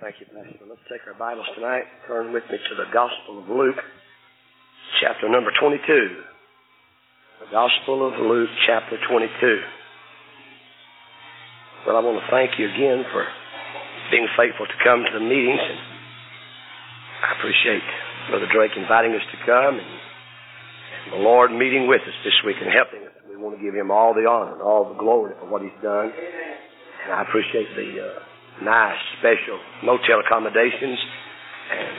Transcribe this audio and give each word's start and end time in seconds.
Thank 0.00 0.16
you, 0.16 0.32
Pastor. 0.32 0.64
Let's 0.64 0.80
take 0.88 1.04
our 1.04 1.12
Bibles 1.12 1.44
tonight. 1.52 1.84
Turn 2.08 2.32
with 2.32 2.48
me 2.48 2.56
to 2.56 2.72
the 2.72 2.88
Gospel 2.88 3.44
of 3.44 3.52
Luke, 3.52 3.76
chapter 5.04 5.28
number 5.28 5.52
22. 5.60 5.76
The 7.44 7.52
Gospel 7.52 8.08
of 8.08 8.16
Luke, 8.16 8.48
chapter 8.64 8.96
22. 8.96 9.28
Well, 11.84 11.96
I 11.96 12.00
want 12.00 12.16
to 12.16 12.24
thank 12.32 12.56
you 12.56 12.64
again 12.64 13.04
for 13.12 13.28
being 14.08 14.24
faithful 14.40 14.64
to 14.64 14.78
come 14.80 15.04
to 15.04 15.12
the 15.12 15.20
meetings. 15.20 15.60
And 15.60 15.80
I 17.20 17.36
appreciate 17.36 17.84
Brother 18.32 18.48
Drake 18.48 18.72
inviting 18.80 19.12
us 19.12 19.26
to 19.36 19.38
come 19.44 19.84
and 19.84 21.12
the 21.12 21.20
Lord 21.20 21.52
meeting 21.52 21.84
with 21.92 22.00
us 22.08 22.16
this 22.24 22.40
week 22.48 22.56
and 22.56 22.72
helping 22.72 23.04
us. 23.04 23.12
We 23.28 23.36
want 23.36 23.52
to 23.52 23.60
give 23.60 23.76
Him 23.76 23.92
all 23.92 24.16
the 24.16 24.24
honor 24.24 24.56
and 24.56 24.64
all 24.64 24.88
the 24.88 24.96
glory 24.96 25.36
for 25.36 25.44
what 25.52 25.60
He's 25.60 25.76
done. 25.84 26.08
And 26.08 27.12
I 27.12 27.20
appreciate 27.20 27.68
the 27.76 28.00
uh, 28.00 28.29
nice, 28.62 29.00
special 29.18 29.58
motel 29.84 30.20
accommodations 30.20 30.98
and 31.70 31.96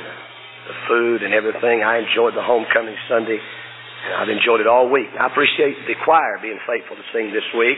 the 0.69 0.75
food 0.88 1.19
and 1.25 1.33
everything. 1.33 1.81
I 1.81 1.99
enjoyed 2.05 2.38
the 2.38 2.45
homecoming 2.45 2.95
Sunday, 3.09 3.38
and 3.38 4.11
I've 4.17 4.29
enjoyed 4.29 4.61
it 4.61 4.69
all 4.69 4.89
week. 4.89 5.09
I 5.17 5.27
appreciate 5.27 5.75
the 5.89 5.97
choir 6.05 6.38
being 6.41 6.59
faithful 6.69 6.95
to 6.95 7.05
sing 7.13 7.33
this 7.33 7.45
week, 7.57 7.77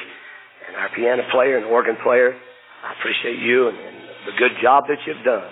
and 0.67 0.75
our 0.75 0.89
piano 0.91 1.23
player 1.31 1.57
and 1.57 1.65
organ 1.65 1.95
player. 2.03 2.35
I 2.83 2.91
appreciate 2.99 3.39
you 3.39 3.71
and, 3.71 3.77
and 3.79 3.97
the 4.27 4.35
good 4.35 4.59
job 4.59 4.83
that 4.91 4.99
you've 5.07 5.23
done 5.23 5.47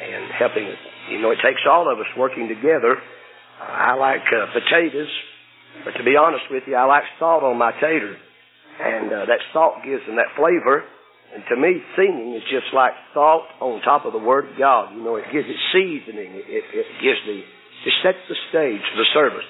and 0.00 0.32
helping. 0.32 0.72
You 1.12 1.20
know, 1.20 1.30
it 1.30 1.40
takes 1.44 1.60
all 1.68 1.90
of 1.92 2.00
us 2.00 2.08
working 2.16 2.48
together. 2.48 2.96
Uh, 2.96 3.92
I 3.92 3.92
like 3.94 4.24
uh, 4.32 4.48
potatoes, 4.56 5.12
but 5.84 5.92
to 6.00 6.04
be 6.04 6.16
honest 6.16 6.48
with 6.50 6.64
you, 6.66 6.76
I 6.76 6.84
like 6.84 7.04
salt 7.18 7.44
on 7.44 7.58
my 7.58 7.72
tater, 7.76 8.16
and 8.80 9.12
uh, 9.12 9.26
that 9.28 9.44
salt 9.52 9.84
gives 9.84 10.04
them 10.06 10.16
that 10.16 10.32
flavor 10.36 10.84
and 11.32 11.42
to 11.48 11.56
me, 11.56 11.80
singing 11.96 12.36
is 12.36 12.44
just 12.52 12.68
like 12.76 12.92
salt 13.16 13.48
on 13.60 13.80
top 13.80 14.04
of 14.04 14.12
the 14.12 14.20
Word 14.20 14.52
of 14.52 14.54
God. 14.60 14.92
You 14.92 15.00
know, 15.00 15.16
it 15.16 15.24
gives 15.32 15.48
it 15.48 15.56
seasoning. 15.72 16.36
It, 16.36 16.44
it, 16.44 16.64
it 16.68 16.88
gives 17.00 17.20
the, 17.24 17.40
it 17.40 17.94
sets 18.04 18.20
the 18.28 18.36
stage 18.52 18.84
for 18.92 18.98
the 19.00 19.08
service. 19.16 19.48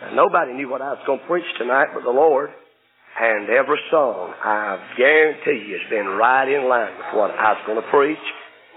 Now, 0.00 0.24
nobody 0.24 0.56
knew 0.56 0.72
what 0.72 0.80
I 0.80 0.96
was 0.96 1.04
going 1.04 1.20
to 1.20 1.28
preach 1.28 1.44
tonight 1.60 1.92
but 1.92 2.02
the 2.02 2.16
Lord. 2.16 2.48
And 3.20 3.50
every 3.50 3.76
song, 3.90 4.32
I 4.40 4.78
guarantee 4.96 5.68
you, 5.68 5.76
has 5.76 5.90
been 5.90 6.06
right 6.16 6.48
in 6.48 6.64
line 6.64 6.96
with 6.96 7.12
what 7.18 7.30
I 7.34 7.58
was 7.58 7.62
going 7.66 7.82
to 7.82 7.88
preach. 7.90 8.24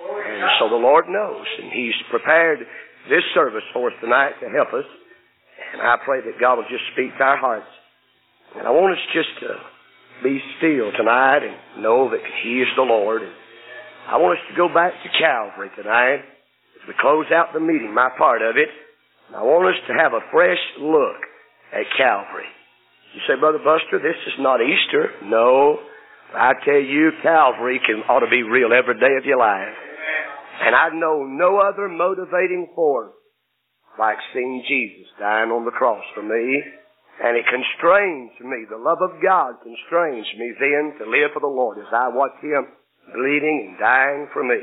And 0.01 0.49
so 0.59 0.67
the 0.67 0.81
Lord 0.81 1.05
knows, 1.07 1.45
and 1.61 1.71
He's 1.71 1.95
prepared 2.09 2.59
this 3.07 3.23
service 3.37 3.63
for 3.71 3.93
us 3.93 3.95
tonight 4.01 4.33
to 4.41 4.49
help 4.49 4.73
us. 4.73 4.87
And 5.71 5.79
I 5.79 5.95
pray 6.03 6.19
that 6.25 6.41
God 6.41 6.57
will 6.57 6.67
just 6.67 6.83
speak 6.91 7.15
to 7.15 7.23
our 7.23 7.37
hearts. 7.37 7.69
And 8.57 8.67
I 8.67 8.71
want 8.71 8.91
us 8.91 9.03
just 9.13 9.29
to 9.45 9.55
be 10.23 10.39
still 10.57 10.91
tonight 10.95 11.41
and 11.43 11.83
know 11.83 12.09
that 12.09 12.21
He 12.43 12.61
is 12.61 12.69
the 12.75 12.85
Lord. 12.85 13.21
And 13.21 13.33
I 14.09 14.17
want 14.17 14.37
us 14.37 14.45
to 14.49 14.55
go 14.55 14.67
back 14.67 14.93
to 14.93 15.09
Calvary 15.19 15.69
tonight 15.75 16.21
as 16.77 16.87
we 16.87 16.93
close 16.99 17.25
out 17.33 17.53
the 17.53 17.59
meeting, 17.59 17.93
my 17.93 18.09
part 18.17 18.41
of 18.41 18.57
it. 18.57 18.69
I 19.35 19.43
want 19.43 19.69
us 19.69 19.81
to 19.87 19.93
have 19.93 20.13
a 20.13 20.25
fresh 20.31 20.59
look 20.79 21.21
at 21.71 21.87
Calvary. 21.97 22.49
You 23.15 23.21
say, 23.27 23.39
Brother 23.39 23.59
Buster, 23.59 23.99
this 23.99 24.19
is 24.27 24.39
not 24.39 24.59
Easter. 24.61 25.11
No. 25.23 25.79
I 26.33 26.53
tell 26.63 26.79
you, 26.79 27.11
Calvary 27.23 27.79
can 27.85 28.03
ought 28.07 28.21
to 28.21 28.29
be 28.29 28.43
real 28.43 28.71
every 28.71 28.99
day 28.99 29.15
of 29.17 29.25
your 29.25 29.39
life. 29.39 29.75
And 30.63 30.75
I 30.75 30.89
know 30.93 31.25
no 31.25 31.57
other 31.57 31.89
motivating 31.89 32.71
force 32.75 33.13
like 33.99 34.17
seeing 34.33 34.63
Jesus 34.67 35.11
dying 35.19 35.51
on 35.51 35.65
the 35.65 35.71
cross 35.71 36.03
for 36.13 36.23
me 36.23 36.63
and 37.21 37.37
it 37.37 37.45
constrains 37.45 38.33
me. 38.41 38.65
The 38.65 38.81
love 38.81 38.97
of 39.01 39.21
God 39.21 39.61
constrains 39.61 40.25
me 40.37 40.53
then 40.57 40.97
to 40.97 41.05
live 41.05 41.31
for 41.33 41.39
the 41.39 41.51
Lord 41.51 41.77
as 41.77 41.91
I 41.93 42.09
watch 42.09 42.33
Him 42.41 42.65
bleeding 43.13 43.69
and 43.69 43.79
dying 43.79 44.27
for 44.33 44.43
me. 44.43 44.57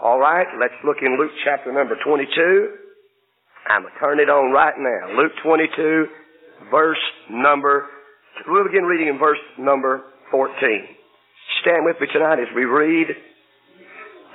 All 0.00 0.18
right, 0.18 0.46
let's 0.60 0.76
look 0.84 0.98
in 1.00 1.16
Luke 1.18 1.32
chapter 1.44 1.72
number 1.72 1.96
22. 2.04 2.28
I'm 3.68 3.82
going 3.82 3.94
to 3.94 3.98
turn 3.98 4.20
it 4.20 4.28
on 4.28 4.52
right 4.52 4.76
now. 4.76 5.16
Luke 5.16 5.32
22, 5.42 6.06
verse 6.70 7.00
number, 7.30 7.86
we'll 8.46 8.64
begin 8.64 8.84
reading 8.84 9.08
in 9.08 9.18
verse 9.18 9.40
number 9.58 10.02
14. 10.30 10.52
Stand 11.62 11.84
with 11.84 11.96
me 12.00 12.06
tonight 12.12 12.38
as 12.38 12.52
we 12.54 12.64
read 12.64 13.08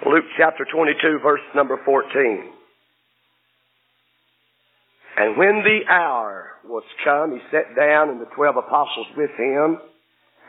Luke 0.09 0.25
chapter 0.37 0.65
22, 0.73 1.19
verse 1.21 1.41
number 1.55 1.79
14. 1.85 2.60
And 5.17 5.37
when 5.37 5.63
the 5.63 5.83
hour 5.91 6.55
was 6.63 6.83
come, 7.03 7.31
he 7.33 7.41
sat 7.51 7.75
down 7.75 8.09
and 8.09 8.21
the 8.21 8.31
twelve 8.35 8.55
apostles 8.55 9.07
with 9.17 9.31
him. 9.37 9.77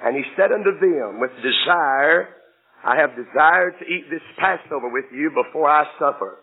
And 0.04 0.16
he 0.16 0.22
said 0.36 0.50
unto 0.50 0.78
them, 0.78 1.20
with 1.20 1.30
desire, 1.42 2.28
I 2.82 2.98
have 2.98 3.14
desired 3.14 3.78
to 3.78 3.86
eat 3.86 4.10
this 4.10 4.22
Passover 4.38 4.90
with 4.90 5.06
you 5.14 5.30
before 5.30 5.70
I 5.70 5.86
suffer. 5.98 6.42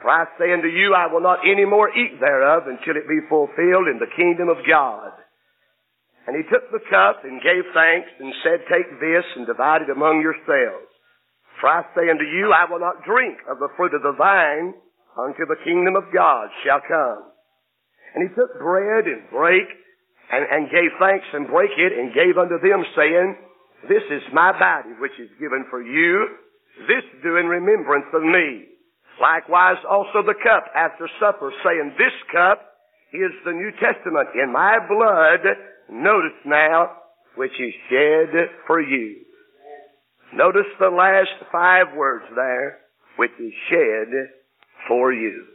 For 0.00 0.08
I 0.08 0.24
say 0.38 0.52
unto 0.52 0.68
you, 0.68 0.94
I 0.94 1.12
will 1.12 1.20
not 1.20 1.44
any 1.44 1.64
more 1.64 1.90
eat 1.90 2.20
thereof 2.20 2.64
until 2.64 2.96
it 2.96 3.08
be 3.08 3.20
fulfilled 3.28 3.88
in 3.88 3.98
the 4.00 4.12
kingdom 4.16 4.48
of 4.48 4.64
God. 4.68 5.12
And 6.26 6.36
he 6.36 6.44
took 6.52 6.70
the 6.70 6.84
cup 6.88 7.24
and 7.24 7.40
gave 7.40 7.64
thanks 7.72 8.08
and 8.20 8.32
said, 8.44 8.60
Take 8.68 9.00
this 9.00 9.24
and 9.36 9.46
divide 9.46 9.82
it 9.82 9.90
among 9.90 10.20
yourselves. 10.20 10.92
For 11.60 11.68
I 11.68 11.82
say 11.96 12.08
unto 12.08 12.24
you, 12.24 12.52
I 12.52 12.70
will 12.70 12.80
not 12.80 13.02
drink 13.04 13.38
of 13.50 13.58
the 13.58 13.72
fruit 13.76 13.94
of 13.94 14.02
the 14.02 14.12
vine 14.12 14.74
until 15.16 15.48
the 15.48 15.64
kingdom 15.64 15.96
of 15.96 16.12
God 16.14 16.48
shall 16.62 16.80
come. 16.86 17.32
And 18.14 18.28
he 18.28 18.34
took 18.34 18.58
bread 18.58 19.06
and 19.06 19.28
brake 19.30 19.68
and, 20.32 20.44
and 20.50 20.70
gave 20.70 20.92
thanks 21.00 21.26
and 21.32 21.46
brake 21.48 21.76
it 21.76 21.92
and 21.92 22.14
gave 22.14 22.36
unto 22.38 22.60
them 22.60 22.84
saying, 22.96 23.36
This 23.88 24.04
is 24.10 24.22
my 24.32 24.52
body 24.52 24.94
which 25.00 25.16
is 25.18 25.30
given 25.40 25.64
for 25.70 25.82
you. 25.82 26.28
This 26.86 27.04
do 27.22 27.36
in 27.36 27.46
remembrance 27.46 28.06
of 28.14 28.22
me. 28.22 28.64
Likewise 29.20 29.82
also 29.88 30.22
the 30.22 30.38
cup 30.42 30.70
after 30.74 31.08
supper 31.18 31.52
saying, 31.64 31.94
This 31.98 32.14
cup 32.32 32.62
is 33.12 33.32
the 33.44 33.52
New 33.52 33.72
Testament 33.80 34.28
in 34.34 34.52
my 34.52 34.78
blood. 34.86 35.42
Notice 35.90 36.38
now, 36.44 36.92
which 37.36 37.52
is 37.58 37.72
shed 37.88 38.50
for 38.66 38.80
you. 38.80 39.24
Notice 40.34 40.68
the 40.78 40.90
last 40.90 41.32
five 41.50 41.96
words 41.96 42.26
there, 42.36 42.78
which 43.16 43.32
is 43.40 43.52
shed 43.70 44.08
for 44.86 45.12
you. 45.12 45.46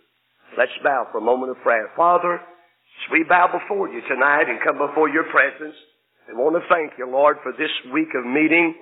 Let's 0.58 0.74
bow 0.84 1.10
for 1.12 1.18
a 1.18 1.26
moment 1.26 1.50
of 1.50 1.58
prayer. 1.66 1.90
Father, 1.98 2.36
as 2.38 3.06
we 3.12 3.26
bow 3.26 3.50
before 3.50 3.90
you 3.90 4.02
tonight 4.06 4.46
and 4.46 4.62
come 4.62 4.78
before 4.78 5.10
your 5.10 5.26
presence, 5.34 5.74
we 6.30 6.38
want 6.38 6.54
to 6.54 6.64
thank 6.70 6.94
you, 6.98 7.10
Lord, 7.10 7.38
for 7.42 7.52
this 7.58 7.74
week 7.90 8.14
of 8.14 8.22
meeting. 8.22 8.78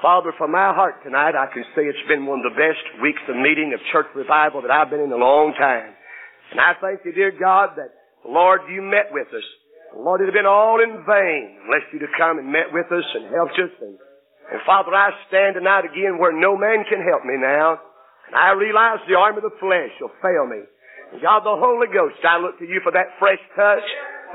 Father, 0.00 0.32
from 0.38 0.52
my 0.52 0.72
heart 0.72 1.04
tonight, 1.04 1.36
I 1.36 1.46
can 1.52 1.62
say 1.76 1.84
it's 1.84 2.08
been 2.08 2.24
one 2.24 2.40
of 2.40 2.48
the 2.48 2.56
best 2.56 2.80
weeks 3.04 3.20
of 3.28 3.36
meeting 3.36 3.76
of 3.76 3.80
church 3.92 4.08
revival 4.16 4.62
that 4.64 4.72
I've 4.72 4.88
been 4.88 5.04
in 5.04 5.12
a 5.12 5.20
long 5.20 5.52
time. 5.60 5.92
And 6.52 6.58
I 6.58 6.72
thank 6.80 7.04
you, 7.04 7.12
dear 7.12 7.30
God, 7.36 7.76
that, 7.76 7.92
Lord, 8.24 8.64
you 8.72 8.80
met 8.80 9.12
with 9.12 9.28
us. 9.28 9.44
Lord, 9.92 10.24
it 10.24 10.32
had 10.32 10.34
been 10.34 10.48
all 10.48 10.80
in 10.80 11.04
vain 11.04 11.68
unless 11.68 11.84
you'd 11.92 12.06
have 12.06 12.16
come 12.16 12.38
and 12.38 12.48
met 12.48 12.72
with 12.72 12.88
us 12.88 13.04
and 13.12 13.28
helped 13.28 13.60
us. 13.60 13.70
And, 13.82 13.98
and 14.56 14.60
Father, 14.64 14.94
I 14.94 15.12
stand 15.28 15.60
tonight 15.60 15.84
again 15.84 16.16
where 16.16 16.32
no 16.32 16.56
man 16.56 16.88
can 16.88 17.04
help 17.04 17.28
me 17.28 17.36
now. 17.36 17.76
And 18.30 18.34
I 18.38 18.56
realize 18.56 19.04
the 19.04 19.18
arm 19.18 19.36
of 19.36 19.44
the 19.44 19.54
flesh 19.60 19.92
will 20.00 20.14
fail 20.22 20.46
me. 20.46 20.64
God 21.18 21.42
the 21.42 21.58
Holy 21.58 21.90
Ghost, 21.90 22.22
I 22.22 22.38
look 22.38 22.58
to 22.62 22.64
you 22.64 22.78
for 22.86 22.94
that 22.94 23.18
fresh 23.18 23.42
touch, 23.58 23.82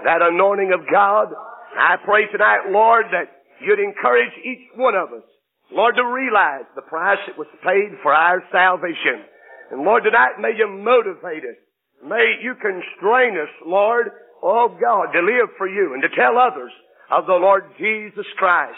that 0.04 0.20
anointing 0.20 0.76
of 0.76 0.84
God. 0.92 1.32
I 1.80 1.96
pray 2.04 2.28
tonight, 2.28 2.68
Lord, 2.68 3.08
that 3.16 3.32
you'd 3.64 3.80
encourage 3.80 4.36
each 4.44 4.68
one 4.76 4.96
of 4.96 5.16
us, 5.16 5.24
Lord, 5.72 5.96
to 5.96 6.04
realize 6.04 6.68
the 6.76 6.84
price 6.84 7.20
that 7.28 7.40
was 7.40 7.48
paid 7.64 7.96
for 8.04 8.12
our 8.12 8.44
salvation. 8.52 9.24
And 9.72 9.88
Lord, 9.88 10.04
tonight 10.04 10.36
may 10.40 10.52
you 10.52 10.68
motivate 10.68 11.48
us. 11.48 11.60
May 12.04 12.44
you 12.44 12.54
constrain 12.60 13.40
us, 13.40 13.50
Lord, 13.66 14.12
oh 14.44 14.68
God, 14.76 15.16
to 15.16 15.24
live 15.24 15.56
for 15.58 15.68
you 15.68 15.96
and 15.96 16.04
to 16.04 16.12
tell 16.12 16.38
others 16.38 16.72
of 17.10 17.26
the 17.26 17.40
Lord 17.40 17.64
Jesus 17.80 18.28
Christ. 18.38 18.78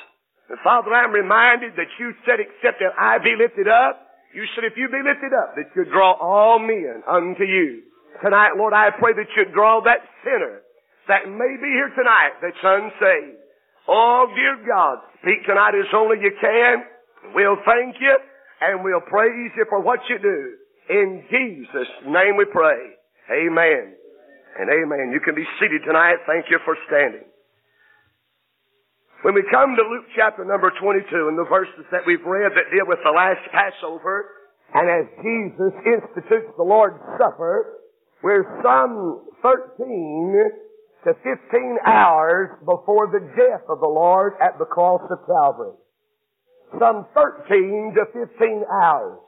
And 0.49 0.59
Father, 0.63 0.93
I'm 0.93 1.11
reminded 1.11 1.73
that 1.75 1.91
you 1.99 2.13
said, 2.25 2.39
except 2.39 2.79
that 2.79 2.95
I 2.95 3.17
be 3.17 3.35
lifted 3.35 3.67
up, 3.67 4.05
you 4.33 4.45
said 4.53 4.63
if 4.63 4.77
you 4.77 4.87
be 4.87 5.01
lifted 5.03 5.33
up, 5.33 5.55
that 5.55 5.73
you 5.75 5.83
draw 5.85 6.13
all 6.13 6.59
men 6.59 7.03
unto 7.09 7.43
you. 7.43 7.83
Tonight, 8.23 8.57
Lord, 8.57 8.73
I 8.73 8.89
pray 8.97 9.13
that 9.13 9.29
you'd 9.35 9.53
draw 9.53 9.81
that 9.85 10.01
sinner 10.23 10.61
that 11.07 11.29
may 11.29 11.53
be 11.61 11.69
here 11.71 11.91
tonight 11.95 12.35
that's 12.41 12.63
unsaved. 12.63 13.39
Oh, 13.87 14.27
dear 14.35 14.59
God, 14.67 14.99
speak 15.21 15.45
tonight 15.45 15.75
as 15.77 15.87
only 15.95 16.17
you 16.19 16.31
can. 16.41 16.83
We'll 17.33 17.61
thank 17.63 17.95
you 18.01 18.15
and 18.61 18.83
we'll 18.83 19.05
praise 19.05 19.51
you 19.55 19.65
for 19.69 19.81
what 19.81 19.99
you 20.09 20.19
do. 20.19 20.41
In 20.89 21.23
Jesus' 21.29 21.91
name 22.05 22.35
we 22.37 22.45
pray. 22.45 22.95
Amen 23.31 23.93
and 24.59 24.67
amen. 24.69 25.11
You 25.13 25.19
can 25.23 25.35
be 25.35 25.45
seated 25.59 25.83
tonight. 25.85 26.17
Thank 26.25 26.45
you 26.49 26.59
for 26.65 26.75
standing. 26.87 27.27
When 29.23 29.33
we 29.33 29.43
come 29.51 29.75
to 29.75 29.83
Luke 29.83 30.05
chapter 30.15 30.45
number 30.45 30.71
22 30.79 31.05
and 31.27 31.37
the 31.37 31.47
verses 31.49 31.85
that 31.91 32.01
we've 32.05 32.23
read 32.25 32.51
that 32.53 32.69
deal 32.69 32.85
with 32.85 32.99
the 33.03 33.11
last 33.11 33.41
Passover, 33.51 34.29
and 34.73 34.87
as 34.89 35.05
Jesus 35.23 35.73
institutes 35.85 36.53
the 36.57 36.63
Lord's 36.63 36.99
Supper, 37.17 37.76
we're 38.23 38.45
some 38.63 39.27
13 39.43 40.51
to 41.05 41.13
15 41.13 41.77
hours 41.85 42.49
before 42.65 43.07
the 43.07 43.21
death 43.37 43.63
of 43.69 43.79
the 43.79 43.87
Lord 43.87 44.33
at 44.41 44.57
the 44.57 44.65
cross 44.65 45.01
of 45.11 45.19
Calvary. 45.27 45.77
Some 46.79 47.05
13 47.13 47.95
to 47.95 48.05
15 48.11 48.63
hours. 48.83 49.19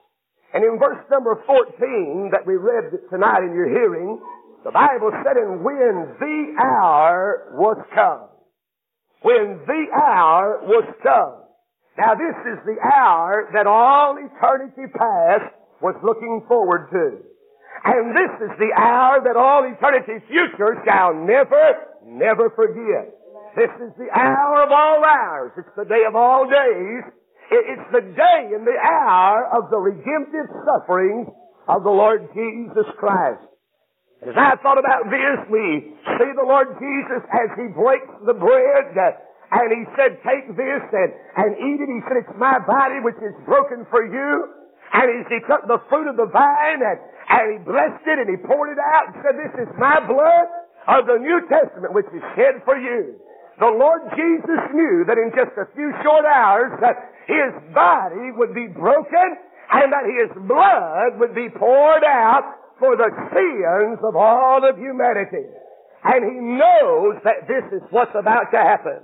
And 0.54 0.64
in 0.64 0.80
verse 0.80 1.06
number 1.12 1.42
14 1.46 2.32
that 2.32 2.46
we 2.46 2.56
read 2.56 2.90
tonight 3.12 3.44
in 3.46 3.54
your 3.54 3.70
hearing, 3.70 4.20
the 4.66 4.72
Bible 4.72 5.12
said, 5.24 5.38
and 5.38 5.64
when 5.64 6.18
the 6.20 6.56
hour 6.60 7.54
was 7.54 7.78
come. 7.94 8.28
When 9.22 9.62
the 9.68 9.86
hour 9.94 10.62
was 10.64 10.84
come. 11.04 11.46
Now 11.98 12.16
this 12.16 12.36
is 12.52 12.60
the 12.66 12.80
hour 12.82 13.50
that 13.54 13.68
all 13.68 14.18
eternity 14.18 14.92
past 14.98 15.54
was 15.82 15.96
looking 16.04 16.44
forward 16.48 16.90
to. 16.92 17.30
And 17.86 18.12
this 18.12 18.34
is 18.44 18.52
the 18.60 18.72
hour 18.76 19.24
that 19.24 19.38
all 19.40 19.64
eternity 19.64 20.20
future 20.28 20.76
shall 20.84 21.14
never, 21.14 21.96
never 22.06 22.50
forget. 22.52 23.16
This 23.56 23.72
is 23.82 23.92
the 23.98 24.12
hour 24.14 24.64
of 24.64 24.72
all 24.72 25.04
hours. 25.04 25.52
It's 25.58 25.76
the 25.76 25.86
day 25.86 26.04
of 26.08 26.16
all 26.16 26.46
days. 26.46 27.04
It's 27.52 27.88
the 27.92 28.06
day 28.14 28.42
and 28.54 28.68
the 28.68 28.78
hour 28.78 29.50
of 29.58 29.72
the 29.72 29.78
redemptive 29.78 30.48
suffering 30.68 31.26
of 31.68 31.84
the 31.84 31.90
Lord 31.90 32.30
Jesus 32.34 32.86
Christ. 33.00 33.42
As 34.22 34.36
I 34.36 34.60
thought 34.62 34.78
about 34.78 35.08
this, 35.08 35.40
we 35.50 35.96
see 36.20 36.32
the 36.36 36.46
Lord 36.46 36.76
Jesus 36.78 37.24
as 37.32 37.50
He 37.56 37.72
breaks 37.72 38.12
the 38.28 38.36
bread 38.36 38.92
and 39.50 39.68
He 39.72 39.88
said, 39.96 40.20
take 40.22 40.46
this 40.54 40.84
and, 40.92 41.10
and 41.40 41.50
eat 41.58 41.80
it. 41.80 41.90
He 41.90 42.02
said, 42.06 42.22
it's 42.28 42.38
my 42.38 42.60
body 42.68 43.00
which 43.02 43.18
is 43.24 43.34
broken 43.48 43.88
for 43.90 44.06
you. 44.06 44.59
And 44.94 45.06
as 45.22 45.28
He 45.30 45.40
took 45.46 45.68
the 45.68 45.82
fruit 45.90 46.10
of 46.10 46.18
the 46.18 46.30
vine 46.30 46.82
and, 46.82 47.00
and 47.30 47.46
He 47.54 47.58
blessed 47.64 48.06
it 48.08 48.18
and 48.20 48.30
He 48.30 48.38
poured 48.42 48.74
it 48.74 48.82
out 48.82 49.14
and 49.14 49.16
said, 49.22 49.36
this 49.38 49.54
is 49.64 49.70
my 49.78 50.02
blood 50.06 50.48
of 50.90 51.06
the 51.06 51.22
New 51.22 51.46
Testament 51.46 51.94
which 51.94 52.10
is 52.10 52.24
shed 52.34 52.64
for 52.66 52.78
you. 52.78 53.20
The 53.60 53.68
Lord 53.68 54.08
Jesus 54.16 54.62
knew 54.72 55.04
that 55.04 55.20
in 55.20 55.36
just 55.36 55.52
a 55.60 55.68
few 55.76 55.92
short 56.00 56.24
hours 56.24 56.72
that 56.80 57.12
his 57.28 57.52
body 57.76 58.32
would 58.32 58.56
be 58.56 58.72
broken 58.72 59.36
and 59.72 59.92
that 59.92 60.08
his 60.08 60.32
blood 60.48 61.20
would 61.20 61.36
be 61.36 61.52
poured 61.52 62.04
out 62.08 62.56
for 62.80 62.96
the 62.96 63.12
sins 63.36 64.00
of 64.02 64.16
all 64.16 64.64
of 64.64 64.80
humanity. 64.80 65.46
And 66.04 66.24
he 66.24 66.40
knows 66.56 67.20
that 67.28 67.46
this 67.52 67.68
is 67.76 67.84
what's 67.92 68.16
about 68.16 68.50
to 68.56 68.58
happen. 68.58 69.04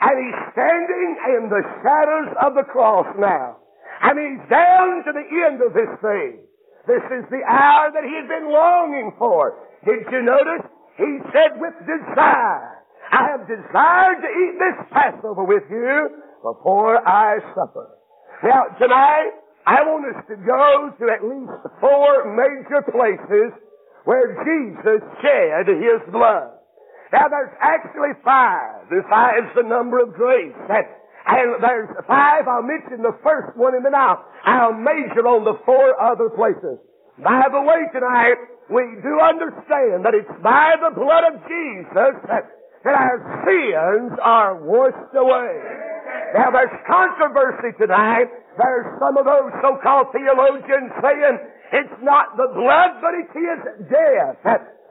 And 0.00 0.14
he's 0.22 0.40
standing 0.54 1.10
in 1.34 1.50
the 1.50 1.62
shadows 1.82 2.30
of 2.46 2.54
the 2.54 2.62
cross 2.70 3.10
now. 3.18 3.58
And 4.02 4.14
he's 4.18 4.42
down 4.50 5.04
to 5.04 5.12
the 5.12 5.26
end 5.46 5.62
of 5.62 5.72
this 5.72 5.92
thing. 6.02 6.44
This 6.86 7.02
is 7.10 7.24
the 7.30 7.42
hour 7.42 7.90
that 7.90 8.04
he's 8.06 8.28
been 8.28 8.52
longing 8.52 9.12
for. 9.18 9.58
Did 9.84 10.06
you 10.12 10.22
notice? 10.22 10.66
He 10.96 11.18
said 11.32 11.60
with 11.60 11.74
desire, 11.84 12.84
I 13.12 13.36
have 13.36 13.46
desired 13.46 14.18
to 14.22 14.30
eat 14.30 14.54
this 14.58 14.78
Passover 14.92 15.44
with 15.44 15.64
you 15.68 16.22
before 16.42 16.96
I 17.06 17.38
suffer. 17.54 17.90
Now, 18.42 18.64
tonight, 18.78 19.30
I 19.66 19.82
want 19.82 20.06
us 20.14 20.22
to 20.28 20.36
go 20.36 20.94
to 20.94 21.04
at 21.10 21.26
least 21.26 21.58
four 21.80 22.32
major 22.38 22.86
places 22.86 23.50
where 24.04 24.38
Jesus 24.46 25.02
shed 25.20 25.66
His 25.66 26.00
blood. 26.12 26.54
Now, 27.12 27.28
there's 27.28 27.54
actually 27.60 28.14
five. 28.24 28.88
The 28.90 29.02
five's 29.10 29.50
the 29.54 29.66
number 29.66 29.98
of 29.98 30.14
grace. 30.14 30.54
And, 30.70 30.86
and 31.26 31.58
there's 31.58 31.90
five. 32.06 32.46
I'll 32.46 32.62
mention 32.62 33.02
the 33.02 33.18
first 33.22 33.56
one 33.58 33.74
and 33.74 33.84
then 33.84 33.94
I'll, 33.94 34.22
I'll 34.46 34.74
major 34.74 35.26
on 35.26 35.42
the 35.42 35.58
four 35.66 35.98
other 35.98 36.30
places. 36.30 36.78
By 37.18 37.50
the 37.50 37.62
way, 37.62 37.90
tonight, 37.90 38.38
we 38.70 38.82
do 39.02 39.14
understand 39.18 40.06
that 40.06 40.14
it's 40.14 40.30
by 40.42 40.78
the 40.78 40.94
blood 40.94 41.24
of 41.34 41.42
Jesus 41.50 42.14
that, 42.30 42.44
that 42.86 42.94
our 42.94 43.18
sins 43.42 44.14
are 44.22 44.58
washed 44.62 45.14
away. 45.18 45.54
Now 46.34 46.50
there's 46.54 46.74
controversy 46.86 47.74
tonight. 47.78 48.30
There's 48.58 48.86
some 49.02 49.18
of 49.18 49.26
those 49.26 49.50
so-called 49.62 50.14
theologians 50.14 50.94
saying 51.02 51.34
it's 51.72 51.96
not 52.02 52.36
the 52.38 52.48
blood, 52.54 53.02
but 53.02 53.12
it 53.18 53.30
is 53.34 53.60
death. 53.90 54.38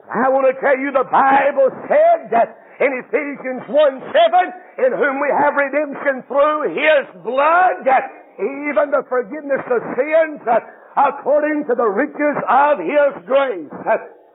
I 0.06 0.28
want 0.30 0.46
to 0.52 0.54
tell 0.60 0.78
you 0.78 0.92
the 0.92 1.08
Bible 1.08 1.72
said 1.88 2.30
that 2.30 2.65
in 2.80 2.90
Ephesians 3.00 3.64
1 3.68 3.72
7, 3.72 4.86
in 4.86 4.90
whom 4.92 5.16
we 5.20 5.30
have 5.32 5.56
redemption 5.56 6.20
through 6.28 6.76
His 6.76 7.04
blood, 7.24 7.88
even 8.36 8.92
the 8.92 9.04
forgiveness 9.08 9.64
of 9.72 9.80
sins, 9.96 10.44
according 10.96 11.64
to 11.68 11.74
the 11.74 11.88
riches 11.88 12.36
of 12.44 12.80
His 12.80 13.12
grace. 13.24 13.72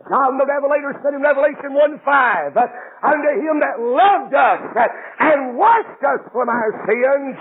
John 0.09 0.41
the 0.41 0.45
Revelator 0.49 0.97
said 1.05 1.13
in 1.13 1.21
Revelation 1.21 1.77
1 1.77 2.01
5, 2.01 2.57
unto 2.57 3.31
him 3.37 3.61
that 3.61 3.77
loved 3.77 4.33
us 4.33 4.61
and 5.21 5.57
washed 5.57 6.01
us 6.01 6.21
from 6.33 6.49
our 6.49 6.71
sins 6.89 7.37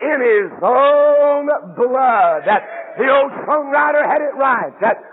in 0.00 0.18
his 0.22 0.50
own 0.62 1.50
blood. 1.74 2.46
The 2.46 3.08
old 3.10 3.32
songwriter 3.44 4.06
had 4.06 4.22
it 4.22 4.34
right. 4.38 4.72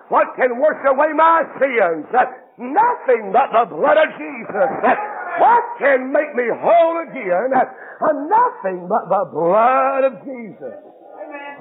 What 0.09 0.35
can 0.37 0.59
wash 0.59 0.81
away 0.85 1.11
my 1.15 1.43
sins? 1.57 2.05
Nothing 2.57 3.33
but 3.33 3.49
the 3.49 3.65
blood 3.73 3.97
of 3.97 4.09
Jesus. 4.13 4.69
What 5.41 5.63
can 5.81 6.13
make 6.13 6.37
me 6.37 6.45
whole 6.53 7.01
again? 7.01 7.49
Nothing 8.29 8.85
but 8.85 9.09
the 9.09 9.25
blood 9.33 10.03
of 10.05 10.13
Jesus. 10.21 10.77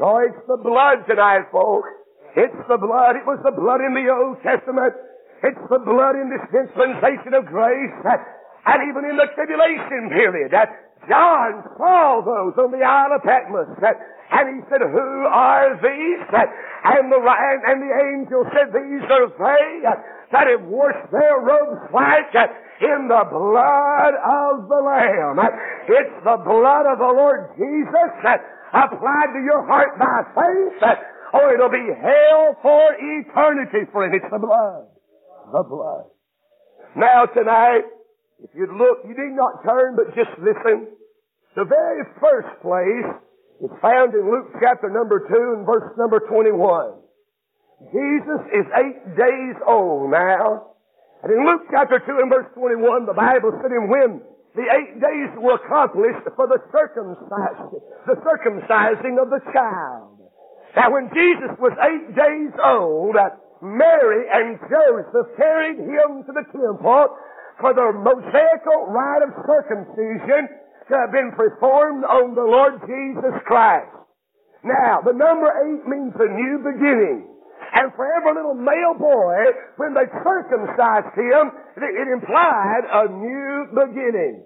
Oh, 0.00 0.20
it's 0.20 0.44
the 0.48 0.60
blood 0.60 1.08
tonight, 1.08 1.48
folks. 1.48 1.88
It's 2.36 2.60
the 2.68 2.76
blood. 2.76 3.16
It 3.16 3.24
was 3.24 3.40
the 3.44 3.52
blood 3.56 3.80
in 3.80 3.96
the 3.96 4.08
Old 4.12 4.40
Testament. 4.44 4.92
It's 5.44 5.64
the 5.68 5.80
blood 5.80 6.16
in 6.16 6.28
this 6.28 6.44
dispensation 6.52 7.32
of 7.34 7.48
grace. 7.48 7.96
And 8.64 8.78
even 8.88 9.08
in 9.08 9.16
the 9.16 9.28
tribulation 9.34 10.12
period, 10.12 10.52
John 11.08 11.64
saw 11.76 12.20
those 12.20 12.54
on 12.60 12.70
the 12.70 12.84
Isle 12.84 13.16
of 13.16 13.22
Patmos. 13.24 13.68
And 14.32 14.44
he 14.48 14.60
said, 14.70 14.80
Who 14.80 15.08
are 15.28 15.76
these? 15.76 16.24
And 16.30 17.12
the, 17.12 17.20
and 17.20 17.78
the 17.80 17.92
angel 17.92 18.44
said, 18.54 18.72
These 18.72 19.04
are 19.12 19.28
they 19.36 19.84
that 20.32 20.48
have 20.48 20.64
washed 20.66 21.12
their 21.12 21.38
robes 21.40 21.86
white 21.92 22.32
in 22.80 23.06
the 23.06 23.24
blood 23.28 24.14
of 24.16 24.68
the 24.68 24.80
Lamb. 24.80 25.38
It's 25.88 26.16
the 26.24 26.38
blood 26.42 26.84
of 26.88 26.98
the 26.98 27.12
Lord 27.12 27.52
Jesus 27.54 28.10
that 28.24 28.40
applied 28.72 29.30
to 29.36 29.40
your 29.44 29.64
heart 29.68 29.94
by 30.00 30.24
faith, 30.34 30.82
or 31.36 31.54
it'll 31.54 31.70
be 31.70 31.88
hell 32.00 32.56
for 32.60 32.96
eternity, 32.96 33.86
friend. 33.92 34.14
It's 34.16 34.26
the 34.32 34.40
blood 34.40 34.92
the 35.52 35.62
blood. 35.62 36.08
Now 36.96 37.28
tonight, 37.28 37.84
if 38.42 38.50
you 38.56 38.66
look, 38.66 39.04
you 39.04 39.12
need 39.12 39.36
not 39.36 39.62
turn, 39.62 39.96
but 39.96 40.16
just 40.16 40.32
listen. 40.40 40.88
The 41.54 41.64
very 41.64 42.02
first 42.20 42.48
place 42.64 43.08
is 43.60 43.70
found 43.80 44.14
in 44.16 44.24
Luke 44.24 44.48
chapter 44.60 44.88
number 44.88 45.20
2 45.28 45.60
and 45.60 45.66
verse 45.66 45.92
number 46.00 46.20
21. 46.26 47.01
Jesus 47.90 48.42
is 48.54 48.66
eight 48.78 49.00
days 49.18 49.56
old 49.66 50.10
now. 50.10 50.76
And 51.22 51.30
in 51.32 51.46
Luke 51.46 51.66
chapter 51.70 51.98
2 51.98 52.18
and 52.22 52.30
verse 52.30 52.50
21, 52.54 53.06
the 53.06 53.14
Bible 53.14 53.54
said 53.62 53.70
in 53.70 53.90
when 53.90 54.22
the 54.54 54.66
eight 54.68 55.00
days 55.00 55.30
were 55.38 55.56
accomplished 55.56 56.28
for 56.36 56.46
the 56.46 56.60
circumcising, 56.70 57.80
the 58.06 58.18
circumcising 58.20 59.16
of 59.16 59.30
the 59.30 59.40
child. 59.54 60.18
Now 60.76 60.92
when 60.92 61.08
Jesus 61.14 61.56
was 61.58 61.72
eight 61.80 62.14
days 62.14 62.52
old, 62.60 63.16
uh, 63.16 63.32
Mary 63.62 64.26
and 64.28 64.58
Joseph 64.66 65.30
carried 65.36 65.78
him 65.78 66.26
to 66.26 66.32
the 66.34 66.44
temple 66.50 67.16
for 67.60 67.72
the 67.72 67.94
Mosaical 67.94 68.90
rite 68.90 69.22
of 69.22 69.30
circumcision 69.46 70.50
to 70.90 70.92
have 70.98 71.12
been 71.12 71.32
performed 71.32 72.04
on 72.04 72.34
the 72.34 72.42
Lord 72.42 72.82
Jesus 72.84 73.38
Christ. 73.46 73.94
Now, 74.64 75.00
the 75.00 75.14
number 75.14 75.46
eight 75.46 75.86
means 75.86 76.12
a 76.18 76.28
new 76.28 76.58
beginning. 76.62 77.31
And 77.74 77.94
for 77.94 78.04
every 78.04 78.34
little 78.34 78.58
male 78.58 78.96
boy, 78.98 79.36
when 79.78 79.94
they 79.94 80.06
circumcised 80.22 81.14
him, 81.14 81.44
it 81.78 82.08
implied 82.10 82.84
a 82.90 83.04
new 83.08 83.70
beginning. 83.72 84.44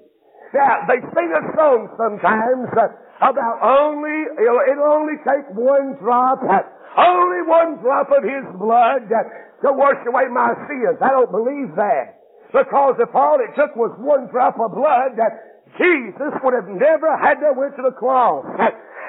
Now, 0.54 0.86
they 0.86 1.02
sing 1.02 1.30
a 1.34 1.44
song 1.58 1.90
sometimes 1.98 2.70
uh, 2.76 2.86
about 3.20 3.56
only, 3.64 4.30
it'll 4.40 4.92
only 4.92 5.18
take 5.26 5.48
one 5.52 5.98
drop 5.98 6.38
uh, 6.44 6.62
only 6.96 7.44
one 7.44 7.76
drop 7.84 8.08
of 8.08 8.24
His 8.24 8.44
blood 8.56 9.04
uh, 9.12 9.20
to 9.64 9.68
wash 9.76 10.00
away 10.08 10.32
my 10.32 10.56
sins. 10.64 10.96
I 11.04 11.12
don't 11.12 11.30
believe 11.30 11.76
that. 11.76 12.24
Because 12.52 12.96
if 12.96 13.12
all 13.12 13.36
it 13.36 13.52
took 13.52 13.76
was 13.76 13.92
one 14.00 14.32
drop 14.32 14.56
of 14.56 14.72
blood, 14.72 15.20
that 15.20 15.60
Jesus 15.76 16.32
would 16.40 16.56
have 16.56 16.72
never 16.72 17.12
had 17.20 17.36
to 17.44 17.52
went 17.52 17.76
to 17.76 17.84
the 17.84 17.92
cross. 17.92 18.48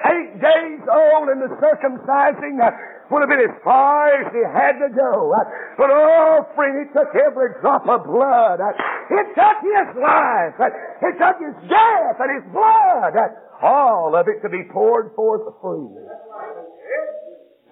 Eight 0.06 0.38
days 0.38 0.82
old 0.86 1.30
in 1.34 1.40
the 1.42 1.52
circumcising 1.58 2.62
uh, 2.62 2.70
would 3.10 3.22
have 3.26 3.32
been 3.32 3.50
as 3.50 3.58
far 3.64 4.14
as 4.14 4.30
he 4.30 4.44
had 4.46 4.78
to 4.78 4.94
go. 4.94 5.34
Uh, 5.34 5.44
but 5.78 5.90
oh, 5.90 6.46
friend, 6.56 6.86
it 6.86 6.94
took 6.94 7.10
every 7.16 7.58
drop 7.62 7.88
of 7.90 8.06
blood. 8.06 8.62
Uh, 8.62 8.72
it 9.10 9.28
took 9.34 9.58
his 9.66 9.90
life. 9.98 10.56
It 11.02 11.16
took 11.18 11.38
his 11.42 11.56
death 11.66 12.18
and 12.20 12.30
his 12.38 12.46
blood. 12.54 13.14
All 13.62 14.14
of 14.16 14.28
it 14.28 14.42
to 14.44 14.50
be 14.50 14.64
poured 14.72 15.16
forth 15.16 15.50
freely. 15.62 16.06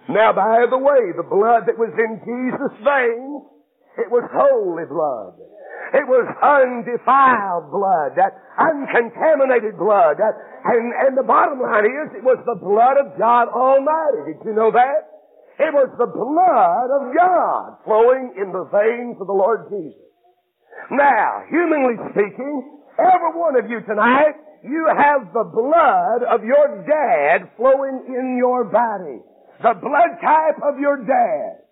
Now, 0.09 0.33
by 0.33 0.65
the 0.69 0.77
way, 0.77 1.13
the 1.17 1.25
blood 1.25 1.65
that 1.65 1.77
was 1.77 1.93
in 1.97 2.21
Jesus' 2.21 2.77
veins, 2.85 3.41
it 3.97 4.09
was 4.09 4.25
holy 4.33 4.85
blood. 4.85 5.33
It 5.93 6.05
was 6.07 6.25
undefiled 6.41 7.69
blood, 7.69 8.17
that 8.17 8.33
uncontaminated 8.57 9.77
blood. 9.77 10.17
and, 10.17 10.93
and 10.95 11.13
the 11.17 11.27
bottom 11.27 11.61
line 11.61 11.85
is, 11.85 12.17
it 12.17 12.23
was 12.25 12.41
the 12.45 12.57
blood 12.57 12.97
of 12.97 13.17
God 13.19 13.51
Almighty. 13.53 14.33
Did 14.33 14.41
you 14.49 14.55
know 14.55 14.71
that? 14.71 15.15
It 15.59 15.71
was 15.71 15.87
the 15.95 16.09
blood 16.11 16.89
of 16.91 17.15
God 17.15 17.79
flowing 17.85 18.35
in 18.35 18.51
the 18.51 18.67
veins 18.71 19.15
of 19.21 19.27
the 19.27 19.37
Lord 19.37 19.69
Jesus. 19.71 20.03
Now, 20.91 21.47
humanly 21.49 21.95
speaking, 22.11 22.83
every 22.99 23.33
one 23.33 23.55
of 23.55 23.69
you 23.69 23.79
tonight, 23.87 24.35
you 24.63 24.87
have 24.89 25.31
the 25.31 25.47
blood 25.47 26.27
of 26.27 26.43
your 26.43 26.83
dad 26.83 27.49
flowing 27.55 28.03
in 28.09 28.35
your 28.37 28.65
body. 28.65 29.21
The 29.63 29.79
blood 29.79 30.19
type 30.19 30.59
of 30.59 30.79
your 30.79 31.05
dad. 31.05 31.64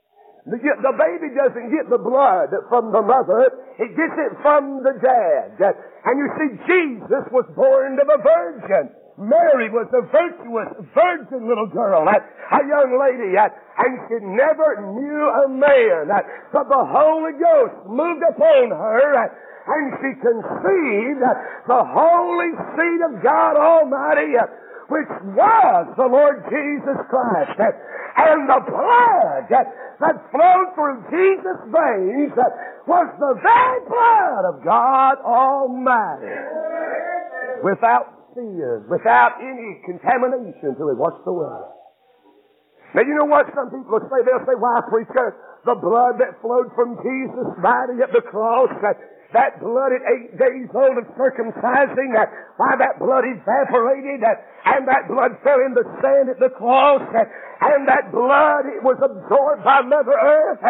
The, 0.43 0.59
baby 0.59 1.31
doesn't 1.31 1.71
get 1.71 1.87
the 1.87 1.97
blood 1.97 2.51
from 2.67 2.91
the 2.91 2.99
mother, 2.99 3.47
it 3.79 3.95
gets 3.95 4.17
it 4.19 4.33
from 4.43 4.83
the 4.83 4.91
dad. 4.99 5.55
And 6.03 6.19
you 6.19 6.27
see, 6.35 6.49
Jesus 6.67 7.23
was 7.31 7.47
born 7.55 7.95
of 7.95 8.07
a 8.11 8.19
virgin. 8.19 8.91
Mary 9.15 9.69
was 9.69 9.87
a 9.93 10.01
virtuous, 10.09 10.73
virgin 10.91 11.47
little 11.47 11.69
girl, 11.71 12.03
a 12.03 12.59
young 12.65 12.91
lady, 12.99 13.37
and 13.39 13.91
she 14.09 14.19
never 14.25 14.83
knew 14.83 15.23
a 15.31 15.47
man. 15.47 16.11
But 16.51 16.67
the 16.67 16.83
Holy 16.91 17.39
Ghost 17.39 17.87
moved 17.87 18.25
upon 18.27 18.73
her, 18.73 19.31
and 19.63 19.95
she 20.01 20.11
conceived 20.19 21.23
the 21.71 21.83
holy 21.87 22.51
seed 22.75 23.01
of 23.05 23.23
God 23.23 23.55
Almighty, 23.55 24.35
which 24.93 25.09
was 25.33 25.89
the 25.97 26.05
Lord 26.05 26.45
Jesus 26.53 26.99
Christ. 27.09 27.57
And 27.57 28.45
the 28.45 28.61
blood 28.61 29.49
that 29.49 30.15
flowed 30.29 30.69
through 30.77 31.01
Jesus' 31.09 31.65
veins 31.73 32.37
was 32.85 33.07
the 33.17 33.33
very 33.41 33.79
blood 33.89 34.43
of 34.53 34.55
God 34.61 35.17
Almighty. 35.25 36.29
Without 37.65 38.13
sin, 38.37 38.85
without 38.85 39.41
any 39.41 39.81
contamination 39.85 40.77
to 40.77 40.83
it 40.93 40.97
whatsoever. 41.01 41.73
Now 42.93 43.01
you 43.01 43.17
know 43.17 43.25
what 43.25 43.49
some 43.57 43.73
people 43.73 43.97
will 43.97 44.05
say? 44.05 44.21
They'll 44.21 44.45
say, 44.45 44.53
why 44.53 44.85
preacher, 44.85 45.33
the 45.65 45.73
blood 45.73 46.21
that 46.21 46.37
flowed 46.45 46.69
from 46.77 47.01
Jesus 47.01 47.47
body 47.57 47.97
at 48.05 48.13
the 48.13 48.21
cross, 48.21 48.69
that 49.33 49.57
blood 49.57 49.91
at 49.91 50.05
eight 50.05 50.37
days 50.37 50.69
old 50.73 50.97
of 50.97 51.09
circumcising, 51.17 52.13
that, 52.13 52.29
why 52.57 52.77
that 52.77 53.01
blood 53.01 53.25
evaporated, 53.25 54.21
that, 54.21 54.45
and 54.65 54.85
that 54.87 55.09
blood 55.09 55.33
fell 55.41 55.57
in 55.65 55.73
the 55.73 55.85
sand 56.01 56.29
at 56.29 56.37
the 56.37 56.53
cross, 56.53 57.01
that, 57.17 57.27
and 57.73 57.89
that 57.89 58.13
blood 58.13 58.69
it 58.69 58.81
was 58.85 59.01
absorbed 59.01 59.65
by 59.65 59.81
Mother 59.81 60.13
Earth, 60.13 60.61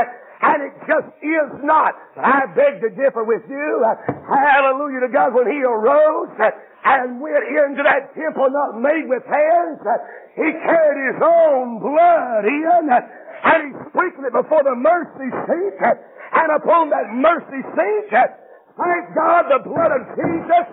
and 0.43 0.59
it 0.63 0.75
just 0.87 1.07
is 1.23 1.49
not. 1.63 1.95
I 2.19 2.47
beg 2.55 2.83
to 2.83 2.89
differ 2.91 3.23
with 3.23 3.43
you. 3.47 3.69
Uh, 3.83 3.95
hallelujah 4.27 5.07
to 5.07 5.11
God 5.11 5.35
when 5.35 5.47
He 5.47 5.59
arose 5.63 6.31
uh, 6.39 6.51
and 6.83 7.19
went 7.23 7.43
into 7.47 7.83
that 7.83 8.11
temple 8.11 8.51
not 8.51 8.75
made 8.79 9.07
with 9.07 9.23
hands. 9.23 9.79
Uh, 9.83 9.95
he 10.35 10.47
carried 10.63 10.99
His 11.15 11.21
own 11.23 11.79
blood 11.79 12.43
in 12.43 12.91
uh, 12.91 12.99
and 13.43 13.59
He 13.67 13.71
sprinkled 13.87 14.27
it 14.27 14.35
before 14.35 14.63
the 14.67 14.75
mercy 14.75 15.31
seat. 15.47 15.75
Uh, 15.79 15.95
and 16.33 16.49
upon 16.59 16.89
that 16.89 17.07
mercy 17.13 17.61
seat, 17.77 18.07
uh, 18.11 18.27
Thank 18.73 19.13
God 19.13 19.53
the 19.53 19.61
blood 19.61 19.91
of 19.93 20.01
Jesus 20.17 20.65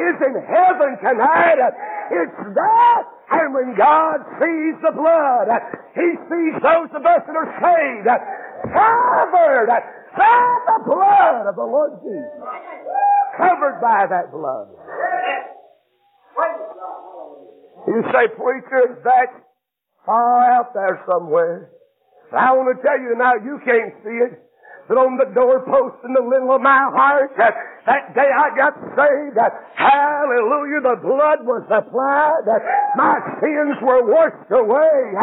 is 0.00 0.16
in 0.16 0.34
heaven 0.48 0.96
tonight. 1.04 1.60
It's 2.08 2.38
that. 2.56 3.02
And 3.30 3.52
when 3.52 3.76
God 3.76 4.20
sees 4.40 4.76
the 4.80 4.92
blood, 4.96 5.48
He 5.92 6.08
sees 6.28 6.54
those 6.64 6.90
of 6.96 7.04
us 7.04 7.20
that 7.24 7.36
are 7.36 7.52
saved, 7.60 8.08
covered 8.72 9.68
by 9.68 10.44
the 10.66 10.78
blood 10.88 11.44
of 11.48 11.56
the 11.56 11.68
Lord 11.68 12.00
Jesus. 12.00 12.40
Covered 13.36 13.80
by 13.80 14.06
that 14.08 14.32
blood. 14.32 14.68
You 17.86 18.02
say, 18.08 18.28
preacher, 18.36 19.00
that's 19.04 19.36
far 20.06 20.50
out 20.52 20.72
there 20.72 21.04
somewhere. 21.10 21.70
I 22.32 22.52
want 22.56 22.76
to 22.76 22.82
tell 22.82 22.98
you 22.98 23.14
now, 23.16 23.34
you 23.36 23.60
can't 23.64 23.94
see 24.02 24.16
it 24.24 24.40
that 24.88 25.00
on 25.00 25.16
the 25.16 25.32
doorpost 25.32 26.04
in 26.04 26.12
the 26.12 26.20
middle 26.20 26.52
of 26.52 26.60
my 26.60 26.92
heart, 26.92 27.32
that, 27.40 27.56
day 28.12 28.28
I 28.28 28.52
got 28.52 28.76
saved, 28.92 29.36
that 29.40 29.52
hallelujah, 29.72 30.84
the 30.84 30.96
blood 31.00 31.40
was 31.48 31.64
applied, 31.72 32.44
that 32.44 32.60
my 32.92 33.16
sins 33.40 33.80
were 33.80 34.04
washed 34.04 34.52
away, 34.52 35.16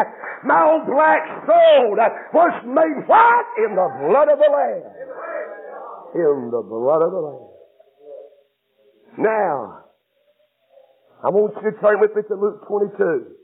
my 0.45 0.65
old 0.65 0.89
black 0.89 1.21
soul 1.45 1.93
that 2.01 2.33
was 2.33 2.53
made 2.65 3.05
white 3.05 3.49
in 3.61 3.77
the 3.77 3.87
blood 4.09 4.33
of 4.33 4.37
the 4.41 4.49
Lamb. 4.49 4.85
In 6.17 6.49
the 6.49 6.63
blood 6.65 7.01
of 7.05 7.11
the 7.13 7.21
Lamb. 7.21 7.51
Now, 9.21 9.85
I 11.21 11.29
want 11.29 11.53
you 11.61 11.69
to 11.69 11.77
turn 11.77 12.01
with 12.01 12.15
me 12.15 12.23
to 12.25 12.35
Luke 12.35 12.65
22, 12.65 13.37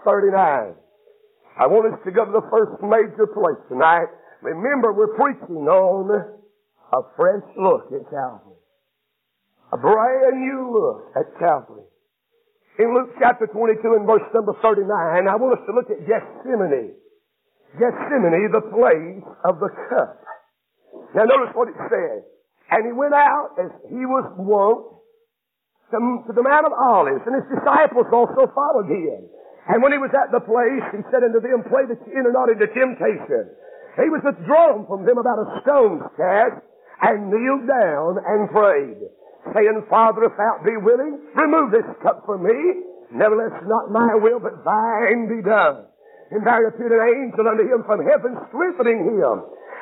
39. 0.00 0.72
I 1.60 1.66
want 1.66 1.92
us 1.92 2.00
to 2.06 2.10
go 2.10 2.24
to 2.24 2.32
the 2.32 2.46
first 2.48 2.80
major 2.80 3.26
place 3.28 3.60
tonight. 3.68 4.08
Remember, 4.42 4.92
we're 4.92 5.16
preaching 5.18 5.66
on 5.66 6.10
a 6.14 7.00
fresh 7.16 7.46
look 7.58 7.90
at 7.90 8.06
Calvary. 8.10 8.58
A 9.72 9.76
brand 9.76 10.40
new 10.40 10.72
look 10.72 11.12
at 11.16 11.26
Calvary. 11.38 11.84
In 12.78 12.94
Luke 12.94 13.10
chapter 13.18 13.50
22 13.50 13.82
and 13.82 14.06
verse 14.06 14.22
number 14.32 14.54
39, 14.62 14.86
I 14.86 15.34
want 15.34 15.58
us 15.58 15.64
to 15.66 15.74
look 15.74 15.90
at 15.90 16.06
Gethsemane. 16.06 16.94
Gethsemane, 17.74 18.48
the 18.54 18.64
place 18.70 19.26
of 19.44 19.58
the 19.58 19.68
cup. 19.90 20.22
Now 21.14 21.26
notice 21.26 21.52
what 21.58 21.68
it 21.68 21.78
says. 21.90 22.22
And 22.70 22.86
he 22.86 22.94
went 22.94 23.18
out 23.18 23.58
as 23.58 23.74
he 23.90 24.06
was 24.06 24.24
wont 24.38 25.02
to, 25.90 25.98
the 26.32 26.44
Mount 26.44 26.68
of 26.68 26.72
Olives, 26.76 27.24
and 27.26 27.34
his 27.34 27.48
disciples 27.48 28.06
also 28.12 28.46
followed 28.54 28.86
him. 28.86 29.26
And 29.68 29.82
when 29.82 29.92
he 29.92 29.98
was 30.00 30.12
at 30.14 30.30
the 30.32 30.40
place, 30.40 30.84
he 30.94 31.00
said 31.10 31.24
unto 31.24 31.40
them, 31.40 31.64
Pray 31.66 31.88
that 31.88 32.00
you 32.06 32.12
enter 32.14 32.32
not 32.32 32.48
into 32.48 32.68
temptation. 32.70 33.52
He 33.96 34.08
was 34.10 34.22
withdrawn 34.24 34.86
from 34.86 35.06
them 35.06 35.18
about 35.18 35.40
a 35.40 35.48
stone's 35.62 36.04
cast 36.16 36.60
and 37.02 37.30
kneeled 37.30 37.66
down 37.66 38.18
and 38.26 38.50
prayed, 38.50 39.00
saying, 39.54 39.86
Father, 39.88 40.24
if 40.26 40.34
thou 40.36 40.60
be 40.64 40.76
willing, 40.76 41.18
remove 41.34 41.70
this 41.70 41.86
cup 42.02 42.26
from 42.26 42.42
me. 42.44 42.84
Nevertheless, 43.10 43.64
not 43.64 43.90
my 43.90 44.14
will, 44.20 44.38
but 44.38 44.64
thine 44.64 45.28
be 45.30 45.40
done. 45.40 45.88
And 46.30 46.44
there 46.44 46.68
appeared 46.68 46.92
an 46.92 47.04
angel 47.08 47.48
unto 47.48 47.64
him 47.64 47.80
from 47.88 48.04
heaven, 48.04 48.36
strengthening 48.52 49.16
him. 49.16 49.36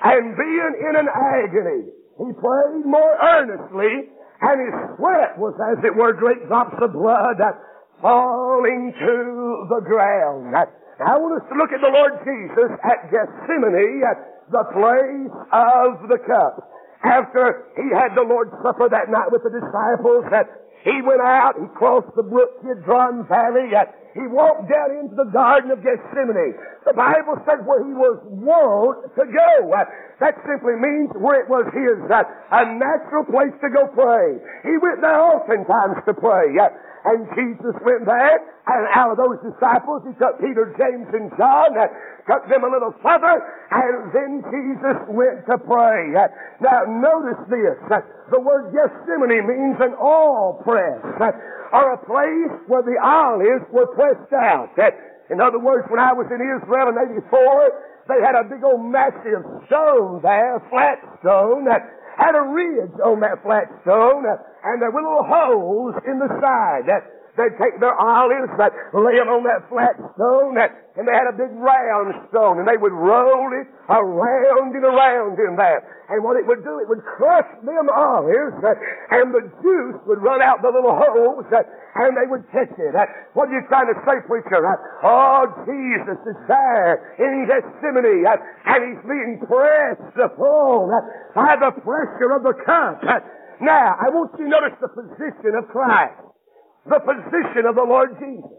And 0.04 0.36
being 0.36 0.72
in 0.78 0.94
an 0.94 1.08
agony, 1.10 1.90
he 2.22 2.28
prayed 2.38 2.86
more 2.86 3.16
earnestly, 3.18 4.12
and 4.40 4.56
his 4.60 4.76
sweat 4.96 5.34
was 5.38 5.56
as 5.72 5.82
it 5.82 5.96
were 5.96 6.12
great 6.12 6.46
drops 6.46 6.76
of 6.80 6.92
blood 6.92 7.40
that 7.40 7.58
falling 8.00 8.92
to 8.92 9.66
the 9.68 9.80
ground. 9.80 10.54
I 10.96 11.20
want 11.20 11.36
us 11.36 11.44
to 11.52 11.54
look 11.60 11.76
at 11.76 11.84
the 11.84 11.92
Lord 11.92 12.16
Jesus 12.24 12.70
at 12.80 13.12
Gethsemane, 13.12 14.00
at 14.00 14.18
the 14.48 14.64
place 14.72 15.36
of 15.52 16.08
the 16.08 16.16
cup. 16.24 16.72
After 17.04 17.68
he 17.76 17.92
had 17.92 18.16
the 18.16 18.24
Lord's 18.24 18.56
Supper 18.64 18.88
that 18.88 19.12
night 19.12 19.28
with 19.28 19.44
the 19.44 19.52
disciples, 19.52 20.24
that 20.32 20.48
he 20.82 20.96
went 21.04 21.20
out, 21.20 21.60
he 21.60 21.68
crossed 21.76 22.08
the 22.16 22.24
brook 22.24 22.62
Kidron 22.64 23.28
Valley, 23.28 23.68
he 24.16 24.24
walked 24.32 24.64
down 24.72 24.96
into 24.96 25.12
the 25.12 25.28
Garden 25.28 25.68
of 25.70 25.84
Gethsemane. 25.84 26.56
The 26.88 26.96
Bible 26.96 27.36
says 27.44 27.60
where 27.68 27.84
he 27.84 27.92
was 27.92 28.16
wont 28.24 29.12
to 29.20 29.24
go. 29.28 29.76
That 30.24 30.40
simply 30.48 30.80
means 30.80 31.12
where 31.20 31.44
it 31.44 31.52
was 31.52 31.68
his, 31.76 32.00
uh, 32.08 32.24
a 32.24 32.62
natural 32.80 33.28
place 33.28 33.52
to 33.60 33.68
go 33.68 33.84
pray. 33.92 34.40
He 34.64 34.80
went 34.80 35.04
there 35.04 35.20
oftentimes 35.20 36.00
to 36.08 36.16
pray. 36.16 36.56
And 37.06 37.22
Jesus 37.38 37.74
went 37.86 38.02
there, 38.02 38.34
and 38.66 38.82
out 38.90 39.14
of 39.14 39.16
those 39.22 39.38
disciples, 39.38 40.02
he 40.02 40.10
took 40.18 40.42
Peter, 40.42 40.74
James, 40.74 41.06
and 41.14 41.30
John, 41.38 41.70
and 41.78 41.86
took 42.26 42.50
them 42.50 42.66
a 42.66 42.70
little 42.70 42.90
further, 42.98 43.38
and 43.70 44.10
then 44.10 44.42
Jesus 44.50 44.98
went 45.14 45.46
to 45.46 45.54
pray. 45.54 46.10
Now, 46.58 46.82
notice 46.90 47.38
this. 47.46 47.78
The 48.34 48.42
word 48.42 48.74
Gethsemane 48.74 49.46
means 49.46 49.78
an 49.78 49.94
all 50.02 50.58
press, 50.66 50.98
or 51.70 51.94
a 51.94 52.00
place 52.02 52.58
where 52.66 52.82
the 52.82 52.98
olives 52.98 53.70
were 53.70 53.86
pressed 53.94 54.34
out. 54.34 54.74
In 55.30 55.38
other 55.38 55.62
words, 55.62 55.86
when 55.86 56.02
I 56.02 56.10
was 56.10 56.26
in 56.34 56.42
Israel 56.42 56.90
in 56.90 56.98
84, 57.22 58.10
they 58.10 58.18
had 58.18 58.34
a 58.34 58.42
big 58.50 58.66
old 58.66 58.82
massive 58.82 59.46
stone 59.70 60.18
there, 60.26 60.58
flat 60.70 60.98
stone, 61.22 61.70
that 61.70 61.86
had 62.18 62.34
a 62.34 62.42
ridge 62.50 62.98
on 63.04 63.20
that 63.20 63.42
flat 63.42 63.70
stone, 63.82 64.26
and 64.66 64.82
there 64.82 64.90
were 64.90 65.02
little 65.02 65.26
holes 65.26 65.94
in 66.06 66.18
the 66.18 66.30
side. 66.42 66.90
That 66.90 67.06
they'd 67.36 67.56
take 67.60 67.76
their 67.78 67.94
olives, 67.94 68.48
that 68.56 68.72
lay 68.96 69.20
them 69.20 69.28
on 69.28 69.44
that 69.44 69.68
flat 69.68 69.94
stone, 70.16 70.56
that, 70.56 70.72
and 70.96 71.04
they 71.04 71.12
had 71.12 71.28
a 71.28 71.36
big 71.36 71.52
round 71.60 72.16
stone, 72.32 72.58
and 72.58 72.66
they 72.66 72.80
would 72.80 72.96
roll 72.96 73.52
it 73.52 73.68
around 73.92 74.72
and 74.72 74.84
around 74.84 75.36
in 75.36 75.54
that. 75.60 75.84
And 76.08 76.24
what 76.24 76.40
it 76.40 76.48
would 76.48 76.64
do, 76.64 76.80
it 76.80 76.88
would 76.88 77.04
crush 77.04 77.46
them 77.60 77.86
olives, 77.92 78.56
that, 78.64 78.80
and 79.12 79.36
the 79.36 79.44
juice 79.60 80.00
would 80.08 80.24
run 80.24 80.40
out 80.40 80.64
the 80.64 80.72
little 80.72 80.96
holes, 80.96 81.44
that, 81.52 81.68
and 82.00 82.16
they 82.16 82.24
would 82.24 82.48
catch 82.48 82.72
it. 82.80 82.96
That, 82.96 83.12
what 83.36 83.52
are 83.52 83.54
you 83.54 83.64
trying 83.68 83.92
to 83.92 83.98
say, 84.08 84.16
preacher? 84.24 84.64
That, 84.64 84.80
oh, 85.04 85.44
Jesus 85.68 86.18
is 86.24 86.38
there 86.48 87.12
in 87.20 87.44
Gethsemane, 87.44 88.24
that, 88.24 88.40
and 88.40 88.80
he's 88.88 89.02
being 89.04 89.44
pressed 89.44 90.16
upon 90.16 90.88
that, 90.88 91.04
by 91.36 91.52
the 91.60 91.72
pressure 91.84 92.32
of 92.32 92.48
the 92.48 92.56
cup. 92.64 93.04
That, 93.04 93.28
now, 93.60 93.96
I 93.96 94.08
want 94.12 94.32
you 94.36 94.44
to 94.44 94.50
notice 94.50 94.76
the 94.80 94.88
position 94.88 95.56
of 95.56 95.68
Christ. 95.72 96.20
The 96.86 97.00
position 97.00 97.64
of 97.66 97.74
the 97.74 97.86
Lord 97.86 98.14
Jesus. 98.20 98.52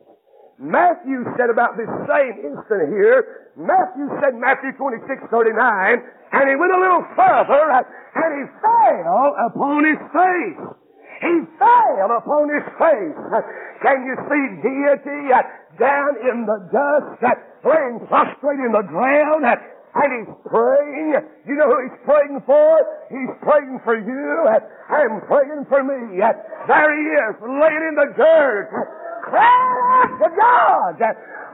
Matthew 0.58 1.22
said 1.38 1.54
about 1.54 1.78
this 1.78 1.90
same 2.10 2.42
instant 2.42 2.90
here, 2.90 3.54
Matthew 3.54 4.10
said 4.18 4.34
Matthew 4.34 4.74
26, 4.74 5.30
39, 5.30 5.54
and 6.34 6.44
he 6.50 6.56
went 6.58 6.74
a 6.74 6.82
little 6.82 7.06
further 7.14 7.62
and 7.78 8.30
he 8.42 8.44
fell 8.66 9.38
upon 9.46 9.86
his 9.86 10.02
face. 10.10 10.62
He 11.22 11.36
fell 11.62 12.10
upon 12.10 12.50
his 12.50 12.66
face. 12.82 13.18
Can 13.86 13.98
you 14.02 14.16
see 14.26 14.44
deity 14.66 15.30
down 15.78 16.12
in 16.26 16.50
the 16.50 16.58
dust, 16.74 17.22
laying 17.62 18.02
prostrate 18.10 18.58
in 18.58 18.74
the 18.74 18.86
ground, 18.90 19.46
and 19.98 20.10
he's 20.14 20.30
praying. 20.46 21.18
You 21.50 21.56
know 21.58 21.68
who 21.74 21.78
he's 21.90 22.00
praying 22.06 22.42
for? 22.46 22.78
He's 23.10 23.34
praying 23.42 23.82
for 23.84 23.98
you 23.98 24.46
and 24.46 25.22
praying 25.26 25.66
for 25.70 25.82
me. 25.82 26.22
There 26.22 26.92
he 26.94 27.04
is, 27.18 27.34
laying 27.42 27.86
in 27.90 27.96
the 27.98 28.14
dirt, 28.14 28.70
out 29.34 30.12
to 30.22 30.30
God. 30.38 31.02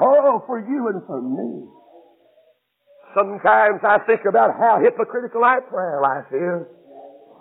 Oh, 0.02 0.44
for 0.46 0.60
you 0.60 0.88
and 0.92 1.02
for 1.08 1.22
me. 1.22 1.70
Sometimes 3.16 3.80
I 3.86 4.00
think 4.10 4.26
about 4.28 4.58
how 4.58 4.82
hypocritical 4.82 5.44
our 5.44 5.62
prayer 5.62 6.02
life 6.02 6.34
is. 6.34 6.66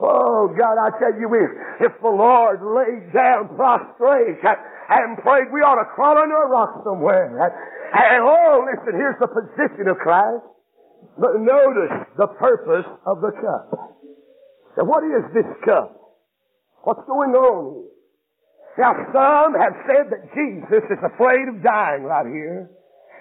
Oh 0.05 0.53
God, 0.53 0.77
I 0.77 0.91
tell 0.99 1.17
you, 1.17 1.33
if 1.81 1.93
the 2.03 2.13
Lord 2.13 2.61
laid 2.61 3.13
down 3.15 3.49
prostrate 3.57 4.37
and 4.45 5.17
prayed, 5.25 5.49
we 5.49 5.61
ought 5.65 5.81
to 5.81 5.89
crawl 5.95 6.19
under 6.19 6.43
a 6.43 6.49
rock 6.49 6.85
somewhere. 6.85 7.33
And 7.95 8.21
oh, 8.21 8.67
listen, 8.69 8.93
here's 9.01 9.17
the 9.21 9.29
position 9.29 9.89
of 9.89 9.97
Christ. 9.97 10.45
But 11.19 11.41
notice 11.41 12.09
the 12.17 12.27
purpose 12.39 12.89
of 13.07 13.21
the 13.21 13.33
cup. 13.37 13.99
Now, 14.77 14.85
what 14.85 15.05
is 15.05 15.25
this 15.35 15.47
cup? 15.65 15.93
What's 16.83 17.05
going 17.07 17.37
on 17.37 17.75
here? 17.77 17.93
Now, 18.79 18.97
some 19.13 19.53
have 19.55 19.77
said 19.85 20.09
that 20.09 20.33
Jesus 20.33 20.83
is 20.89 20.99
afraid 21.05 21.47
of 21.49 21.63
dying 21.63 22.05
right 22.05 22.27
here. 22.27 22.71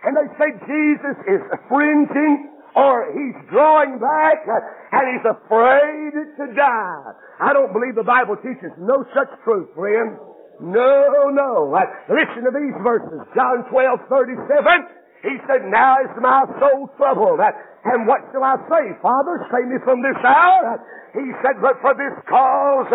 And 0.04 0.16
they 0.16 0.26
say 0.40 0.48
Jesus 0.64 1.18
is 1.28 1.42
fringing 1.68 2.50
or 2.74 3.12
he's 3.12 3.36
drawing 3.52 4.00
back 4.00 4.48
and 4.48 5.04
he's 5.12 5.28
afraid 5.28 6.16
to 6.40 6.46
die. 6.56 7.04
I 7.44 7.52
don't 7.54 7.74
believe 7.74 7.96
the 8.00 8.08
Bible 8.08 8.38
teaches 8.40 8.72
no 8.80 9.04
such 9.14 9.28
truth, 9.44 9.68
friend. 9.76 10.18
No, 10.62 11.30
no. 11.34 11.68
Listen 12.08 12.48
to 12.48 12.52
these 12.56 12.78
verses. 12.82 13.20
John 13.36 13.68
12, 13.70 14.00
37. 14.08 15.01
He 15.22 15.38
said, 15.46 15.70
Now 15.70 16.02
is 16.02 16.14
my 16.18 16.46
soul 16.58 16.90
troubled. 16.98 17.40
And 17.40 18.06
what 18.10 18.26
shall 18.34 18.44
I 18.44 18.58
say? 18.70 18.98
Father, 19.02 19.46
save 19.54 19.70
me 19.70 19.78
from 19.86 20.02
this 20.02 20.18
hour. 20.26 20.82
He 21.14 21.26
said, 21.46 21.62
But 21.62 21.78
for 21.82 21.94
this 21.94 22.14
cause 22.26 22.90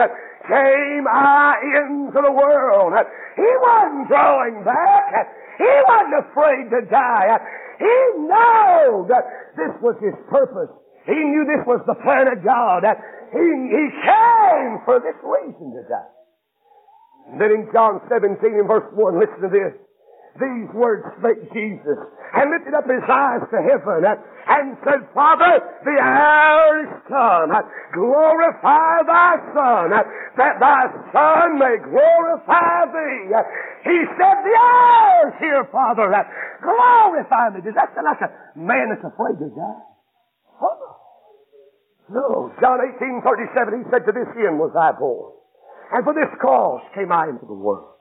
came 0.47 1.07
I 1.07 1.55
into 1.87 2.19
the 2.19 2.35
world. 2.35 2.95
He 3.35 3.51
wasn't 3.63 4.09
drawing 4.09 4.63
back. 4.63 5.11
He 5.59 5.73
wasn't 5.87 6.17
afraid 6.27 6.65
to 6.71 6.81
die. 6.91 7.39
He 7.79 7.97
knew 8.19 9.07
that 9.11 9.25
this 9.55 9.75
was 9.83 9.95
his 10.03 10.15
purpose. 10.31 10.71
He 11.07 11.15
knew 11.15 11.47
this 11.47 11.63
was 11.67 11.83
the 11.87 11.95
plan 12.03 12.27
of 12.27 12.43
God. 12.43 12.83
He, 13.31 13.47
he 13.71 13.85
came 14.03 14.83
for 14.83 14.99
this 14.99 15.15
reason 15.23 15.75
to 15.79 15.83
die. 15.87 16.11
And 17.31 17.41
then 17.41 17.51
in 17.51 17.69
John 17.73 18.01
17 18.09 18.39
and 18.43 18.67
verse 18.67 18.87
1, 18.95 19.19
listen 19.19 19.43
to 19.43 19.51
this. 19.51 19.75
These 20.37 20.69
words 20.77 21.05
spake 21.17 21.49
Jesus 21.57 21.97
and 22.37 22.53
lifted 22.53 22.77
up 22.77 22.85
his 22.85 23.05
eyes 23.09 23.41
to 23.49 23.59
heaven 23.65 24.05
and 24.05 24.77
said, 24.85 25.09
Father, 25.17 25.65
the 25.81 25.97
hour 25.97 26.85
is 26.85 26.93
come. 27.09 27.57
Glorify 27.97 29.01
thy 29.09 29.33
Son, 29.57 29.97
that 30.37 30.55
thy 30.61 30.83
Son 31.09 31.57
may 31.57 31.81
glorify 31.81 32.85
thee. 32.93 33.33
He 33.89 33.99
said, 34.21 34.37
The 34.45 34.57
hour 34.61 35.33
is 35.33 35.35
here, 35.41 35.65
Father. 35.73 36.13
Glorify 36.61 37.57
me. 37.57 37.65
Does 37.65 37.75
that 37.81 37.97
sound 37.97 38.05
like 38.05 38.21
a 38.21 38.31
man 38.59 38.93
that's 38.93 39.09
afraid 39.09 39.41
to 39.41 39.49
die? 39.57 39.85
No. 42.13 42.53
John 42.61 42.79
18, 42.85 43.25
37, 43.25 43.83
he 43.83 43.85
said, 43.91 44.05
To 44.05 44.13
this 44.13 44.29
end 44.37 44.61
was 44.61 44.77
I 44.77 44.93
born. 44.93 45.33
And 45.97 46.05
for 46.05 46.13
this 46.13 46.31
cause 46.43 46.83
came 46.95 47.11
I 47.11 47.33
into 47.33 47.47
the 47.47 47.57
world 47.57 47.96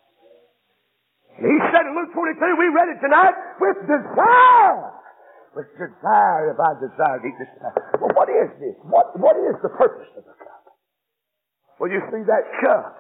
he 1.36 1.56
said 1.72 1.84
in 1.84 1.94
Luke 2.00 2.16
22, 2.16 2.40
we 2.40 2.72
read 2.72 2.96
it 2.96 3.00
tonight, 3.04 3.36
with 3.60 3.76
desire. 3.84 4.96
With 5.52 5.68
desire, 5.76 6.56
if 6.56 6.60
I 6.60 6.72
desire 6.80 7.20
to 7.20 7.28
eat 7.28 7.36
this 7.36 7.52
cup. 7.60 7.76
Well, 8.00 8.16
what 8.16 8.32
is 8.32 8.48
this? 8.60 8.76
What, 8.88 9.20
what 9.20 9.36
is 9.36 9.60
the 9.60 9.72
purpose 9.76 10.08
of 10.16 10.24
the 10.24 10.36
cup? 10.40 10.64
Well, 11.80 11.92
you 11.92 12.00
see 12.08 12.24
that 12.24 12.44
cup. 12.64 12.96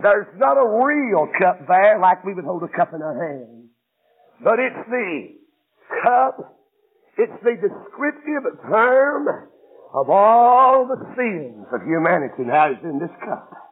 There's 0.00 0.28
not 0.36 0.60
a 0.60 0.66
real 0.84 1.28
cup 1.40 1.64
there 1.68 1.98
like 2.00 2.24
we 2.24 2.34
would 2.34 2.44
hold 2.44 2.64
a 2.64 2.72
cup 2.72 2.92
in 2.92 3.00
our 3.00 3.16
hand. 3.16 3.68
But 4.44 4.58
it's 4.60 4.84
the 4.88 5.36
cup, 6.04 6.36
it's 7.16 7.38
the 7.44 7.56
descriptive 7.56 8.60
term 8.68 9.48
of 9.94 10.10
all 10.10 10.88
the 10.88 11.00
sins 11.16 11.64
of 11.72 11.80
humanity 11.84 12.44
now 12.44 12.72
is 12.72 12.80
in 12.82 12.98
this 12.98 13.12
cup 13.24 13.71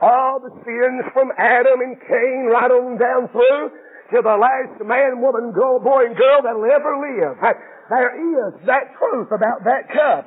all 0.00 0.40
the 0.40 0.52
sins 0.64 1.04
from 1.12 1.30
Adam 1.36 1.80
and 1.84 1.96
Cain 2.00 2.48
right 2.48 2.72
on 2.72 2.96
down 2.96 3.28
through 3.28 3.70
to 4.16 4.18
the 4.24 4.36
last 4.36 4.80
man, 4.82 5.20
woman, 5.20 5.52
girl, 5.52 5.78
boy, 5.78 6.06
and 6.08 6.16
girl 6.16 6.42
that'll 6.42 6.66
ever 6.66 6.98
live. 6.98 7.36
There 7.88 8.12
is 8.16 8.54
that 8.66 8.90
truth 8.98 9.30
about 9.30 9.62
that 9.64 9.86
cup. 9.92 10.26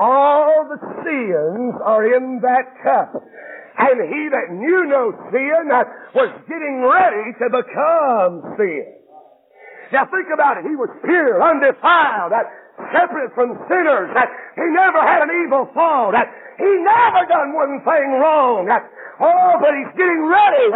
All 0.00 0.66
the 0.66 0.80
sins 1.04 1.74
are 1.84 2.04
in 2.16 2.40
that 2.42 2.74
cup. 2.82 3.12
And 3.80 3.96
he 4.02 4.28
that 4.28 4.52
knew 4.52 4.84
no 4.88 5.12
sin 5.30 5.64
was 6.14 6.30
getting 6.48 6.82
ready 6.84 7.32
to 7.38 7.46
become 7.48 8.56
sin. 8.58 8.98
Now 9.92 10.06
think 10.06 10.28
about 10.32 10.58
it. 10.58 10.64
He 10.64 10.76
was 10.76 10.90
pure, 11.04 11.42
undefiled, 11.42 12.32
separate 12.90 13.34
from 13.36 13.56
sinners. 13.68 14.10
That 14.16 14.28
he 14.56 14.66
never 14.72 15.00
had 15.00 15.26
an 15.26 15.32
evil 15.44 15.68
thought. 15.72 16.16
That 16.16 16.28
he 16.56 16.70
never 16.80 17.28
done 17.28 17.52
one 17.52 17.80
thing 17.84 18.20
wrong. 18.20 18.66
That 18.66 18.88
Oh, 19.20 19.52
but 19.60 19.76
he's 19.76 19.92
getting 20.00 20.24
ready 20.24 20.66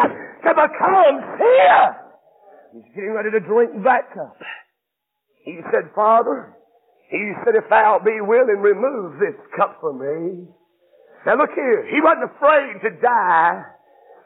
to 0.45 0.51
become 0.53 1.17
here. 1.41 1.97
He's 2.77 2.95
getting 2.95 3.13
ready 3.17 3.31
to 3.33 3.41
drink 3.41 3.73
that 3.85 4.13
cup. 4.13 4.37
He 5.45 5.61
said, 5.73 5.89
Father, 5.95 6.53
he 7.09 7.33
said, 7.45 7.55
if 7.57 7.65
thou 7.71 8.01
be 8.05 8.21
willing, 8.21 8.61
remove 8.61 9.19
this 9.19 9.37
cup 9.57 9.79
from 9.81 9.99
me. 9.99 10.45
Now 11.25 11.39
look 11.39 11.57
here. 11.57 11.89
He 11.89 12.05
wasn't 12.05 12.37
afraid 12.37 12.85
to 12.85 13.01
die, 13.01 13.65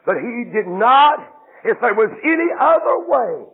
but 0.05 0.15
he 0.19 0.51
did 0.51 0.67
not, 0.67 1.19
if 1.63 1.79
there 1.79 1.95
was 1.95 2.11
any 2.19 2.49
other 2.59 3.07
way, 3.07 3.47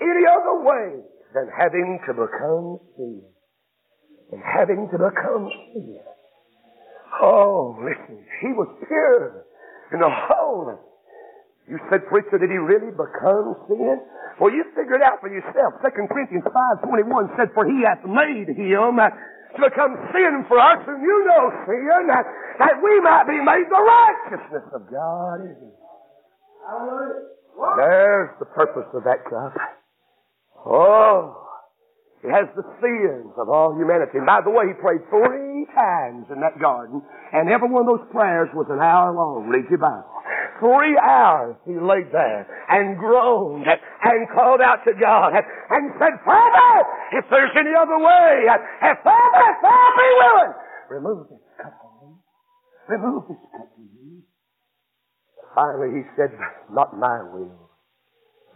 any 0.00 0.22
other 0.22 0.62
way 0.62 1.02
than 1.34 1.50
having 1.50 1.98
to 2.06 2.14
become 2.14 2.78
sin. 2.96 3.22
And 4.32 4.40
having 4.40 4.88
to 4.88 4.96
become 4.96 5.50
sin. 5.74 6.00
Oh, 7.20 7.76
listen, 7.82 8.24
he 8.40 8.50
was 8.54 8.70
pure 8.86 9.44
in 9.92 9.98
the 9.98 10.10
whole. 10.10 10.78
You 11.68 11.78
said, 11.90 12.06
preacher, 12.06 12.38
did 12.38 12.50
he 12.50 12.58
really 12.58 12.90
become 12.94 13.54
sin? 13.68 13.98
Well, 14.40 14.50
you 14.50 14.64
figure 14.74 14.98
it 14.98 15.02
out 15.02 15.20
for 15.20 15.30
yourself. 15.30 15.78
2 15.82 15.90
Corinthians 16.10 16.44
5.21 16.44 17.36
said, 17.36 17.54
for 17.54 17.66
he 17.66 17.82
hath 17.86 18.02
made 18.06 18.50
him 18.50 18.98
to 18.98 19.58
become 19.62 19.94
sin 20.10 20.44
for 20.50 20.58
us, 20.58 20.82
and 20.86 20.98
you 21.00 21.16
know 21.30 21.44
sin, 21.66 22.10
that, 22.10 22.26
that 22.58 22.74
we 22.82 23.00
might 23.00 23.26
be 23.30 23.38
made 23.38 23.66
the 23.70 23.78
righteousness 23.78 24.66
of 24.74 24.82
God. 24.90 25.38
There's 27.78 28.30
the 28.40 28.46
purpose 28.50 28.90
of 28.94 29.04
that 29.04 29.22
cup. 29.30 29.54
Oh, 30.66 31.36
he 32.24 32.32
has 32.32 32.48
the 32.56 32.64
sins 32.80 33.36
of 33.36 33.52
all 33.52 33.76
humanity. 33.76 34.16
And 34.16 34.24
by 34.24 34.40
the 34.40 34.48
way, 34.48 34.64
he 34.72 34.74
prayed 34.80 35.04
three 35.12 35.68
times 35.76 36.24
in 36.32 36.40
that 36.40 36.56
garden, 36.56 37.04
and 37.32 37.52
every 37.52 37.68
one 37.68 37.84
of 37.84 37.98
those 38.00 38.08
prayers 38.08 38.48
was 38.56 38.64
an 38.72 38.80
hour 38.80 39.12
long. 39.12 39.48
Read 39.52 39.68
your 39.68 39.78
Bible. 39.78 40.08
Three 40.56 40.96
hours 40.96 41.56
he 41.66 41.76
laid 41.76 42.08
there 42.12 42.48
and 42.70 42.96
groaned 42.96 43.66
and 43.68 44.18
called 44.32 44.62
out 44.64 44.80
to 44.88 44.92
God 44.96 45.36
and 45.36 45.92
said, 45.98 46.16
Father, 46.24 46.72
if 47.12 47.28
there's 47.28 47.52
any 47.58 47.74
other 47.76 47.98
way, 47.98 48.48
if 48.48 48.96
Father, 49.04 49.44
if 49.50 49.58
thou 49.60 49.84
be 49.98 50.08
willing, 50.16 50.52
remove 50.88 51.28
this 51.28 51.44
cup 51.60 51.74
from 51.76 51.92
me. 52.00 52.16
Remove 52.88 53.22
this 53.28 53.44
cup 53.52 53.68
from 53.74 53.84
me. 53.84 54.22
Finally 55.52 55.90
he 56.00 56.02
said, 56.16 56.32
not 56.70 56.96
my 56.96 57.20
will. 57.34 57.63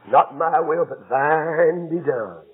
Not 0.07 0.39
my 0.39 0.61
will, 0.61 0.87
but 0.87 1.09
thine 1.11 1.91
be 1.91 1.99
done. 1.99 2.47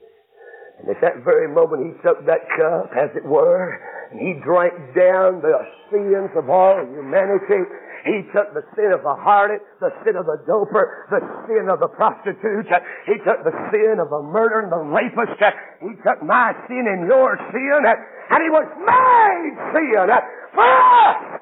And 0.80 0.88
at 0.90 1.00
that 1.02 1.22
very 1.24 1.46
moment, 1.46 1.86
he 1.86 1.92
took 2.02 2.24
that 2.26 2.48
cup, 2.56 2.90
as 2.96 3.10
it 3.14 3.24
were, 3.24 3.78
and 4.10 4.18
he 4.18 4.34
drank 4.42 4.74
down 4.96 5.40
the 5.40 5.54
sins 5.90 6.30
of 6.34 6.50
all 6.50 6.82
humanity. 6.82 7.62
He 8.04 8.20
took 8.34 8.52
the 8.52 8.66
sin 8.76 8.92
of 8.92 9.00
the 9.00 9.16
harlot, 9.16 9.62
the 9.80 9.88
sin 10.04 10.16
of 10.16 10.26
the 10.26 10.42
doper, 10.44 11.08
the 11.08 11.22
sin 11.46 11.70
of 11.70 11.80
the 11.80 11.88
prostitute. 11.88 12.68
He 13.06 13.16
took 13.24 13.44
the 13.44 13.54
sin 13.70 13.96
of 14.02 14.10
the 14.10 14.20
murderer 14.20 14.60
and 14.66 14.72
the 14.72 14.82
rapist. 14.82 15.40
He 15.80 15.94
took 16.02 16.20
my 16.22 16.52
sin 16.66 16.84
and 16.84 17.06
your 17.08 17.38
sin, 17.54 17.80
and 17.86 18.42
he 18.42 18.50
was 18.50 18.66
made 18.82 19.56
sin 19.72 20.10
for 20.52 20.68
us. 20.68 21.40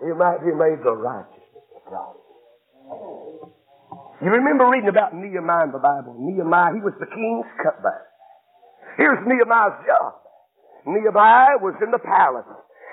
We 0.00 0.14
might 0.14 0.40
be 0.40 0.54
made 0.54 0.80
the 0.82 0.96
righteousness 0.96 1.68
of 1.76 1.90
God. 1.90 2.14
You 4.20 4.28
remember 4.28 4.68
reading 4.68 4.92
about 4.92 5.16
Nehemiah 5.16 5.64
in 5.64 5.72
the 5.72 5.80
Bible. 5.80 6.12
Nehemiah, 6.20 6.76
he 6.76 6.84
was 6.84 6.92
the 7.00 7.08
king's 7.08 7.48
cupbearer. 7.56 8.04
Here's 9.00 9.16
Nehemiah's 9.24 9.80
job. 9.88 10.20
Nehemiah 10.84 11.56
was 11.64 11.72
in 11.80 11.88
the 11.88 12.00
palace. 12.04 12.44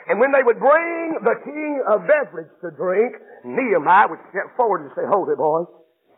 And 0.07 0.23
when 0.23 0.31
they 0.31 0.39
would 0.39 0.55
bring 0.55 1.19
the 1.19 1.35
king 1.43 1.83
a 1.83 1.99
beverage 1.99 2.47
to 2.63 2.71
drink, 2.79 3.19
Nehemiah 3.43 4.07
would 4.07 4.23
step 4.31 4.55
forward 4.55 4.87
and 4.87 4.91
say, 4.95 5.03
Hold 5.03 5.27
it, 5.27 5.35
boys. 5.35 5.67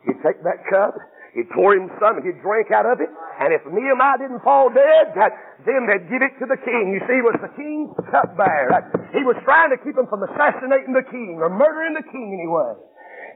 He'd 0.06 0.22
take 0.22 0.46
that 0.46 0.62
cup, 0.70 0.94
he'd 1.34 1.50
pour 1.50 1.74
him 1.74 1.90
some, 1.98 2.22
and 2.22 2.24
he'd 2.24 2.38
drink 2.38 2.70
out 2.70 2.86
of 2.86 3.02
it. 3.02 3.10
And 3.42 3.50
if 3.50 3.66
Nehemiah 3.66 4.22
didn't 4.22 4.46
fall 4.46 4.70
dead, 4.70 5.10
that, 5.18 5.34
then 5.66 5.90
they'd 5.90 6.06
give 6.06 6.22
it 6.22 6.38
to 6.38 6.46
the 6.46 6.56
king. 6.62 6.94
You 6.94 7.02
see, 7.10 7.18
he 7.18 7.24
was 7.26 7.34
the 7.42 7.50
king's 7.58 7.90
cupbearer. 8.14 9.10
He 9.10 9.26
was 9.26 9.34
trying 9.42 9.74
to 9.74 9.78
keep 9.82 9.98
him 9.98 10.06
from 10.06 10.22
assassinating 10.22 10.94
the 10.94 11.04
king 11.10 11.42
or 11.42 11.50
murdering 11.50 11.98
the 11.98 12.06
king 12.06 12.30
anyway. 12.30 12.78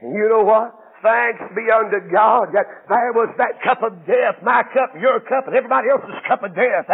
And 0.07 0.15
you 0.15 0.31
know 0.31 0.47
what? 0.47 0.84
Thanks 1.03 1.43
be 1.53 1.67
unto 1.69 1.99
God 2.09 2.49
that 2.55 2.65
there 2.89 3.13
was 3.13 3.29
that 3.37 3.61
cup 3.61 3.83
of 3.83 3.93
death, 4.07 4.41
my 4.41 4.63
cup, 4.73 4.95
your 4.99 5.19
cup, 5.21 5.45
and 5.47 5.55
everybody 5.55 5.89
else's 5.89 6.17
cup 6.27 6.41
of 6.41 6.55
death. 6.55 6.89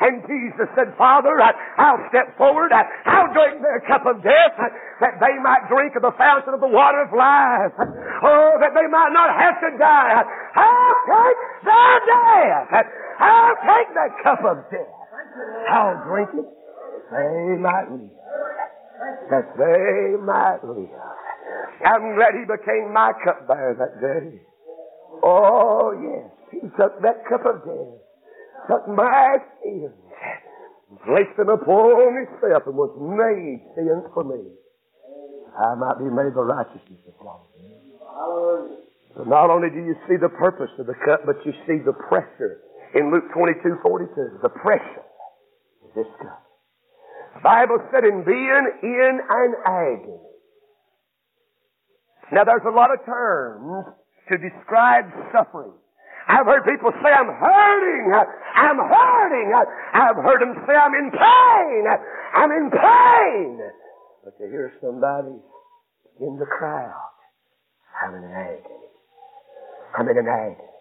And 0.00 0.20
Jesus 0.26 0.66
said, 0.74 0.90
Father, 0.98 1.38
I'll 1.40 2.02
step 2.10 2.36
forward. 2.36 2.74
I'll 2.74 3.30
drink 3.32 3.62
their 3.62 3.80
cup 3.86 4.04
of 4.04 4.20
death 4.26 4.58
that 5.00 5.14
they 5.22 5.38
might 5.40 5.70
drink 5.70 5.94
of 5.96 6.02
the 6.02 6.12
fountain 6.18 6.52
of 6.52 6.60
the 6.60 6.68
water 6.68 7.00
of 7.06 7.14
life. 7.14 7.72
Oh, 8.20 8.58
that 8.58 8.74
they 8.74 8.88
might 8.90 9.14
not 9.14 9.30
have 9.32 9.56
to 9.62 9.70
die. 9.78 10.18
I'll 10.58 10.98
take 11.06 11.40
their 11.62 11.96
death. 12.10 12.84
I'll 13.22 13.58
take 13.64 13.88
that 13.94 14.12
cup 14.26 14.42
of 14.44 14.56
death. 14.68 14.92
I'll 15.70 16.04
drink 16.04 16.30
it. 16.42 16.48
They 17.14 17.56
might 17.62 17.86
live. 17.86 18.10
That 19.30 19.46
they 19.56 20.18
might 20.20 20.58
live. 20.64 20.90
I'm 21.84 22.14
glad 22.14 22.34
he 22.34 22.44
became 22.44 22.92
my 22.92 23.12
cupbearer 23.24 23.74
that 23.78 24.00
day. 24.00 24.40
Oh, 25.22 25.92
yes. 25.94 26.30
He 26.50 26.60
took 26.76 27.00
that 27.02 27.24
cup 27.28 27.46
of 27.46 27.64
death 27.64 28.04
took 28.68 28.88
my 28.88 29.36
sins, 29.62 29.92
placed 31.04 31.36
them 31.36 31.48
upon 31.48 32.16
himself, 32.16 32.64
and 32.66 32.76
was 32.76 32.92
made 32.96 33.60
sin 33.76 34.02
for 34.12 34.24
me. 34.24 34.40
I 35.54 35.74
might 35.76 35.98
be 35.98 36.10
made 36.10 36.34
the 36.34 36.42
righteousness 36.42 37.00
of 37.06 37.14
God. 37.22 37.44
So 39.16 39.22
not 39.24 39.50
only 39.50 39.70
do 39.70 39.78
you 39.78 39.94
see 40.08 40.16
the 40.16 40.28
purpose 40.28 40.70
of 40.78 40.86
the 40.86 40.98
cup, 41.06 41.22
but 41.26 41.38
you 41.46 41.52
see 41.66 41.78
the 41.84 41.94
pressure 42.08 42.58
in 42.94 43.12
Luke 43.12 43.30
22, 43.32 43.78
42. 43.82 44.42
The 44.42 44.48
pressure 44.48 45.06
of 45.84 45.94
this 45.94 46.10
cup. 46.18 46.42
The 47.38 47.42
Bible 47.42 47.78
said 47.92 48.02
in 48.04 48.24
being 48.24 48.64
in 48.82 49.20
an 49.28 49.50
agony. 49.66 50.33
Now 52.32 52.44
there's 52.44 52.66
a 52.66 52.74
lot 52.74 52.90
of 52.92 53.04
terms 53.04 53.94
to 54.28 54.38
describe 54.38 55.04
suffering. 55.32 55.72
I've 56.26 56.46
heard 56.46 56.64
people 56.64 56.90
say, 57.02 57.10
I'm 57.12 57.28
hurting. 57.28 58.12
I'm 58.56 58.78
hurting. 58.78 59.52
I've 59.92 60.16
heard 60.16 60.40
them 60.40 60.54
say, 60.66 60.72
I'm 60.72 60.94
in 60.94 61.10
pain. 61.12 61.84
I'm 62.34 62.50
in 62.50 62.70
pain. 62.70 63.60
But 64.24 64.32
you 64.40 64.48
hear 64.48 64.72
somebody 64.80 65.36
in 66.20 66.38
the 66.38 66.46
crowd. 66.46 67.12
I'm 68.02 68.14
in 68.14 68.24
agony. 68.24 68.88
I'm 69.98 70.08
in 70.08 70.18
an 70.18 70.26
agony. 70.26 70.73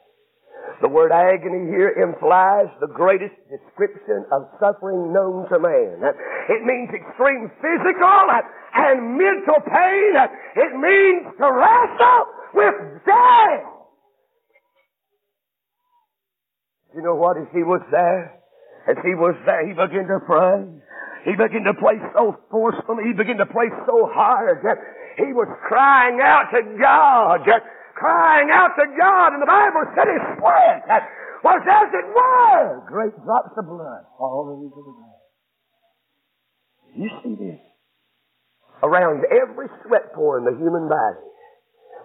The 0.81 0.89
word 0.89 1.11
agony 1.11 1.71
here 1.71 1.95
implies 1.95 2.67
the 2.81 2.87
greatest 2.87 3.35
description 3.47 4.25
of 4.31 4.47
suffering 4.59 5.13
known 5.13 5.47
to 5.49 5.59
man. 5.59 6.03
It 6.49 6.61
means 6.65 6.89
extreme 6.91 7.51
physical 7.61 8.19
and 8.75 9.17
mental 9.17 9.63
pain. 9.63 10.13
It 10.55 10.71
means 10.75 11.35
to 11.39 11.47
wrestle 11.47 12.25
with 12.53 12.75
death. 13.05 13.63
You 16.95 17.01
know 17.01 17.15
what? 17.15 17.37
As 17.37 17.47
he 17.53 17.63
was 17.63 17.81
there, 17.89 18.39
as 18.87 18.97
he 19.03 19.15
was 19.15 19.35
there, 19.45 19.65
he 19.65 19.73
began 19.73 20.07
to 20.07 20.19
pray. 20.25 20.67
He 21.25 21.31
began 21.31 21.63
to 21.63 21.73
pray 21.79 21.97
so 22.13 22.35
forcefully. 22.51 23.05
He 23.07 23.13
began 23.13 23.37
to 23.37 23.47
pray 23.47 23.71
so 23.87 24.11
hard 24.11 24.59
he 25.17 25.33
was 25.33 25.47
crying 25.67 26.19
out 26.21 26.49
to 26.53 26.61
God, 26.79 27.45
crying 27.95 28.49
out 28.51 28.73
to 28.75 28.85
God. 28.97 29.33
And 29.33 29.41
the 29.41 29.49
Bible 29.49 29.83
said 29.93 30.07
his 30.09 30.25
sweat 30.39 30.83
was 31.43 31.61
as 31.67 31.89
it 31.91 32.07
were 32.07 32.83
great 32.87 33.13
drops 33.23 33.53
of 33.57 33.65
blood 33.67 34.03
falling 34.17 34.69
to 34.69 34.81
the 34.81 34.93
ground. 34.95 35.23
You 36.95 37.09
see 37.23 37.35
this? 37.35 37.59
Around 38.81 39.23
every 39.31 39.67
sweat 39.85 40.13
pore 40.13 40.37
in 40.39 40.45
the 40.45 40.55
human 40.57 40.89
body, 40.89 41.23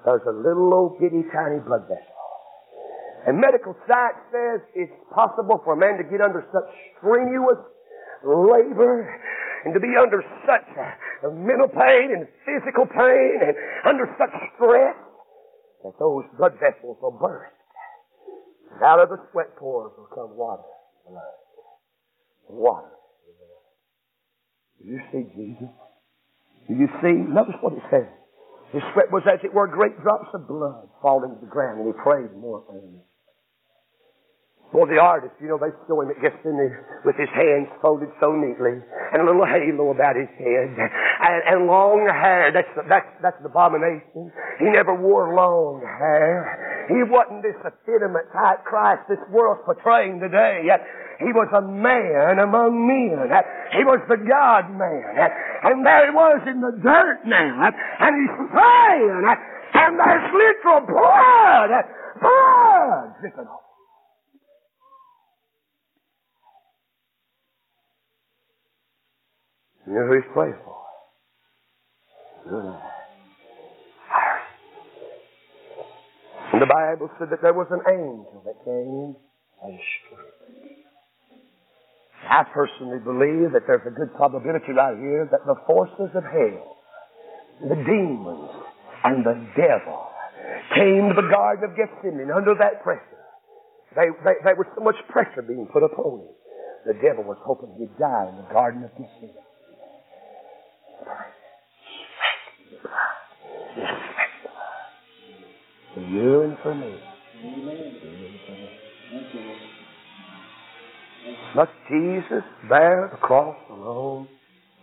there's 0.04 0.26
a 0.26 0.32
little 0.32 0.72
old 0.72 0.98
bitty 1.00 1.24
tiny 1.32 1.58
blood 1.58 1.88
vessel. 1.88 2.18
And 3.26 3.40
medical 3.40 3.74
science 3.86 4.18
says 4.30 4.60
it's 4.74 4.94
possible 5.12 5.60
for 5.64 5.74
a 5.74 5.76
man 5.76 5.98
to 5.98 6.04
get 6.06 6.20
under 6.20 6.46
such 6.54 6.70
strenuous 6.96 7.58
labor 8.22 9.10
and 9.64 9.74
to 9.74 9.80
be 9.80 9.94
under 10.00 10.22
such 10.46 10.68
uh, 10.76 11.30
mental 11.30 11.68
pain 11.68 12.14
and 12.14 12.26
physical 12.46 12.86
pain 12.86 13.42
and 13.42 13.54
under 13.86 14.06
such 14.18 14.30
stress 14.54 14.94
that 15.84 15.94
those 15.98 16.24
blood 16.36 16.54
vessels 16.60 16.98
will 17.02 17.14
burst. 17.14 17.54
And 18.74 18.82
out 18.82 19.00
of 19.00 19.08
the 19.08 19.18
sweat 19.32 19.56
pores 19.56 19.92
will 19.96 20.10
come 20.14 20.36
water. 20.36 20.62
Water. 22.48 22.88
Do 24.80 24.88
you 24.88 25.00
see 25.10 25.26
Jesus? 25.34 25.68
Do 26.68 26.74
you 26.74 26.88
see? 27.02 27.12
Notice 27.12 27.56
what 27.60 27.72
it 27.72 27.82
says. 27.90 28.06
His 28.72 28.82
sweat 28.92 29.10
was 29.10 29.22
as 29.26 29.40
it 29.42 29.52
were 29.52 29.66
great 29.66 29.98
drops 30.02 30.28
of 30.34 30.46
blood 30.46 30.88
falling 31.00 31.34
to 31.34 31.40
the 31.40 31.50
ground, 31.50 31.80
and 31.80 31.88
he 31.88 31.96
prayed 31.96 32.36
more 32.36 32.64
earnestly. 32.68 33.00
For 34.68 34.84
the 34.84 35.00
artist, 35.00 35.32
you 35.40 35.48
know, 35.48 35.56
they 35.56 35.72
show 35.88 35.96
him 36.04 36.12
at 36.12 36.20
Gethsemane 36.20 36.76
with 37.00 37.16
his 37.16 37.32
hands 37.32 37.72
folded 37.80 38.12
so 38.20 38.36
neatly 38.36 38.76
and 39.16 39.24
a 39.24 39.24
little 39.24 39.48
halo 39.48 39.96
about 39.96 40.12
his 40.12 40.28
head 40.36 40.68
and, 40.76 41.40
and 41.48 41.58
long 41.64 42.04
hair. 42.04 42.52
That's, 42.52 42.68
that's, 42.84 43.08
that's 43.24 43.40
an 43.40 43.48
abomination. 43.48 44.28
He 44.60 44.68
never 44.68 44.92
wore 44.92 45.32
long 45.32 45.80
hair. 45.80 46.84
He 46.92 47.00
wasn't 47.00 47.40
this 47.40 47.56
effeminate 47.64 48.28
type 48.36 48.60
Christ 48.68 49.08
this 49.08 49.20
world's 49.32 49.64
portraying 49.64 50.20
today. 50.20 50.68
He 51.20 51.32
was 51.32 51.48
a 51.56 51.64
man 51.64 52.36
among 52.36 52.76
men. 52.84 53.24
He 53.72 53.88
was 53.88 54.04
the 54.04 54.20
God 54.20 54.68
man. 54.76 55.16
And 55.64 55.80
there 55.80 56.08
he 56.08 56.12
was 56.12 56.44
in 56.44 56.60
the 56.60 56.76
dirt 56.84 57.24
now. 57.24 57.72
And 57.72 58.12
he's 58.20 58.36
praying. 58.52 59.24
And 59.80 59.96
there's 59.96 60.28
literal 60.28 60.84
blood. 60.84 61.72
Blood 62.20 63.16
dripping 63.20 63.48
off. 63.48 63.67
You 69.88 69.94
know 69.94 70.04
who 70.04 70.14
he's 70.20 70.28
praying 70.34 70.60
for? 70.68 70.76
And 76.52 76.60
the 76.60 76.68
Bible 76.68 77.08
said 77.18 77.30
that 77.30 77.40
there 77.40 77.54
was 77.54 77.68
an 77.72 77.80
angel 77.88 78.42
that 78.44 78.60
came 78.68 79.16
and 79.64 79.78
struck. 79.80 80.28
I 82.28 82.44
personally 82.52 83.00
believe 83.00 83.56
that 83.56 83.64
there's 83.66 83.86
a 83.88 83.96
good 83.96 84.12
probability 84.14 84.76
right 84.76 84.98
here 84.98 85.24
that 85.32 85.46
the 85.46 85.56
forces 85.66 86.12
of 86.12 86.24
hell, 86.24 86.76
the 87.64 87.80
demons, 87.80 88.50
and 89.04 89.24
the 89.24 89.40
devil 89.56 90.04
came 90.76 91.08
to 91.08 91.16
the 91.16 91.28
Garden 91.32 91.64
of 91.64 91.76
Gethsemane 91.76 92.28
under 92.28 92.52
that 92.60 92.82
pressure. 92.84 93.24
They, 93.96 94.12
they, 94.20 94.36
there 94.44 94.56
was 94.56 94.68
so 94.76 94.84
much 94.84 95.00
pressure 95.08 95.40
being 95.40 95.66
put 95.72 95.82
upon 95.82 96.28
him. 96.28 96.34
The 96.84 96.94
devil 97.00 97.24
was 97.24 97.38
hoping 97.40 97.72
he'd 97.78 97.96
die 97.98 98.28
in 98.28 98.36
the 98.36 98.52
Garden 98.52 98.84
of 98.84 98.90
Gethsemane. 98.92 99.32
For 105.94 105.97
you 106.08 106.42
and 106.42 106.56
for 106.62 106.74
me. 106.74 106.96
Must 111.54 111.70
Jesus 111.88 112.44
bear 112.68 113.08
the 113.12 113.18
cross 113.18 113.56
alone 113.70 114.28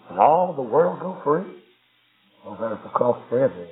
and 0.09 0.19
all 0.19 0.53
the 0.55 0.61
world 0.61 0.99
go 0.99 1.19
free? 1.23 1.61
Oh, 2.45 2.49
or 2.49 2.57
there's 2.59 2.83
the 2.83 2.89
cross 2.89 3.21
for 3.29 3.43
everyone. 3.43 3.67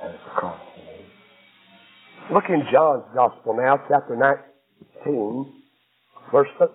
There's 0.00 0.18
the 0.24 0.30
cross 0.30 0.60
for 0.74 0.80
me. 0.80 2.34
Look 2.34 2.44
in 2.48 2.62
John's 2.72 3.04
Gospel 3.14 3.56
now, 3.56 3.78
chapter 3.88 4.16
19, 4.16 5.52
verse 6.32 6.48
13. 6.58 6.74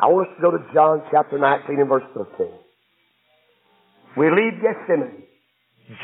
I 0.00 0.06
want 0.06 0.28
us 0.28 0.34
to 0.36 0.42
go 0.42 0.50
to 0.52 0.64
John 0.72 1.02
chapter 1.10 1.38
19 1.38 1.80
and 1.80 1.88
verse 1.88 2.04
13. 2.14 2.46
We 4.16 4.30
leave 4.30 4.62
Gethsemane. 4.62 5.27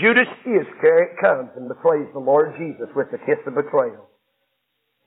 Judas 0.01 0.29
Iscariot 0.49 1.21
comes 1.21 1.51
and 1.57 1.69
betrays 1.69 2.09
the 2.17 2.25
Lord 2.25 2.57
Jesus 2.57 2.89
with 2.97 3.13
the 3.13 3.19
kiss 3.19 3.37
of 3.47 3.55
betrayal. 3.55 4.09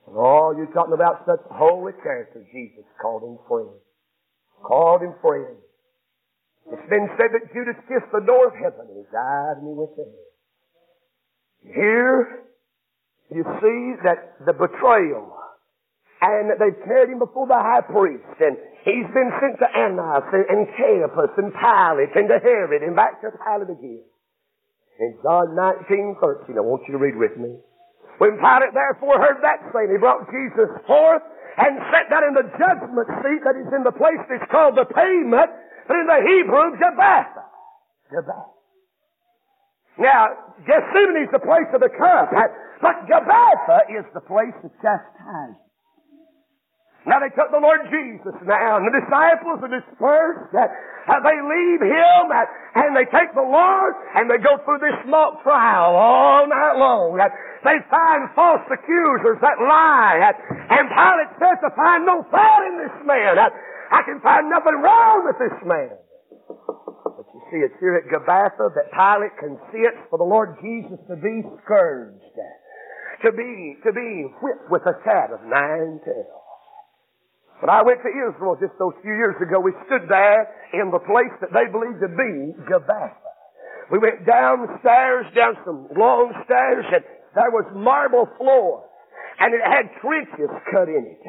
And 0.05 0.13
oh, 0.13 0.53
you're 0.53 0.69
talking 0.69 0.93
about 0.93 1.25
such 1.25 1.41
holy 1.49 1.93
character. 2.03 2.45
Jesus 2.53 2.85
called 3.01 3.25
him 3.25 3.41
friend. 3.49 3.73
Called 4.61 5.01
him 5.01 5.15
friend. 5.21 5.57
It's 6.69 6.89
been 6.89 7.09
said 7.17 7.33
that 7.33 7.49
Judas 7.53 7.79
kissed 7.89 8.11
the 8.13 8.21
door 8.21 8.53
of 8.53 8.53
heaven 8.53 8.85
and 8.85 9.01
he 9.01 9.07
died 9.09 9.57
and 9.57 9.65
he 9.65 9.73
went 9.73 9.97
to 9.97 10.05
hell. 10.05 10.27
Here, 11.73 12.19
you 13.33 13.43
see 13.57 13.79
that 14.05 14.45
the 14.45 14.53
betrayal, 14.53 15.33
and 16.21 16.53
they've 16.53 16.85
carried 16.85 17.09
him 17.09 17.19
before 17.19 17.47
the 17.47 17.57
high 17.57 17.81
priest, 17.81 18.29
and 18.39 18.55
he's 18.85 19.09
been 19.09 19.31
sent 19.41 19.57
to 19.57 19.67
Annas 19.73 20.27
and, 20.31 20.45
and 20.53 20.67
Caiaphas 20.77 21.33
and 21.37 21.49
Pilate 21.49 22.13
and 22.13 22.29
to 22.29 22.37
Herod 22.39 22.83
and 22.83 22.95
back 22.95 23.21
to 23.21 23.31
Pilate 23.33 23.73
again. 23.73 24.05
In 24.97 25.13
John 25.21 25.53
19, 25.53 26.17
13, 26.17 26.57
I 26.57 26.65
want 26.65 26.81
you 26.89 26.97
to 26.97 27.01
read 27.01 27.13
with 27.13 27.37
me. 27.37 27.53
When 28.17 28.41
Pilate 28.41 28.73
therefore 28.73 29.21
heard 29.21 29.37
that 29.45 29.61
saying, 29.69 29.93
he 29.93 30.01
brought 30.01 30.25
Jesus 30.33 30.73
forth 30.89 31.21
and 31.57 31.77
set 31.93 32.09
that 32.09 32.25
in 32.25 32.33
the 32.33 32.49
judgment 32.57 33.05
seat 33.21 33.41
that 33.45 33.53
is 33.61 33.69
in 33.77 33.85
the 33.85 33.93
place 33.93 34.17
that's 34.25 34.49
called 34.49 34.73
the 34.73 34.89
pavement, 34.89 35.53
but 35.85 35.95
in 36.01 36.07
the 36.09 36.21
Hebrew, 36.25 36.81
Gabbatha. 36.81 37.45
Gabbatha. 38.09 38.57
Now, 40.01 40.33
Gethsemane 40.65 41.25
is 41.25 41.31
the 41.33 41.45
place 41.45 41.69
of 41.73 41.81
the 41.81 41.93
cup, 41.93 42.33
but 42.81 42.95
Gabbatha 43.05 43.93
is 43.93 44.05
the 44.17 44.21
place 44.25 44.57
of 44.65 44.73
chastisement. 44.81 45.61
Now 47.07 47.23
they 47.23 47.31
took 47.31 47.47
the 47.55 47.63
Lord 47.63 47.87
Jesus 47.87 48.35
now, 48.43 48.83
and 48.83 48.83
the 48.83 48.99
disciples 48.99 49.63
are 49.63 49.71
dispersed. 49.71 50.51
Uh, 50.51 50.67
they 51.23 51.39
leave 51.39 51.79
Him, 51.79 52.23
uh, 52.27 52.83
and 52.83 52.91
they 52.91 53.07
take 53.07 53.31
the 53.31 53.47
Lord, 53.47 53.95
and 54.11 54.27
they 54.27 54.35
go 54.43 54.59
through 54.67 54.83
this 54.83 54.99
mock 55.07 55.39
trial 55.39 55.95
all 55.95 56.43
night 56.51 56.75
long. 56.75 57.15
Uh, 57.15 57.31
they 57.63 57.79
find 57.87 58.27
false 58.35 58.67
accusers 58.67 59.39
that 59.39 59.55
lie, 59.63 60.19
and 60.19 60.85
Pilate 60.91 61.31
says 61.39 61.55
to 61.63 61.71
find 61.79 62.03
no 62.03 62.27
fault 62.27 62.63
in 62.67 62.75
this 62.75 62.97
man. 63.07 63.39
I 63.39 64.03
can 64.03 64.19
find 64.19 64.51
nothing 64.51 64.75
wrong 64.83 65.23
with 65.23 65.39
this 65.39 65.55
man. 65.63 65.95
But 66.47 67.23
you 67.31 67.41
see, 67.47 67.63
it's 67.63 67.79
here 67.79 67.95
at 68.03 68.11
Gabbatha 68.11 68.75
that 68.75 68.91
Pilate 68.91 69.35
consents 69.39 70.03
for 70.11 70.19
the 70.19 70.27
Lord 70.27 70.59
Jesus 70.59 70.99
to 71.07 71.15
be 71.15 71.39
scourged, 71.63 72.19
to 73.23 73.31
be, 73.31 73.79
to 73.87 73.95
be 73.95 74.27
whipped 74.43 74.67
with 74.67 74.83
a 74.83 74.99
cat 75.07 75.31
of 75.31 75.39
nine 75.47 76.03
tails. 76.03 76.46
When 77.59 77.73
I 77.73 77.81
went 77.81 78.05
to 78.05 78.11
Israel 78.13 78.53
just 78.61 78.77
those 78.77 78.93
few 79.01 79.17
years 79.17 79.33
ago, 79.41 79.57
we 79.57 79.73
stood 79.89 80.05
there 80.05 80.45
in 80.77 80.93
the 80.93 81.01
place 81.01 81.33
that 81.41 81.49
they 81.49 81.65
believed 81.65 82.01
to 82.05 82.11
be 82.13 82.53
Gabbatha. 82.69 83.27
We 83.89 83.97
went 83.97 84.27
down 84.27 84.67
the 84.67 84.77
stairs, 84.83 85.25
down 85.33 85.57
some 85.65 85.87
long 85.97 86.35
stairs, 86.45 86.85
and 86.91 87.03
there 87.33 87.49
was 87.49 87.65
marble 87.73 88.29
floor, 88.37 88.85
and 89.39 89.55
it 89.55 89.63
had 89.63 89.89
trenches 90.03 90.51
cut 90.69 90.89
in 90.91 91.17
it. 91.17 91.21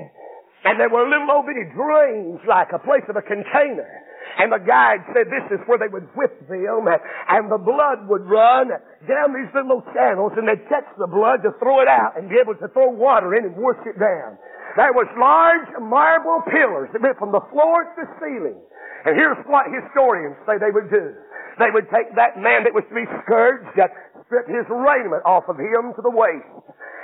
And 0.65 0.77
there 0.77 0.91
were 0.91 1.09
little 1.09 1.31
old 1.31 1.47
bitty 1.47 1.71
drains 1.73 2.41
like 2.45 2.75
a 2.75 2.83
place 2.83 3.07
of 3.09 3.17
a 3.17 3.23
container. 3.23 3.89
And 4.37 4.53
the 4.53 4.61
guide 4.61 5.03
said 5.17 5.33
this 5.33 5.49
is 5.51 5.61
where 5.65 5.81
they 5.81 5.89
would 5.89 6.07
whip 6.13 6.37
them 6.47 6.85
and 6.87 7.51
the 7.51 7.59
blood 7.59 8.07
would 8.07 8.29
run 8.29 8.69
down 9.09 9.29
these 9.33 9.51
little 9.57 9.83
channels 9.97 10.37
and 10.37 10.45
they'd 10.47 10.69
catch 10.69 10.87
the 11.01 11.09
blood 11.09 11.41
to 11.43 11.57
throw 11.59 11.81
it 11.81 11.89
out 11.89 12.21
and 12.21 12.29
be 12.29 12.37
able 12.37 12.55
to 12.61 12.69
throw 12.71 12.93
water 12.93 13.35
in 13.35 13.49
and 13.49 13.57
wash 13.57 13.81
it 13.89 13.99
down. 13.99 14.39
There 14.77 14.93
was 14.93 15.09
large 15.19 15.67
marble 15.81 16.45
pillars 16.53 16.93
that 16.93 17.03
went 17.03 17.19
from 17.19 17.33
the 17.33 17.43
floor 17.51 17.83
to 17.83 17.95
the 17.99 18.09
ceiling. 18.21 18.61
And 19.07 19.17
here's 19.17 19.39
what 19.47 19.67
historians 19.73 20.37
say 20.47 20.61
they 20.61 20.71
would 20.71 20.91
do. 20.91 21.15
They 21.59 21.75
would 21.75 21.91
take 21.91 22.15
that 22.15 22.39
man 22.39 22.63
that 22.63 22.75
was 22.75 22.87
to 22.87 22.95
be 22.95 23.07
scourged, 23.25 23.75
uh, 23.75 23.91
strip 24.27 24.47
his 24.47 24.67
raiment 24.71 25.27
off 25.27 25.51
of 25.51 25.59
him 25.59 25.91
to 25.99 26.03
the 26.03 26.13
waist. 26.13 26.47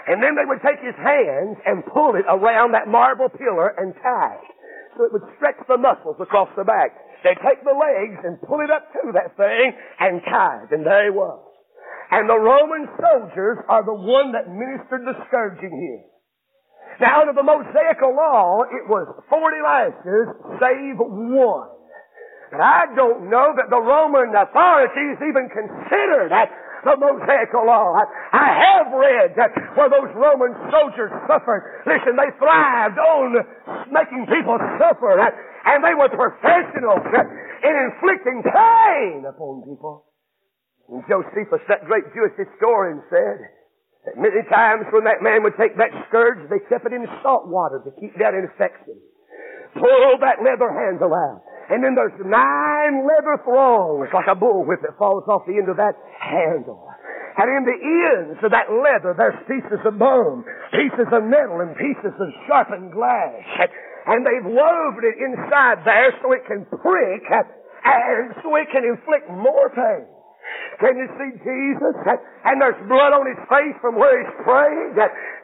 And 0.06 0.22
then 0.22 0.36
they 0.36 0.44
would 0.44 0.60
take 0.62 0.78
his 0.84 0.94
hands 1.00 1.56
and 1.66 1.82
pull 1.88 2.14
it 2.14 2.28
around 2.28 2.76
that 2.76 2.86
marble 2.86 3.32
pillar 3.32 3.74
and 3.80 3.96
tie 4.04 4.36
it. 4.36 4.54
So 4.94 5.08
it 5.08 5.12
would 5.12 5.26
stretch 5.34 5.58
the 5.66 5.80
muscles 5.80 6.16
across 6.20 6.52
the 6.54 6.62
back. 6.62 6.94
They'd 7.24 7.40
take 7.40 7.64
the 7.64 7.72
legs 7.72 8.20
and 8.20 8.36
pull 8.44 8.60
it 8.60 8.68
up 8.68 8.92
to 8.92 9.16
that 9.16 9.32
thing 9.40 9.72
and 9.98 10.20
tie 10.28 10.68
it. 10.68 10.76
And 10.76 10.84
there 10.84 11.08
he 11.08 11.14
was. 11.16 11.40
And 12.12 12.28
the 12.28 12.36
Roman 12.36 12.84
soldiers 13.00 13.58
are 13.66 13.80
the 13.80 13.96
one 13.96 14.36
that 14.36 14.52
ministered 14.52 15.08
the 15.08 15.16
scourging 15.26 15.72
here. 15.72 16.04
Now, 17.00 17.24
under 17.24 17.32
the 17.32 17.42
Mosaical 17.42 18.14
law, 18.14 18.62
it 18.68 18.86
was 18.86 19.08
40 19.26 19.40
lashes 19.64 20.26
save 20.60 21.00
one. 21.00 21.74
But 22.52 22.60
I 22.60 22.86
don't 22.94 23.26
know 23.32 23.50
that 23.56 23.66
the 23.66 23.82
Roman 23.82 24.30
authorities 24.30 25.18
even 25.24 25.50
considered 25.50 26.30
that 26.30 26.52
the 26.84 26.94
Mosaical 27.00 27.66
law. 27.66 27.96
I, 27.96 28.04
I 28.30 28.46
have 28.52 28.92
read 28.92 29.32
that 29.40 29.50
where 29.74 29.88
those 29.88 30.12
Roman 30.14 30.52
soldiers 30.70 31.10
suffered. 31.26 31.82
Listen, 31.88 32.14
they 32.14 32.30
thrived 32.38 33.00
on 33.00 33.42
making 33.90 34.28
people 34.28 34.60
suffer, 34.78 35.18
and 35.64 35.80
they 35.82 35.96
were 35.96 36.12
professionals 36.12 37.04
in 37.64 37.74
inflicting 37.88 38.44
pain 38.44 39.24
upon 39.24 39.64
people. 39.64 40.04
And 40.88 41.00
Josephus, 41.08 41.64
that 41.68 41.88
great 41.88 42.04
Jewish 42.12 42.36
historian, 42.36 43.00
said, 43.08 43.40
that 44.04 44.20
Many 44.20 44.44
times 44.52 44.84
when 44.92 45.08
that 45.08 45.24
man 45.24 45.40
would 45.42 45.56
take 45.56 45.80
that 45.80 45.88
scourge, 46.08 46.44
they 46.52 46.60
kept 46.68 46.84
it 46.84 46.92
in 46.92 47.08
salt 47.24 47.48
water 47.48 47.80
to 47.88 47.90
keep 47.96 48.12
that 48.20 48.36
infection. 48.36 49.00
Pull 49.80 50.20
that 50.20 50.44
leather 50.44 50.68
handle 50.68 51.16
out. 51.16 51.40
And 51.72 51.80
then 51.80 51.96
there's 51.96 52.12
nine 52.20 53.08
leather 53.08 53.40
thongs, 53.40 54.12
like 54.12 54.28
a 54.28 54.36
bullwhip 54.36 54.84
that 54.84 55.00
falls 55.00 55.24
off 55.24 55.48
the 55.48 55.56
end 55.56 55.72
of 55.72 55.80
that 55.80 55.96
handle. 56.20 56.84
And 57.34 57.48
in 57.50 57.62
the 57.64 57.78
ends 57.80 58.38
of 58.44 58.52
that 58.52 58.68
leather, 58.68 59.16
there's 59.16 59.40
pieces 59.48 59.80
of 59.82 59.98
bone, 59.98 60.44
pieces 60.70 61.08
of 61.10 61.24
metal, 61.24 61.64
and 61.64 61.74
pieces 61.74 62.12
of 62.14 62.28
sharpened 62.46 62.92
glass. 62.92 63.40
And 64.06 64.20
they've 64.24 64.44
woven 64.44 65.04
it 65.04 65.16
inside 65.16 65.80
there 65.84 66.12
so 66.20 66.32
it 66.32 66.44
can 66.44 66.68
prick 66.68 67.24
and 67.84 68.36
so 68.44 68.56
it 68.56 68.68
can 68.72 68.84
inflict 68.84 69.28
more 69.32 69.72
pain. 69.72 70.04
Can 70.76 70.98
you 71.00 71.08
see 71.16 71.30
Jesus? 71.40 71.96
And 72.44 72.60
there's 72.60 72.76
blood 72.84 73.16
on 73.16 73.24
his 73.24 73.40
face 73.48 73.72
from 73.80 73.96
where 73.96 74.12
he's 74.20 74.34
praying. 74.44 74.92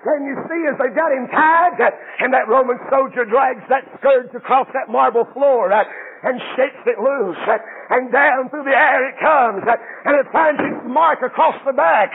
Can 0.05 0.29
you 0.29 0.37
see 0.45 0.61
as 0.69 0.77
they've 0.77 0.93
got 0.93 1.09
him 1.09 1.25
tied? 1.33 1.81
And 2.21 2.35
that 2.37 2.49
Roman 2.53 2.77
soldier 2.93 3.25
drags 3.25 3.65
that 3.73 3.89
scourge 3.97 4.29
across 4.37 4.69
that 4.77 4.93
marble 4.93 5.25
floor 5.33 5.73
and 5.73 6.37
shakes 6.53 6.85
it 6.85 7.01
loose. 7.01 7.41
And 7.89 8.13
down 8.13 8.53
through 8.53 8.69
the 8.69 8.77
air 8.77 9.09
it 9.09 9.17
comes. 9.23 9.65
And 10.05 10.21
it 10.21 10.29
finds 10.33 10.61
its 10.61 10.85
mark 10.85 11.25
across 11.25 11.57
the 11.65 11.73
back. 11.73 12.13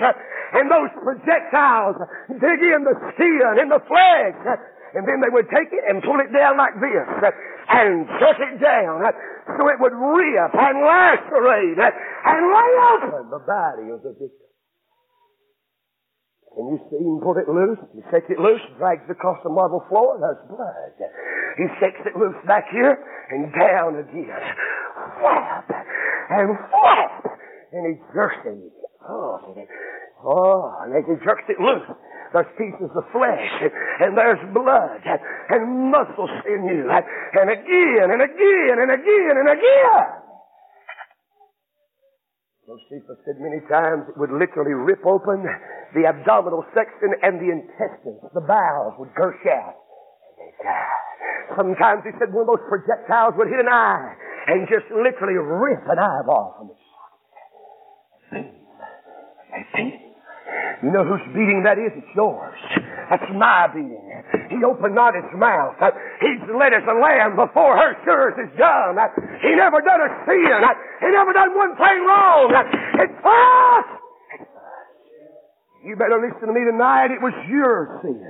And 0.54 0.70
those 0.70 0.94
projectiles 1.02 1.98
dig 2.30 2.62
in 2.70 2.86
the 2.86 2.94
skin, 3.16 3.66
in 3.66 3.70
the 3.70 3.82
flesh. 3.90 4.38
And 4.96 5.04
then 5.04 5.20
they 5.20 5.28
would 5.28 5.52
take 5.52 5.76
it 5.76 5.84
and 5.84 6.00
pull 6.00 6.24
it 6.24 6.32
down 6.32 6.56
like 6.56 6.80
this 6.80 7.08
uh, 7.20 7.28
and 7.68 8.08
shut 8.16 8.40
it 8.40 8.64
down 8.64 9.04
uh, 9.04 9.12
so 9.60 9.68
it 9.68 9.76
would 9.84 9.92
rip 9.92 10.54
and 10.56 10.78
lacerate 10.80 11.76
uh, 11.76 11.92
and 11.92 12.42
lay 12.48 12.72
open 12.96 13.28
the 13.28 13.44
body 13.44 13.92
of 13.92 14.00
the 14.08 14.16
victim. 14.16 14.48
And 16.56 16.72
you 16.72 16.80
see 16.88 17.04
him 17.04 17.20
pull 17.20 17.36
it 17.36 17.52
loose, 17.52 17.76
he 17.92 18.00
shakes 18.08 18.32
it 18.32 18.40
loose, 18.40 18.64
drags 18.80 19.04
it 19.04 19.12
across 19.12 19.44
the 19.44 19.52
marble 19.52 19.84
floor, 19.92 20.16
and 20.16 20.24
there's 20.24 20.40
blood. 20.48 20.96
He 21.60 21.68
shakes 21.84 22.00
it 22.08 22.16
loose 22.16 22.40
back 22.48 22.72
here 22.72 22.96
and 22.96 23.52
down 23.52 24.00
again. 24.00 24.32
Whap! 25.20 25.68
And 26.32 26.56
whap! 26.72 27.24
And 27.74 27.84
he 27.92 27.94
jerks 28.16 28.40
it. 28.48 28.72
Oh, 29.04 29.44
oh, 30.24 30.72
and 30.84 30.96
as 30.96 31.04
he 31.10 31.16
jerks 31.26 31.44
it 31.50 31.60
loose, 31.60 31.88
there's 32.34 32.52
pieces 32.58 32.92
of 32.96 33.04
flesh, 33.16 33.52
and, 34.04 34.18
there's 34.18 34.42
blood, 34.54 35.00
and, 35.04 35.20
and 35.50 35.92
muscle 35.92 36.28
sinew, 36.44 36.88
and, 36.92 37.50
again, 37.50 38.08
and 38.12 38.22
again, 38.22 38.76
and 38.80 38.92
again, 38.92 39.36
and 39.40 39.50
again. 39.50 40.26
Josephus 42.66 43.22
said 43.24 43.38
many 43.38 43.62
times 43.70 44.10
it 44.10 44.18
would 44.18 44.34
literally 44.34 44.74
rip 44.74 45.06
open 45.06 45.46
the 45.94 46.10
abdominal 46.10 46.66
section 46.74 47.14
and 47.22 47.38
the 47.38 47.54
intestines. 47.54 48.26
The 48.34 48.42
bowels 48.42 48.98
would 48.98 49.14
gush 49.14 49.46
out. 49.54 49.78
Sometimes 51.56 52.02
he 52.04 52.12
said 52.18 52.34
one 52.34 52.50
of 52.50 52.58
those 52.58 52.66
projectiles 52.68 53.38
would 53.38 53.48
hit 53.48 53.62
an 53.62 53.70
eye 53.70 54.18
and 54.48 54.68
just 54.68 54.90
literally 54.90 55.38
rip 55.38 55.86
an 55.88 56.00
eyeball 56.00 56.58
from. 56.58 56.68
Boom. 58.34 60.02
You 60.84 60.92
know 60.92 61.04
whose 61.04 61.24
beating 61.34 61.64
that 61.66 61.80
is? 61.82 61.90
It's 61.98 62.14
yours. 62.14 62.54
That's 63.10 63.26
my 63.34 63.68
beating. 63.74 64.02
He 64.50 64.62
opened 64.62 64.94
not 64.94 65.16
his 65.16 65.26
mouth. 65.34 65.78
He's 66.22 66.42
led 66.54 66.74
as 66.74 66.86
a 66.86 66.94
lamb 66.98 67.34
before 67.36 67.74
her 67.78 67.98
sure 68.06 68.30
is 68.38 68.52
done. 68.58 68.98
He 69.42 69.56
never 69.58 69.82
done 69.82 70.02
a 70.06 70.10
sin. 70.30 70.62
He 71.02 71.10
never 71.10 71.34
done 71.34 71.56
one 71.58 71.74
thing 71.78 72.00
wrong. 72.06 72.54
It's 73.02 73.18
us. 73.26 73.88
You 75.86 75.96
better 75.96 76.18
listen 76.18 76.50
to 76.50 76.54
me 76.54 76.66
tonight. 76.66 77.14
It 77.14 77.22
was 77.22 77.34
your 77.50 78.02
sin. 78.02 78.22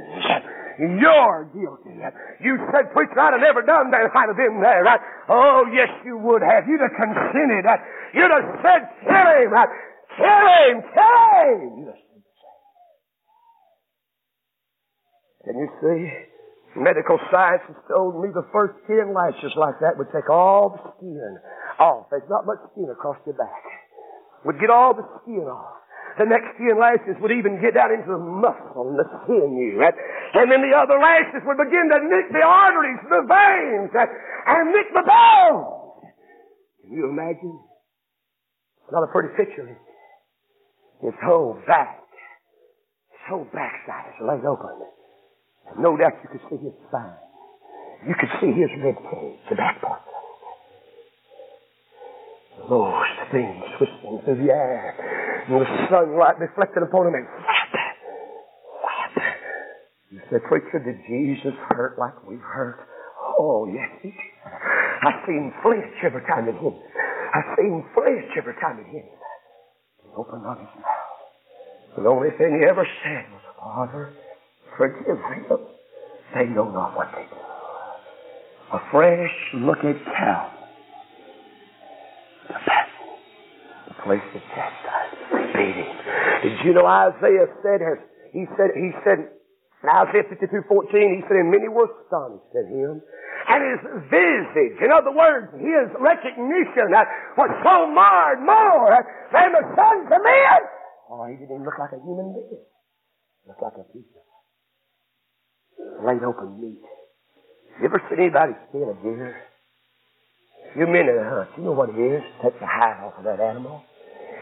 You're 0.99 1.47
guilty. 1.55 1.95
You 2.43 2.59
said, 2.71 2.91
preacher, 2.91 3.15
I'd 3.19 3.31
have 3.31 3.39
never 3.39 3.63
done 3.63 3.91
that 3.91 4.03
if 4.03 4.11
I'd 4.11 4.27
have 4.27 4.35
been 4.35 4.59
there. 4.59 4.83
Oh, 5.31 5.63
yes, 5.71 5.87
you 6.03 6.17
would 6.19 6.43
have. 6.43 6.67
You'd 6.67 6.83
have 6.83 6.95
consented. 6.95 7.63
You'd 8.11 8.31
have 8.31 8.59
said, 8.59 8.81
kill 9.07 9.27
him. 9.39 9.55
Kill 10.19 10.47
him. 10.67 10.83
Kill 10.95 11.15
him. 11.47 12.04
Can 15.45 15.55
you 15.61 15.69
see? 15.81 16.09
Medical 16.75 17.15
science 17.31 17.63
has 17.71 17.77
told 17.87 18.19
me 18.19 18.27
the 18.33 18.43
first 18.51 18.75
ten 18.83 19.13
lashes 19.15 19.53
like 19.55 19.79
that 19.79 19.95
would 19.95 20.11
take 20.11 20.27
all 20.29 20.75
the 20.75 20.81
skin 20.97 21.37
off. 21.79 22.09
There's 22.11 22.27
not 22.27 22.45
much 22.45 22.59
skin 22.73 22.89
across 22.91 23.15
your 23.25 23.37
back. 23.37 23.63
Would 24.43 24.59
get 24.59 24.69
all 24.69 24.93
the 24.93 25.07
skin 25.23 25.47
off. 25.47 25.79
the 26.17 26.25
next 26.25 26.55
skin 26.55 26.79
lashes 26.79 27.15
would 27.19 27.31
even 27.31 27.59
get 27.59 27.75
down 27.75 27.91
into 27.91 28.07
the 28.07 28.19
muscle 28.19 28.87
and 28.87 28.99
the 28.99 29.07
sinew. 29.27 29.83
And, 29.83 29.95
and 30.35 30.47
then 30.51 30.63
the 30.63 30.71
other 30.75 30.95
lashes 30.99 31.43
would 31.43 31.59
begin 31.59 31.91
to 31.91 31.99
nick 32.07 32.31
the 32.31 32.43
arteries, 32.43 33.03
the 33.07 33.23
veins, 33.27 33.91
and, 33.91 34.09
and 34.47 34.63
nick 34.71 34.87
the 34.95 35.03
bones. 35.03 36.11
Can 36.83 36.91
you 36.91 37.07
imagine? 37.11 37.59
Not 38.91 39.03
a 39.03 39.11
pretty 39.11 39.35
picture. 39.35 39.67
His 41.01 41.15
whole 41.23 41.59
back, 41.67 41.99
his 43.11 43.23
whole 43.27 43.47
backside 43.51 44.15
is 44.15 44.19
laid 44.23 44.45
open. 44.45 44.87
No 45.77 45.97
doubt 45.97 46.13
you 46.23 46.29
could 46.31 46.41
see 46.49 46.57
his 46.63 46.73
spine. 46.87 47.17
You 48.07 48.15
could 48.19 48.29
see 48.39 48.53
his 48.53 48.69
rib 48.83 48.95
cage, 49.11 49.39
the 49.49 49.55
back 49.55 49.81
part. 49.81 50.01
Those 52.69 53.09
things 53.31 53.63
twisting 53.77 54.21
through 54.25 54.45
the 54.45 54.51
air. 54.53 55.43
And 55.47 55.61
the 55.61 55.65
sunlight 55.89 56.39
reflected 56.39 56.83
upon 56.83 57.07
him 57.07 57.15
and 57.15 57.25
whap. 57.25 57.73
You 60.11 60.19
say, 60.31 60.37
preacher, 60.47 60.79
did 60.79 60.97
Jesus 61.09 61.53
hurt 61.69 61.99
like 61.99 62.25
we 62.27 62.37
hurt? 62.37 62.79
Oh, 63.37 63.67
yes, 63.67 63.89
he 64.01 64.09
did. 64.09 64.33
I 64.45 65.11
seen 65.27 65.53
flesh 65.61 65.91
every 66.03 66.21
time 66.21 66.45
hit 66.45 66.55
him. 66.55 66.73
I 67.33 67.41
seen 67.57 67.83
flesh 67.93 68.31
every 68.37 68.53
time 68.61 68.77
hit 68.77 69.03
him. 69.03 69.09
He 70.01 70.09
opened 70.15 70.45
up 70.45 70.57
his 70.57 70.69
mouth. 70.79 71.97
The 71.97 72.09
only 72.09 72.29
thing 72.37 72.59
he 72.59 72.65
ever 72.67 72.87
said 73.03 73.25
was, 73.31 73.41
Father, 73.59 74.13
forgive 74.77 75.17
them. 75.49 75.59
They 76.33 76.45
know 76.45 76.69
not 76.69 76.95
what 76.95 77.07
they 77.15 77.23
do. 77.23 77.39
A 78.73 78.79
fresh 78.91 79.31
look 79.53 79.79
at 79.79 79.95
Calvary 80.05 80.55
the 83.87 83.95
place 84.03 84.25
of 84.33 84.41
chastisement, 84.53 85.53
beating. 85.53 85.93
Did 86.43 86.55
you 86.65 86.73
know 86.73 86.85
Isaiah 86.85 87.49
said, 87.61 87.81
he 88.33 88.45
said, 88.57 88.69
he 88.75 88.91
said, 89.05 89.19
in 89.85 89.89
Isaiah 89.89 90.25
52, 90.29 90.49
14, 90.49 90.89
he 90.89 91.21
said, 91.29 91.37
and 91.37 91.53
many 91.53 91.69
were 91.69 91.85
astonished 91.85 92.49
at 92.57 92.65
him. 92.65 93.01
And 93.45 93.59
his 93.61 93.81
visage, 94.09 94.81
in 94.81 94.89
other 94.89 95.13
words, 95.13 95.53
his 95.61 95.93
recognition 96.01 96.89
that 96.89 97.05
was 97.37 97.53
so 97.61 97.85
marred 97.93 98.41
more 98.41 98.97
than 99.29 99.53
the 99.53 99.61
sons 99.77 100.09
of 100.09 100.21
men. 100.25 100.61
Oh, 101.05 101.29
he 101.29 101.37
didn't 101.37 101.53
even 101.53 101.65
look 101.65 101.77
like 101.77 101.93
a 101.93 102.01
human 102.01 102.33
being. 102.33 102.57
He 102.57 103.45
looked 103.45 103.61
like 103.61 103.77
a 103.77 103.85
of 103.85 104.34
laid 106.03 106.23
open 106.23 106.59
meat. 106.61 106.81
You 107.79 107.85
ever 107.85 108.01
seen 108.09 108.19
anybody 108.19 108.53
skin 108.69 108.87
a 108.87 108.95
deer? 109.03 109.35
You've 110.75 110.91
been 110.91 111.07
to 111.07 111.13
the 111.15 111.23
hunt. 111.23 111.49
You 111.57 111.63
know 111.63 111.71
what 111.71 111.89
it 111.89 111.99
is. 111.99 112.23
Take 112.43 112.59
the 112.59 112.67
hide 112.67 113.03
off 113.03 113.13
of 113.17 113.23
that 113.25 113.39
animal. 113.39 113.83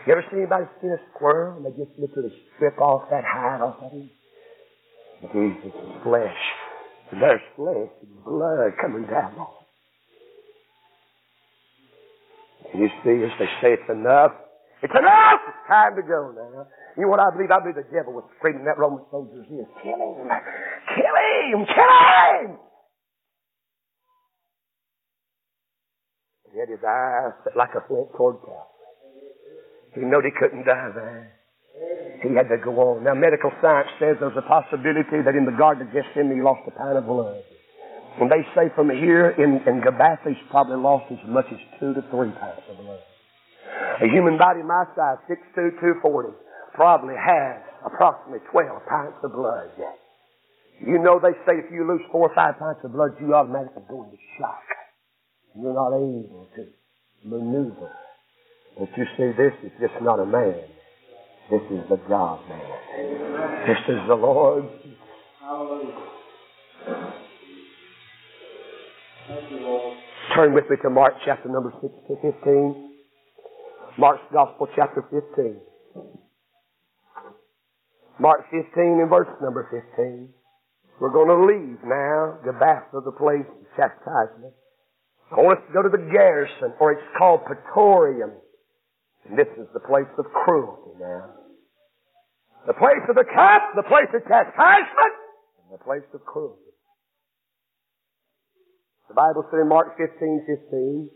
You 0.06 0.14
ever 0.14 0.26
see 0.32 0.38
anybody 0.38 0.66
skin 0.78 0.92
a 0.92 0.98
squirrel 1.14 1.58
and 1.58 1.66
they 1.66 1.72
just 1.72 1.98
literally 1.98 2.34
strip 2.56 2.80
off 2.80 3.10
that 3.10 3.24
hide 3.24 3.62
off 3.62 3.78
of 3.82 3.92
him? 3.92 4.10
Jesus 5.32 5.72
is 5.74 6.04
flesh. 6.04 6.42
There's 7.12 7.42
flesh 7.56 7.90
and 8.02 8.24
blood 8.26 8.74
coming 8.82 9.06
down. 9.08 9.48
Can 12.72 12.82
you 12.82 12.90
see 13.04 13.24
as 13.24 13.32
they 13.40 13.46
say 13.62 13.74
it's 13.74 13.90
enough? 13.90 14.32
It's 14.84 14.92
enough! 14.92 15.40
It's 15.48 15.64
time 15.72 15.96
to 15.96 16.04
go 16.04 16.36
now. 16.36 16.68
You 17.00 17.08
know 17.08 17.16
what 17.16 17.24
I 17.24 17.32
believe? 17.32 17.48
I 17.48 17.64
believe 17.64 17.80
the 17.80 17.88
devil 17.88 18.12
was 18.12 18.28
screaming 18.38 18.68
that 18.68 18.76
Roman 18.76 19.00
soldier's 19.08 19.48
ears. 19.48 19.72
Kill 19.80 19.96
him! 19.96 20.28
Kill 20.92 21.16
him! 21.16 21.64
Kill 21.64 21.94
him! 21.96 22.60
He 26.52 26.60
had 26.60 26.68
his 26.68 26.84
eyes 26.84 27.32
set 27.48 27.56
like 27.56 27.72
a 27.80 27.82
flint 27.88 28.12
toward 28.12 28.44
Calvary. 28.44 28.68
He 29.96 30.02
knew 30.04 30.20
he 30.20 30.36
couldn't 30.36 30.68
die 30.68 30.92
there. 30.94 31.32
He 32.22 32.36
had 32.36 32.52
to 32.52 32.60
go 32.60 32.76
on. 32.76 33.08
Now, 33.08 33.16
medical 33.16 33.56
science 33.64 33.88
says 33.98 34.20
there's 34.20 34.38
a 34.38 34.46
possibility 34.46 35.24
that 35.24 35.34
in 35.34 35.48
the 35.48 35.56
Garden 35.56 35.88
of 35.88 35.94
Gethsemane 35.96 36.36
he 36.36 36.44
lost 36.44 36.68
a 36.68 36.72
pint 36.76 37.00
of 37.00 37.08
blood. 37.08 37.40
And 38.20 38.30
they 38.30 38.44
say 38.54 38.68
from 38.76 38.92
here 38.92 39.32
in, 39.32 39.64
in 39.64 39.80
he's 39.80 40.44
probably 40.52 40.78
lost 40.78 41.08
as 41.10 41.24
much 41.26 41.48
as 41.50 41.60
two 41.80 41.96
to 41.96 42.04
three 42.12 42.36
pints 42.36 42.68
of 42.70 42.78
blood. 42.84 43.00
A 44.02 44.08
human 44.10 44.38
body 44.38 44.62
my 44.64 44.86
size, 44.96 45.18
6'2", 45.30 45.80
240, 46.04 46.34
probably 46.74 47.16
has 47.16 47.62
approximately 47.86 48.42
12 48.52 48.86
pints 48.90 49.18
of 49.24 49.32
blood. 49.34 49.70
You 50.82 51.00
know 51.00 51.20
they 51.22 51.32
say 51.46 51.60
if 51.64 51.72
you 51.72 51.88
lose 51.88 52.02
four 52.12 52.30
or 52.30 52.36
five 52.36 52.60
pints 52.60 52.82
of 52.84 52.92
blood, 52.92 53.12
you 53.22 53.34
automatically 53.34 53.84
go 53.88 54.04
into 54.04 54.18
shock. 54.38 54.64
You're 55.56 55.74
not 55.74 55.94
able 55.94 56.50
to 56.56 56.66
maneuver. 57.24 57.92
But 58.78 58.90
you 58.98 59.06
see, 59.16 59.32
this 59.38 59.54
is 59.64 59.72
just 59.80 59.94
not 60.02 60.20
a 60.20 60.26
man. 60.26 60.56
This 61.52 61.62
is 61.70 61.84
the 61.90 61.98
God 62.10 62.40
man. 62.50 63.68
This 63.68 63.78
is 63.88 64.02
the 64.08 64.16
Lord. 64.16 64.66
Turn 70.36 70.54
with 70.54 70.64
me 70.70 70.78
to 70.82 70.90
Mark 70.90 71.14
chapter 71.26 71.50
number 71.50 71.72
6 71.82 71.94
to 72.08 72.16
15. 72.16 72.93
Mark's 73.98 74.26
Gospel 74.34 74.68
chapter 74.76 75.06
15. 75.12 75.62
Mark 78.20 78.46
15 78.50 78.66
and 79.02 79.10
verse 79.10 79.30
number 79.42 79.70
15. 79.70 80.30
We're 81.00 81.14
going 81.14 81.30
to 81.30 81.46
leave 81.46 81.78
now, 81.86 82.38
Gabbatha, 82.46 83.04
the 83.04 83.14
place 83.14 83.46
of 83.46 83.66
chastisement. 83.78 84.54
I 85.32 85.42
want 85.42 85.60
us 85.60 85.66
to 85.68 85.74
go 85.74 85.82
to 85.82 85.90
the 85.90 86.10
garrison, 86.12 86.74
or 86.80 86.94
it's 86.94 87.10
called 87.18 87.42
Praetorium. 87.46 88.32
And 89.30 89.38
this 89.38 89.50
is 89.58 89.68
the 89.74 89.80
place 89.80 90.10
of 90.18 90.26
cruelty 90.46 90.98
now. 91.00 91.30
The 92.68 92.74
place 92.74 93.02
of 93.10 93.16
the 93.16 93.26
cup, 93.26 93.74
the 93.76 93.84
place 93.84 94.10
of 94.14 94.22
chastisement, 94.26 95.14
and 95.62 95.74
the 95.74 95.84
place 95.84 96.06
of 96.14 96.24
cruelty. 96.26 96.62
The 99.10 99.14
Bible 99.14 99.46
said 99.52 99.60
in 99.60 99.70
Mark 99.70 99.98
15, 99.98 100.46
15, 100.48 101.10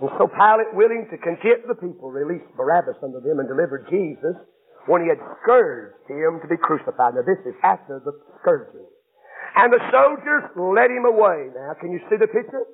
and 0.00 0.10
so 0.16 0.24
Pilate, 0.26 0.72
willing 0.72 1.04
to 1.12 1.16
content 1.20 1.68
the 1.68 1.76
people, 1.76 2.08
released 2.08 2.48
Barabbas 2.56 2.96
unto 3.04 3.20
them 3.20 3.38
and 3.38 3.48
delivered 3.48 3.84
Jesus 3.92 4.36
when 4.88 5.04
he 5.04 5.08
had 5.12 5.20
scourged 5.44 6.08
him 6.08 6.40
to 6.40 6.48
be 6.48 6.56
crucified. 6.56 7.14
Now 7.14 7.24
this 7.24 7.40
is 7.44 7.52
after 7.60 8.00
the 8.00 8.16
scourging. 8.40 8.88
And 9.56 9.68
the 9.72 9.82
soldiers 9.92 10.48
led 10.56 10.88
him 10.88 11.04
away. 11.04 11.52
Now, 11.52 11.74
can 11.76 11.92
you 11.92 12.00
see 12.08 12.16
the 12.16 12.30
picture? 12.30 12.64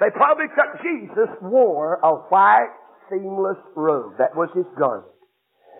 They 0.00 0.10
probably 0.14 0.46
took 0.56 0.80
Jesus 0.80 1.30
wore 1.42 2.00
a 2.02 2.14
white 2.32 2.72
seamless 3.10 3.60
robe. 3.76 4.16
That 4.18 4.34
was 4.34 4.48
his 4.54 4.66
garment. 4.78 5.10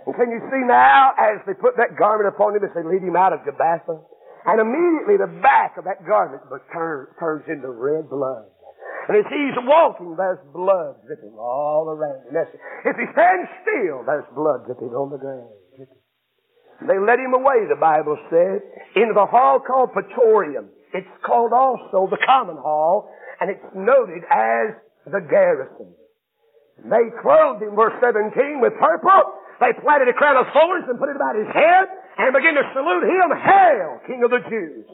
And 0.06 0.14
can 0.14 0.28
you 0.30 0.42
see 0.52 0.62
now, 0.66 1.16
as 1.16 1.40
they 1.46 1.54
put 1.54 1.80
that 1.80 1.96
garment 1.96 2.28
upon 2.28 2.54
him, 2.54 2.62
as 2.62 2.70
they 2.76 2.84
lead 2.84 3.00
him 3.00 3.16
out 3.16 3.32
of 3.32 3.40
Gabbatha, 3.40 4.04
and 4.44 4.60
immediately 4.60 5.16
the 5.16 5.32
back 5.40 5.80
of 5.80 5.84
that 5.88 6.04
garment 6.04 6.44
turns 6.72 7.44
into 7.48 7.70
red 7.72 8.10
blood. 8.10 8.44
And 9.08 9.20
as 9.20 9.28
he's 9.28 9.56
walking, 9.68 10.16
there's 10.16 10.40
blood 10.52 10.96
dripping 11.04 11.36
all 11.36 11.92
around 11.92 12.24
him. 12.24 12.40
If 12.84 12.96
he 12.96 13.06
stands 13.12 13.48
still, 13.60 14.00
there's 14.04 14.24
blood 14.34 14.64
dripping 14.64 14.96
on 14.96 15.12
the 15.12 15.20
ground. 15.20 15.52
They 16.88 16.98
led 16.98 17.20
him 17.20 17.34
away, 17.34 17.68
the 17.68 17.78
Bible 17.78 18.18
said, 18.28 18.60
into 18.96 19.14
the 19.14 19.26
hall 19.26 19.60
called 19.60 19.92
Praetorium. 19.92 20.68
It's 20.92 21.08
called 21.24 21.52
also 21.52 22.08
the 22.10 22.18
common 22.26 22.56
hall 22.56 23.10
and 23.40 23.50
it's 23.50 23.66
noted 23.74 24.22
as 24.30 24.78
the 25.06 25.20
garrison. 25.20 25.92
They 26.82 27.12
clothed 27.22 27.62
him, 27.62 27.76
verse 27.76 27.94
17, 28.02 28.60
with 28.60 28.74
purple. 28.80 29.36
They 29.60 29.70
planted 29.82 30.10
a 30.10 30.16
crown 30.16 30.36
of 30.36 30.50
thorns 30.50 30.86
and 30.88 30.98
put 30.98 31.08
it 31.08 31.16
about 31.16 31.38
his 31.38 31.46
head 31.54 31.86
and 32.18 32.34
began 32.34 32.54
to 32.58 32.66
salute 32.74 33.06
him, 33.06 33.28
Hail, 33.30 34.00
King 34.06 34.22
of 34.24 34.30
the 34.30 34.42
Jews. 34.50 34.86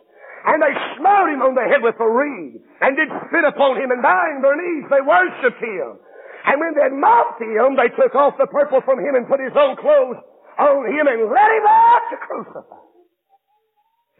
And 0.47 0.63
they 0.63 0.73
smote 0.97 1.29
him 1.29 1.45
on 1.45 1.53
the 1.53 1.67
head 1.69 1.85
with 1.85 2.01
a 2.01 2.09
reed 2.09 2.65
and 2.81 2.97
did 2.97 3.13
spit 3.29 3.45
upon 3.45 3.77
him 3.77 3.93
and 3.93 4.01
bowing 4.01 4.41
their 4.41 4.57
knees, 4.57 4.89
they 4.89 5.05
worshipped 5.05 5.61
him. 5.61 6.01
And 6.49 6.57
when 6.57 6.73
they 6.73 6.89
mocked 6.97 7.45
him, 7.45 7.77
they 7.77 7.93
took 7.93 8.17
off 8.17 8.41
the 8.41 8.49
purple 8.49 8.81
from 8.81 9.05
him 9.05 9.15
and 9.15 9.29
put 9.29 9.41
his 9.41 9.53
own 9.53 9.77
clothes 9.77 10.17
on 10.57 10.89
him 10.89 11.05
and 11.05 11.29
led 11.29 11.51
him 11.61 11.67
out 11.69 12.05
to 12.09 12.17
crucify. 12.25 12.81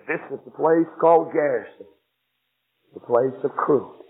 This 0.05 0.21
is 0.29 0.41
the 0.45 0.53
place 0.53 0.89
called 1.01 1.33
Garrison, 1.33 1.89
the 2.93 3.01
place 3.01 3.37
of 3.45 3.57
cruelty. 3.57 4.05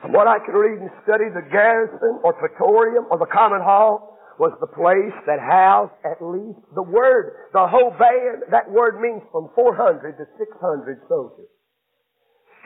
From 0.00 0.12
what 0.12 0.28
I 0.28 0.38
can 0.38 0.54
read 0.54 0.78
and 0.78 0.90
study, 1.02 1.24
the 1.34 1.42
garrison 1.50 2.20
or 2.22 2.34
praetorium 2.34 3.06
or 3.10 3.18
the 3.18 3.26
common 3.26 3.62
hall 3.62 4.15
was 4.38 4.52
the 4.60 4.68
place 4.68 5.16
that 5.24 5.40
housed 5.40 5.96
at 6.04 6.20
least 6.20 6.60
the 6.76 6.84
word, 6.84 7.50
the 7.52 7.64
whole 7.66 7.90
band. 7.96 8.44
That 8.52 8.68
word 8.68 9.00
means 9.00 9.24
from 9.32 9.48
400 9.56 10.16
to 10.20 10.24
600 10.36 11.00
soldiers. 11.08 11.48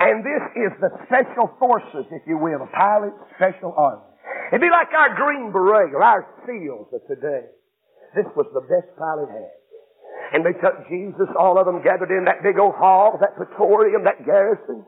And 0.00 0.24
this 0.24 0.44
is 0.56 0.72
the 0.80 0.90
special 1.06 1.52
forces, 1.60 2.08
if 2.10 2.24
you 2.26 2.40
will, 2.40 2.64
the 2.64 2.72
Pilate 2.72 3.14
special 3.36 3.76
army. 3.76 4.02
It'd 4.48 4.64
be 4.64 4.72
like 4.72 4.90
our 4.96 5.14
Green 5.14 5.52
Beret 5.52 5.94
or 5.94 6.02
our 6.02 6.26
SEALs 6.42 6.88
of 6.90 7.04
today. 7.06 7.46
This 8.16 8.26
was 8.34 8.48
the 8.50 8.64
best 8.66 8.90
Pilate 8.98 9.30
had. 9.30 9.54
And 10.34 10.40
they 10.46 10.54
took 10.58 10.86
Jesus, 10.88 11.28
all 11.38 11.58
of 11.58 11.66
them 11.66 11.82
gathered 11.82 12.10
in 12.10 12.24
that 12.26 12.42
big 12.42 12.58
old 12.58 12.74
hall, 12.74 13.18
that 13.20 13.34
praetorium, 13.36 14.02
that 14.06 14.24
garrison. 14.24 14.82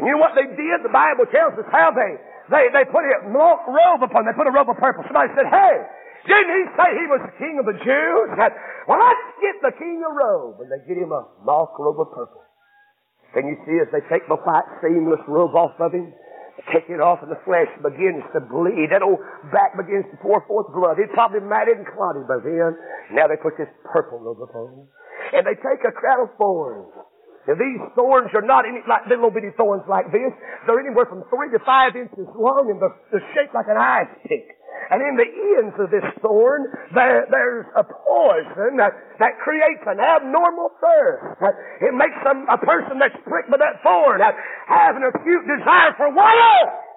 And 0.00 0.04
you 0.08 0.16
know 0.16 0.22
what 0.24 0.32
they 0.32 0.48
did? 0.48 0.80
The 0.82 0.92
Bible 0.92 1.28
tells 1.28 1.52
us 1.60 1.68
how 1.68 1.92
they, 1.92 2.16
they, 2.48 2.72
they 2.72 2.84
put 2.88 3.04
a 3.04 3.28
robe 3.28 4.02
upon 4.02 4.24
them. 4.24 4.32
They 4.32 4.36
put 4.36 4.48
a 4.48 4.54
robe 4.56 4.72
of 4.72 4.80
purple. 4.80 5.04
Somebody 5.04 5.30
said, 5.36 5.52
hey, 5.52 5.76
didn't 6.26 6.52
he 6.52 6.64
say 6.76 6.88
he 7.00 7.06
was 7.08 7.22
the 7.24 7.36
king 7.40 7.56
of 7.56 7.66
the 7.68 7.78
Jews? 7.80 8.28
well, 8.88 9.00
let's 9.00 9.26
get 9.40 9.56
the 9.64 9.72
king 9.76 10.04
a 10.04 10.12
robe. 10.12 10.60
And 10.60 10.68
they 10.68 10.80
get 10.84 11.00
him 11.00 11.12
a 11.12 11.24
mock 11.44 11.78
robe 11.78 12.00
of 12.00 12.12
purple. 12.12 12.44
Can 13.32 13.46
you 13.46 13.56
see 13.62 13.78
as 13.78 13.88
they 13.94 14.02
take 14.10 14.26
the 14.26 14.36
white 14.36 14.68
seamless 14.82 15.22
robe 15.30 15.54
off 15.54 15.78
of 15.78 15.94
him? 15.94 16.12
Take 16.68 16.92
it 16.92 17.00
off 17.00 17.24
and 17.24 17.32
the 17.32 17.40
flesh 17.48 17.70
begins 17.80 18.20
to 18.36 18.40
bleed. 18.44 18.92
That 18.92 19.00
old 19.00 19.22
back 19.48 19.72
begins 19.80 20.04
to 20.12 20.16
pour 20.20 20.44
forth 20.44 20.68
blood. 20.76 21.00
It 21.00 21.08
probably 21.16 21.40
matted 21.40 21.80
and 21.80 21.88
clotted 21.88 22.28
by 22.28 22.36
then. 22.44 22.76
Now 23.16 23.32
they 23.32 23.40
put 23.40 23.56
this 23.56 23.70
purple 23.88 24.20
robe 24.20 24.44
upon 24.44 24.68
him. 24.76 24.86
And 25.32 25.46
they 25.46 25.56
take 25.56 25.80
a 25.88 25.94
crown 25.94 26.28
of 26.28 26.36
thorns. 26.36 26.92
And 27.48 27.56
these 27.56 27.80
thorns 27.96 28.28
are 28.36 28.44
not 28.44 28.68
any 28.68 28.84
like 28.84 29.08
little 29.08 29.32
bitty 29.32 29.56
thorns 29.56 29.88
like 29.88 30.12
this. 30.12 30.28
They're 30.68 30.82
anywhere 30.84 31.08
from 31.08 31.24
three 31.32 31.48
to 31.56 31.60
five 31.64 31.96
inches 31.96 32.28
long 32.36 32.68
and 32.68 32.76
they're, 32.76 32.96
they're 33.08 33.28
shaped 33.32 33.56
like 33.56 33.70
an 33.72 33.80
ice 33.80 34.12
pick. 34.28 34.59
And 34.88 35.04
in 35.04 35.14
the 35.20 35.28
ends 35.60 35.76
of 35.76 35.92
this 35.92 36.06
thorn, 36.24 36.64
there, 36.96 37.28
there's 37.28 37.68
a 37.76 37.84
poison 37.84 38.80
that, 38.80 38.96
that 39.20 39.36
creates 39.44 39.84
an 39.84 40.00
abnormal 40.00 40.72
thirst. 40.80 41.36
It 41.84 41.92
makes 41.92 42.16
some, 42.24 42.48
a 42.48 42.56
person 42.56 42.96
that's 42.96 43.16
pricked 43.28 43.52
by 43.52 43.60
that 43.60 43.84
thorn 43.84 44.24
have 44.24 44.96
an 44.96 45.04
acute 45.04 45.44
desire 45.44 45.92
for 46.00 46.08
water. 46.14 46.88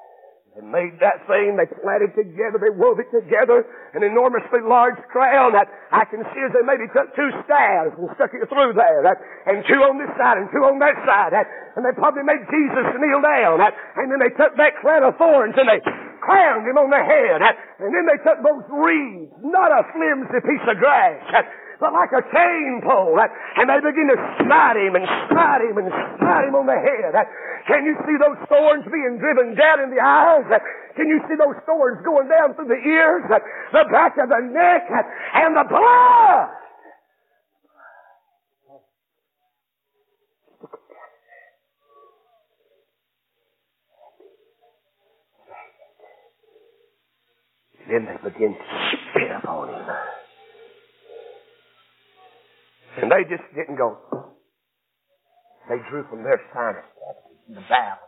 They 0.54 0.62
made 0.62 1.02
that 1.02 1.26
thing, 1.26 1.58
they 1.58 1.66
planted 1.82 2.14
together, 2.14 2.62
they 2.62 2.70
wove 2.70 3.02
it 3.02 3.10
together, 3.10 3.66
an 3.98 4.06
enormously 4.06 4.62
large 4.62 5.02
crown 5.10 5.58
that 5.58 5.66
I 5.90 6.06
can 6.06 6.22
see 6.30 6.42
as 6.46 6.54
they 6.54 6.62
maybe 6.62 6.86
took 6.94 7.10
two 7.18 7.34
staves 7.42 7.98
and 7.98 8.06
stuck 8.14 8.30
it 8.38 8.46
through 8.46 8.78
there, 8.78 9.02
and 9.50 9.66
two 9.66 9.82
on 9.82 9.98
this 9.98 10.14
side 10.14 10.38
and 10.38 10.46
two 10.54 10.62
on 10.62 10.78
that 10.78 10.94
side, 11.10 11.34
and 11.74 11.82
they 11.82 11.90
probably 11.98 12.22
made 12.22 12.46
Jesus 12.54 12.86
kneel 13.02 13.26
down, 13.26 13.66
and 13.66 14.06
then 14.14 14.22
they 14.22 14.30
took 14.38 14.54
that 14.62 14.78
crown 14.78 15.02
of 15.02 15.18
thorns 15.18 15.58
and 15.58 15.66
they 15.66 15.82
crowned 16.24 16.64
him 16.64 16.80
on 16.80 16.88
the 16.88 17.04
head, 17.04 17.44
and 17.84 17.92
then 17.92 18.08
they 18.08 18.16
took 18.24 18.40
those 18.40 18.64
reeds, 18.72 19.36
not 19.44 19.76
a 19.76 19.84
flimsy 19.92 20.40
piece 20.40 20.66
of 20.72 20.80
grass, 20.80 21.20
but 21.84 21.92
like 21.92 22.16
a 22.16 22.24
chain 22.32 22.80
pole. 22.80 23.20
And 23.20 23.68
they 23.68 23.80
begin 23.84 24.08
to 24.08 24.20
smite 24.40 24.80
him 24.80 24.96
and 24.96 25.04
smite 25.28 25.68
him 25.68 25.76
and 25.84 25.92
smite 26.16 26.48
him 26.48 26.56
on 26.56 26.64
the 26.64 26.80
head. 26.80 27.12
Can 27.68 27.84
you 27.84 28.00
see 28.08 28.16
those 28.16 28.40
thorns 28.48 28.88
being 28.88 29.20
driven 29.20 29.52
down 29.56 29.84
in 29.84 29.92
the 29.92 30.00
eyes? 30.00 30.48
Can 30.96 31.12
you 31.12 31.20
see 31.28 31.36
those 31.36 31.60
thorns 31.68 32.00
going 32.08 32.32
down 32.32 32.56
through 32.56 32.72
the 32.72 32.80
ears, 32.80 33.28
the 33.28 33.84
back 33.92 34.16
of 34.16 34.32
the 34.32 34.42
neck, 34.48 34.88
and 35.36 35.60
the 35.60 35.68
blood? 35.68 36.63
Then 47.90 48.06
they 48.06 48.30
begin 48.30 48.54
to 48.54 48.66
spit 49.12 49.32
upon 49.44 49.70
him. 49.70 49.86
And 53.02 53.12
they 53.12 53.24
just 53.30 53.44
didn't 53.56 53.78
go. 53.78 53.98
They 55.70 55.78
drew 55.90 56.04
from 56.10 56.24
their 56.24 56.42
sinus 56.54 56.86
in 57.48 57.56
the 57.56 57.62
valve. 57.68 58.00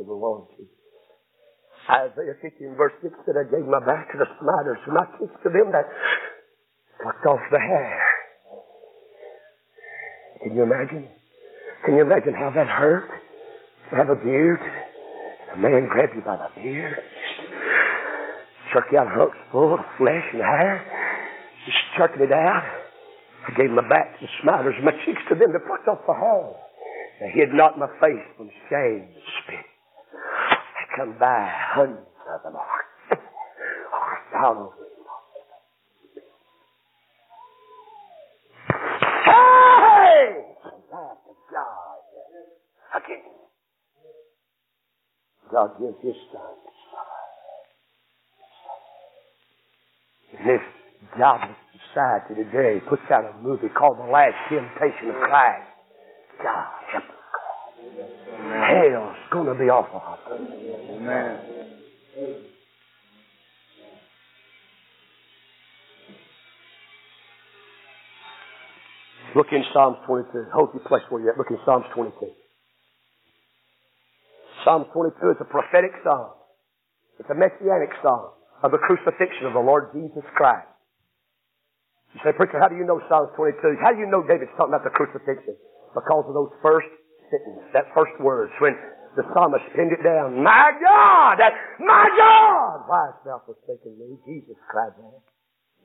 of 0.00 0.06
the 0.06 0.12
Lord. 0.12 0.48
Isaiah 1.90 2.36
15 2.40 2.74
verse 2.76 2.92
6 3.02 3.14
said, 3.26 3.34
I 3.36 3.44
gave 3.50 3.66
my 3.66 3.84
back 3.84 4.10
to 4.12 4.18
the 4.18 4.26
smiters 4.40 4.78
and 4.86 4.94
my 4.94 5.04
cheeks 5.18 5.36
to 5.42 5.50
them 5.50 5.72
that 5.72 5.84
plucked 7.02 7.26
off 7.26 7.40
the 7.50 7.58
hair. 7.58 8.00
Can 10.42 10.56
you 10.56 10.62
imagine? 10.62 11.08
Can 11.84 11.96
you 11.96 12.02
imagine 12.02 12.34
how 12.34 12.50
that 12.54 12.66
hurt? 12.66 13.08
To 13.90 13.96
have 13.96 14.10
a 14.10 14.16
beard. 14.16 14.60
A 15.54 15.58
man 15.58 15.88
grabbed 15.88 16.14
you 16.14 16.22
by 16.22 16.36
the 16.36 16.48
beard 16.54 16.94
Chuck 18.72 18.84
you 18.92 18.98
out 18.98 19.08
hooks 19.10 19.36
full 19.50 19.74
of 19.74 19.80
flesh 19.98 20.22
and 20.32 20.42
hair. 20.42 20.86
Just 21.66 21.78
chucking 21.98 22.22
it 22.22 22.32
out. 22.32 22.62
I 23.48 23.56
gave 23.56 23.70
my 23.70 23.82
back 23.88 24.14
to 24.20 24.26
the 24.26 24.30
smiters, 24.44 24.78
my 24.84 24.92
cheeks 25.04 25.22
to 25.28 25.34
them 25.34 25.52
that 25.52 25.66
plucked 25.66 25.88
off 25.88 26.06
the 26.06 26.14
hair. 26.14 26.54
I 27.24 27.28
hid 27.34 27.52
not 27.52 27.78
my 27.78 27.88
face 28.00 28.22
from 28.36 28.48
shame 28.68 29.08
and 29.10 29.24
spit. 29.42 29.66
I 30.14 30.96
come 30.96 31.16
by 31.18 31.50
hundreds 31.50 32.06
of 32.32 32.42
them 32.44 32.56
are. 32.56 32.84
Oh, 33.92 34.14
thousands. 34.32 34.70
Hey! 39.26 40.50
God. 41.50 41.98
Again. 42.94 43.26
God 45.60 45.76
gives 45.78 45.96
his 46.02 46.16
son 46.32 46.56
this 50.46 50.60
godless 51.18 51.56
society 51.92 52.34
today 52.44 52.80
puts 52.88 53.02
out 53.12 53.24
a 53.28 53.36
movie 53.42 53.68
called 53.68 53.98
The 53.98 54.10
Last 54.10 54.32
Temptation 54.48 55.10
of 55.10 55.16
Christ. 55.16 55.68
God 56.42 56.66
help 56.90 57.04
us, 57.04 57.10
God. 57.36 57.52
Hell's 58.72 59.16
gonna 59.30 59.54
be 59.54 59.68
awful 59.68 59.98
hot. 60.00 60.20
Amen. 60.32 61.38
Look 69.36 69.48
in 69.52 69.62
Psalms 69.74 69.98
22. 70.06 70.46
Hold 70.54 70.70
your 70.72 70.84
place 70.88 71.02
where 71.10 71.20
you're 71.20 71.32
at. 71.32 71.38
Look 71.38 71.50
in 71.50 71.58
Psalms 71.66 71.84
22. 71.94 72.39
Psalm 74.64 74.86
22 74.92 75.30
is 75.30 75.40
a 75.40 75.48
prophetic 75.48 75.92
psalm. 76.04 76.36
It's 77.18 77.28
a 77.30 77.36
messianic 77.36 77.92
psalm 78.02 78.32
of 78.62 78.70
the 78.72 78.80
crucifixion 78.80 79.48
of 79.48 79.52
the 79.52 79.64
Lord 79.64 79.92
Jesus 79.92 80.24
Christ. 80.36 80.68
You 82.14 82.20
say, 82.24 82.32
preacher, 82.34 82.58
how 82.58 82.68
do 82.68 82.76
you 82.76 82.84
know 82.84 82.98
Psalm 83.08 83.30
22? 83.36 83.78
How 83.78 83.94
do 83.94 83.98
you 84.02 84.08
know 84.10 84.26
David's 84.26 84.50
talking 84.58 84.74
about 84.74 84.82
the 84.82 84.90
crucifixion? 84.90 85.54
Because 85.94 86.26
of 86.26 86.34
those 86.34 86.50
first 86.58 86.90
sentences, 87.30 87.70
that 87.72 87.86
first 87.94 88.12
words, 88.18 88.50
when 88.58 88.74
the 89.16 89.22
psalmist 89.34 89.64
pinned 89.74 89.90
it 89.90 90.02
down. 90.02 90.42
My 90.42 90.70
God! 90.78 91.38
My 91.82 92.06
God! 92.14 92.86
Why 92.86 93.10
hast 93.10 93.24
thou 93.26 93.42
forsaken 93.46 93.98
me? 93.98 94.18
Jesus 94.26 94.58
cried 94.70 94.94
that. 94.94 95.22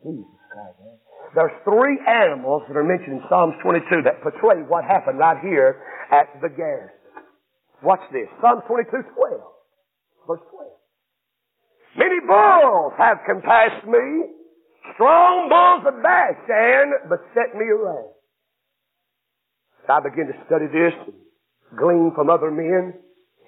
Jesus 0.06 0.38
cried 0.54 0.76
that. 0.78 0.98
There's 1.34 1.58
three 1.66 1.98
animals 2.06 2.64
that 2.70 2.78
are 2.78 2.86
mentioned 2.86 3.22
in 3.22 3.24
Psalms 3.30 3.56
22 3.64 4.06
that 4.06 4.22
portray 4.22 4.62
what 4.70 4.86
happened 4.86 5.18
right 5.18 5.42
here 5.42 5.82
at 6.12 6.30
the 6.42 6.50
garrison. 6.50 6.95
Watch 7.86 8.02
this. 8.10 8.26
Psalm 8.42 8.66
22, 8.66 8.90
12. 8.90 9.06
Verse 10.26 10.42
12. 10.42 10.66
Many 12.02 12.18
bulls 12.26 12.94
have 12.98 13.22
compassed 13.30 13.86
me. 13.86 14.34
Strong 14.98 15.54
bulls 15.54 15.86
of 15.94 16.02
Bashan 16.02 17.14
beset 17.14 17.54
me 17.54 17.70
around. 17.70 18.10
I 19.86 20.02
began 20.02 20.34
to 20.34 20.38
study 20.50 20.66
this 20.66 20.98
and 21.06 21.14
glean 21.78 22.12
from 22.18 22.34
other 22.34 22.50
men. 22.50 22.98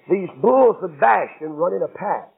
These 0.06 0.30
bulls 0.40 0.78
of 0.86 0.94
Bashan 1.02 1.58
run 1.58 1.74
in 1.74 1.82
a 1.82 1.90
pack. 1.90 2.30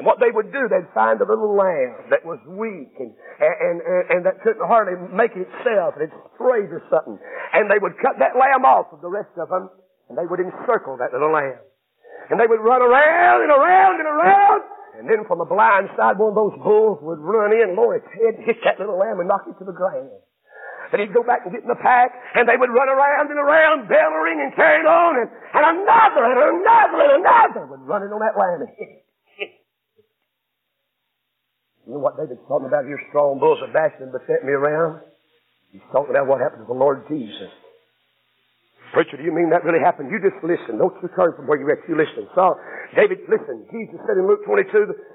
And 0.00 0.06
what 0.06 0.24
they 0.24 0.32
would 0.32 0.48
do, 0.48 0.72
they'd 0.72 0.88
find 0.96 1.20
a 1.20 1.28
little 1.28 1.52
lamb 1.52 2.08
that 2.08 2.24
was 2.24 2.40
weak 2.48 2.96
and, 2.96 3.12
and, 3.12 3.76
and, 3.84 4.02
and 4.08 4.20
that 4.24 4.40
couldn't 4.40 4.64
hardly 4.64 4.96
make 5.12 5.36
itself 5.36 6.00
and 6.00 6.08
it 6.08 6.12
strayed 6.32 6.72
or 6.72 6.80
something. 6.88 7.20
And 7.52 7.68
they 7.68 7.76
would 7.76 8.00
cut 8.00 8.16
that 8.24 8.40
lamb 8.40 8.64
off 8.64 8.88
of 8.96 9.04
the 9.04 9.12
rest 9.12 9.36
of 9.36 9.52
them 9.52 9.68
and 10.10 10.18
they 10.18 10.26
would 10.26 10.42
encircle 10.42 10.98
that 10.98 11.14
little 11.14 11.30
lamb. 11.30 11.62
And 12.28 12.38
they 12.38 12.46
would 12.46 12.60
run 12.60 12.82
around 12.82 13.46
and 13.46 13.50
around 13.54 13.96
and 14.02 14.10
around 14.10 14.62
and 15.00 15.08
then 15.08 15.24
from 15.24 15.40
the 15.40 15.48
blind 15.48 15.88
side, 15.96 16.20
one 16.20 16.36
of 16.36 16.38
those 16.38 16.52
bulls 16.60 17.00
would 17.00 17.24
run 17.24 17.56
in, 17.56 17.72
lower 17.72 17.96
its 17.96 18.10
head, 18.12 18.36
hit 18.44 18.60
that 18.68 18.76
little 18.76 19.00
lamb, 19.00 19.16
and 19.16 19.32
knock 19.32 19.48
it 19.48 19.56
to 19.56 19.64
the 19.64 19.72
ground. 19.72 20.12
Then 20.92 21.00
he'd 21.00 21.16
go 21.16 21.24
back 21.24 21.48
and 21.48 21.56
get 21.56 21.64
in 21.64 21.72
the 21.72 21.80
pack, 21.80 22.12
and 22.36 22.44
they 22.44 22.60
would 22.60 22.68
run 22.68 22.92
around 22.92 23.32
and 23.32 23.40
around, 23.40 23.88
bellowing 23.88 24.44
and 24.44 24.52
carrying 24.52 24.84
on, 24.84 25.24
and, 25.24 25.32
and 25.32 25.64
another 25.72 26.20
and 26.20 26.36
another 26.36 27.00
and 27.00 27.12
another 27.24 27.62
would 27.72 27.80
run 27.88 28.04
in 28.04 28.12
on 28.12 28.20
that 28.20 28.36
lamb 28.36 28.60
and 28.66 28.72
hit 28.76 28.92
it. 28.92 29.52
You 31.88 31.96
know 31.96 32.04
what 32.04 32.20
David's 32.20 32.44
talking 32.44 32.68
about 32.68 32.84
here? 32.84 33.00
Strong 33.08 33.40
bulls 33.40 33.64
of 33.64 33.72
Bashan 33.72 34.12
beset 34.12 34.44
me 34.44 34.52
around. 34.52 35.00
He's 35.72 35.86
talking 35.96 36.12
about 36.12 36.28
what 36.28 36.44
happened 36.44 36.66
to 36.66 36.70
the 36.70 36.76
Lord 36.76 37.08
Jesus. 37.08 37.54
Preacher, 38.90 39.14
do 39.14 39.22
you 39.22 39.30
mean 39.30 39.54
that 39.54 39.62
really 39.62 39.78
happened? 39.78 40.10
You 40.10 40.18
just 40.18 40.34
listen. 40.42 40.74
Don't 40.74 40.90
you 40.98 41.06
turn 41.14 41.30
from 41.38 41.46
where 41.46 41.54
you're 41.54 41.70
at. 41.70 41.86
You 41.86 41.94
listen. 41.94 42.26
So, 42.34 42.58
David, 42.98 43.22
listen. 43.30 43.62
Jesus 43.70 44.02
said 44.02 44.18
in 44.18 44.26
Luke 44.26 44.42
22, 44.42 44.66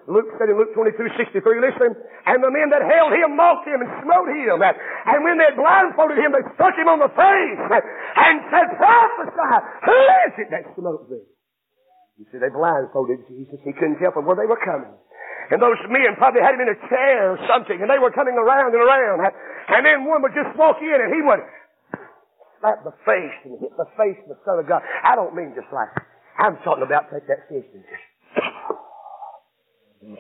Luke 0.07 0.31
said 0.39 0.47
in 0.47 0.55
Luke 0.55 0.71
22, 0.71 0.95
63, 0.95 1.43
listen. 1.59 1.91
And 2.23 2.39
the 2.39 2.47
men 2.55 2.71
that 2.71 2.87
held 2.87 3.11
him 3.11 3.35
mocked 3.35 3.67
him 3.67 3.83
and 3.83 3.91
smote 3.99 4.31
him. 4.31 4.63
And 4.63 5.19
when 5.27 5.35
they 5.35 5.51
blindfolded 5.59 6.15
him, 6.15 6.31
they 6.31 6.47
struck 6.55 6.71
him 6.79 6.87
on 6.87 7.03
the 7.03 7.11
face 7.19 7.59
and 7.67 8.35
said, 8.47 8.79
prophesy. 8.79 9.55
Who 9.91 9.99
is 10.23 10.33
it 10.39 10.47
that 10.55 10.63
smote 10.79 11.11
thee? 11.11 11.27
You 12.15 12.23
see, 12.31 12.39
they 12.39 12.47
blindfolded 12.47 13.27
Jesus. 13.27 13.59
He 13.67 13.75
couldn't 13.75 13.99
tell 13.99 14.15
from 14.15 14.23
where 14.23 14.39
they 14.39 14.47
were 14.47 14.63
coming. 14.63 14.95
And 15.51 15.59
those 15.59 15.77
men 15.91 16.15
probably 16.15 16.41
had 16.41 16.55
him 16.55 16.63
in 16.63 16.71
a 16.71 16.79
chair 16.87 17.35
or 17.35 17.39
something, 17.45 17.77
and 17.77 17.91
they 17.91 17.99
were 17.99 18.09
coming 18.15 18.39
around 18.39 18.71
and 18.71 18.81
around. 18.81 19.19
And 19.67 19.83
then 19.83 20.07
one 20.07 20.23
would 20.23 20.33
just 20.33 20.55
walk 20.55 20.79
in, 20.79 20.95
and 20.95 21.11
he 21.11 21.21
would 21.21 21.43
slap 22.65 22.83
the 22.83 22.97
face 23.05 23.37
and 23.45 23.59
hit 23.61 23.77
the 23.77 23.85
face 23.97 24.17
of 24.25 24.29
the 24.29 24.41
Son 24.45 24.57
of 24.57 24.67
God. 24.67 24.81
I 25.03 25.15
don't 25.15 25.35
mean 25.35 25.53
just 25.53 25.71
like, 25.71 25.89
I'm 26.39 26.57
talking 26.65 26.83
about 26.83 27.11
take 27.13 27.27
that 27.27 27.45
fist 27.47 27.69
and 27.73 27.83
just, 27.85 28.01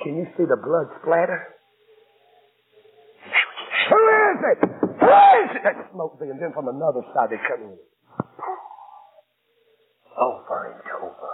can 0.03 0.15
you 0.17 0.27
see 0.37 0.45
the 0.45 0.57
blood 0.57 0.87
splatter? 1.01 1.47
Who 3.89 3.97
is 3.97 4.39
it? 4.45 4.59
Who 4.61 5.09
is 5.09 5.49
it? 5.57 5.63
That 5.63 5.89
smoke 5.91 6.19
thing. 6.19 6.29
And 6.31 6.41
then 6.41 6.53
from 6.53 6.67
another 6.67 7.01
side 7.13 7.29
they 7.29 7.37
come 7.49 7.61
in. 7.65 7.77
Over 10.17 10.71
and 10.71 10.81
over. 11.01 11.31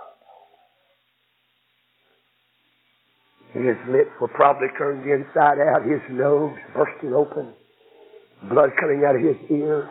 His 3.51 3.78
lips 3.91 4.12
were 4.20 4.30
probably 4.30 4.68
turned 4.78 5.03
inside 5.03 5.59
out, 5.59 5.84
his 5.84 6.01
nose 6.09 6.55
bursting 6.74 7.14
open, 7.14 7.53
blood 8.47 8.70
coming 8.80 9.03
out 9.05 9.16
of 9.16 9.22
his 9.22 9.36
ears. 9.51 9.89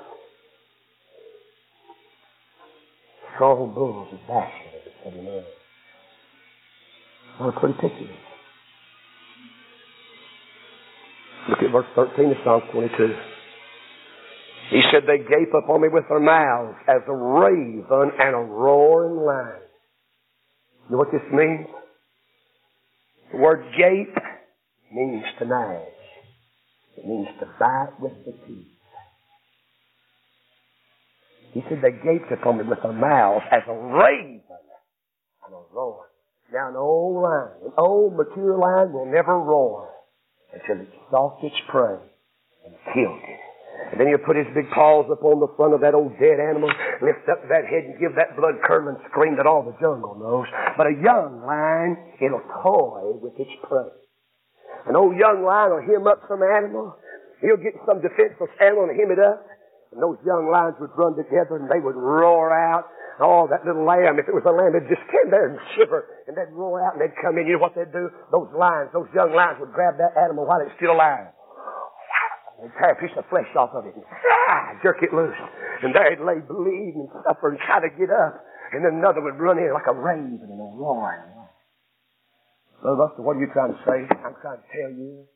Strong 3.41 3.73
bulls 3.73 4.09
and 4.11 4.21
basket 4.29 4.93
of 5.07 5.15
the 5.15 5.23
man. 5.23 5.43
What 7.39 7.57
a 7.57 7.59
pretty 7.59 7.75
picture. 7.81 8.13
Look 11.49 11.59
at 11.65 11.73
verse 11.73 11.87
13 11.97 12.33
of 12.33 12.37
Psalm 12.45 12.61
22. 12.71 13.15
He 14.69 14.83
said, 14.93 15.05
They 15.07 15.25
gape 15.25 15.55
upon 15.57 15.81
me 15.81 15.89
with 15.91 16.05
their 16.11 16.21
mouths 16.21 16.77
as 16.87 17.01
a 17.09 17.15
raven 17.15 18.13
and 18.21 18.37
a 18.37 18.45
roaring 18.45 19.25
lion. 19.25 19.63
You 20.85 20.93
know 20.93 20.99
what 20.99 21.11
this 21.11 21.25
means? 21.33 21.67
The 23.33 23.39
word 23.39 23.65
gape 23.73 24.23
means 24.93 25.25
to 25.39 25.47
gnash. 25.47 25.81
It 26.99 27.07
means 27.07 27.29
to 27.41 27.47
bite 27.59 27.99
with 28.01 28.13
the 28.27 28.33
teeth. 28.47 28.67
He 31.53 31.63
said 31.69 31.83
they 31.83 31.91
gaped 31.91 32.31
upon 32.31 32.59
me 32.59 32.65
with 32.65 32.83
their 32.83 32.93
mouths 32.93 33.45
as 33.51 33.63
a 33.67 33.75
raven 33.75 34.43
and 34.47 35.55
a 35.55 35.63
roar. 35.75 36.07
Now 36.53 36.71
an 36.71 36.77
old 36.77 37.23
lion, 37.23 37.51
an 37.67 37.73
old 37.79 38.15
mature 38.17 38.59
lion 38.59 38.93
will 38.93 39.07
never 39.07 39.39
roar 39.39 39.91
until 40.53 40.83
it 40.83 40.91
stalked 41.09 41.43
its 41.45 41.55
prey 41.69 41.99
and 42.67 42.75
killed 42.95 43.23
it. 43.23 43.41
And 43.91 43.99
then 43.99 44.07
he'll 44.07 44.23
put 44.23 44.39
his 44.39 44.47
big 44.55 44.71
paws 44.71 45.11
up 45.11 45.23
on 45.27 45.43
the 45.43 45.51
front 45.59 45.75
of 45.75 45.81
that 45.83 45.95
old 45.95 46.15
dead 46.23 46.39
animal, 46.39 46.71
lift 47.03 47.27
up 47.27 47.43
that 47.51 47.67
head 47.67 47.91
and 47.91 47.99
give 47.99 48.15
that 48.15 48.39
blood 48.39 48.63
curdling 48.63 48.99
scream 49.11 49.35
that 49.39 49.47
all 49.47 49.67
the 49.67 49.75
jungle 49.83 50.15
knows. 50.15 50.47
But 50.79 50.87
a 50.87 50.95
young 50.95 51.43
lion, 51.43 51.99
it'll 52.23 52.47
toy 52.63 53.19
with 53.19 53.35
its 53.39 53.51
prey. 53.67 53.91
An 54.87 54.95
old 54.95 55.19
young 55.19 55.43
lion 55.43 55.75
will 55.75 55.83
hem 55.83 56.07
up 56.07 56.23
some 56.31 56.43
animal. 56.43 56.95
He'll 57.43 57.59
get 57.59 57.75
some 57.83 57.99
defenseless 57.99 58.53
animal 58.63 58.87
and 58.91 58.95
hem 58.95 59.11
it 59.11 59.19
up. 59.19 59.43
And 59.91 59.99
those 59.99 60.23
young 60.23 60.47
lions 60.47 60.79
would 60.79 60.95
run 60.95 61.19
together 61.19 61.59
and 61.59 61.67
they 61.67 61.83
would 61.83 61.99
roar 61.99 62.55
out. 62.55 62.87
Oh, 63.21 63.51
that 63.51 63.67
little 63.67 63.85
lamb, 63.85 64.17
if 64.17 64.31
it 64.31 64.33
was 64.33 64.47
a 64.49 64.55
lamb, 64.55 64.73
it'd 64.73 64.89
just 64.89 65.03
stand 65.11 65.29
there 65.29 65.51
and 65.51 65.59
shiver. 65.77 66.25
And 66.25 66.33
they'd 66.33 66.49
roar 66.55 66.81
out 66.81 66.95
and 66.97 67.03
they'd 67.03 67.13
come 67.21 67.37
in. 67.37 67.45
You 67.45 67.59
know 67.59 67.65
what 67.67 67.75
they'd 67.75 67.91
do? 67.93 68.09
Those 68.33 68.49
lions, 68.55 68.95
those 68.95 69.11
young 69.13 69.35
lions 69.35 69.59
would 69.61 69.75
grab 69.75 69.99
that 69.99 70.17
animal 70.17 70.47
while 70.47 70.63
it's 70.63 70.73
still 70.79 70.95
alive. 70.95 71.29
They'd 72.63 72.73
tear 72.79 72.95
a 72.95 73.01
piece 73.03 73.13
of 73.19 73.27
flesh 73.29 73.51
off 73.59 73.75
of 73.75 73.85
it 73.85 73.93
and 73.99 74.07
ah, 74.07 74.79
jerk 74.81 75.03
it 75.03 75.13
loose. 75.13 75.37
And 75.83 75.93
there 75.93 76.13
it 76.13 76.23
lay 76.23 76.39
bleeding 76.39 77.05
and 77.05 77.11
suffering, 77.27 77.59
try 77.67 77.83
to 77.83 77.91
get 77.93 78.09
up. 78.15 78.41
And 78.73 78.87
then 78.87 79.03
another 79.03 79.21
would 79.21 79.37
run 79.43 79.59
in 79.59 79.75
like 79.75 79.91
a 79.91 79.97
raven 79.97 80.39
and 80.47 80.61
a 80.61 80.71
roar. 80.79 81.19
Brother 82.81 82.97
Buster, 82.97 83.23
what 83.27 83.37
are 83.37 83.43
you 83.43 83.51
trying 83.53 83.75
to 83.75 83.81
say? 83.85 84.07
I'm 84.25 84.39
trying 84.41 84.63
to 84.63 84.69
tell 84.73 84.93
you 84.95 85.27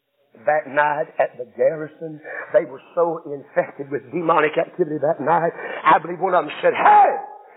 that 0.43 0.67
night 0.67 1.09
at 1.23 1.39
the 1.39 1.47
garrison. 1.55 2.19
They 2.51 2.67
were 2.67 2.83
so 2.99 3.23
infected 3.31 3.91
with 3.91 4.03
demonic 4.11 4.59
activity 4.59 4.99
that 4.99 5.23
night. 5.23 5.55
I 5.87 6.03
believe 6.03 6.19
one 6.19 6.35
of 6.35 6.45
them 6.45 6.55
said, 6.59 6.75
Hey, 6.75 7.11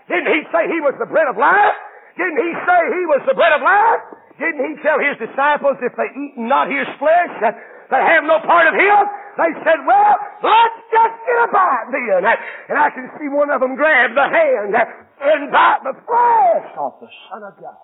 didn't 0.06 0.30
he 0.30 0.40
say 0.54 0.70
he 0.70 0.80
was 0.80 0.94
the 1.02 1.10
bread 1.10 1.26
of 1.26 1.36
life? 1.36 1.76
Didn't 2.16 2.40
he 2.40 2.52
say 2.66 2.80
he 2.94 3.04
was 3.10 3.22
the 3.26 3.36
bread 3.36 3.54
of 3.54 3.62
life? 3.62 4.02
Didn't 4.38 4.62
he 4.62 4.74
tell 4.82 4.98
his 4.98 5.18
disciples 5.18 5.78
if 5.82 5.94
they 5.98 6.10
eat 6.14 6.34
not 6.38 6.70
his 6.70 6.86
flesh 7.02 7.32
that 7.42 7.58
they 7.90 8.02
have 8.02 8.22
no 8.22 8.38
part 8.46 8.66
of 8.70 8.74
him? 8.74 9.02
They 9.38 9.50
said, 9.62 9.82
well, 9.86 10.14
let's 10.42 10.78
just 10.90 11.14
get 11.26 11.38
a 11.46 11.48
bite 11.50 11.88
then. 11.94 12.22
And 12.26 12.78
I 12.78 12.90
can 12.90 13.06
see 13.18 13.30
one 13.30 13.50
of 13.50 13.62
them 13.62 13.78
grab 13.78 14.14
the 14.14 14.26
hand 14.26 14.74
and 14.74 15.40
bite 15.50 15.82
the 15.86 15.94
flesh 16.06 16.70
off 16.74 16.98
the 16.98 17.10
Son 17.30 17.42
of 17.46 17.54
God. 17.58 17.82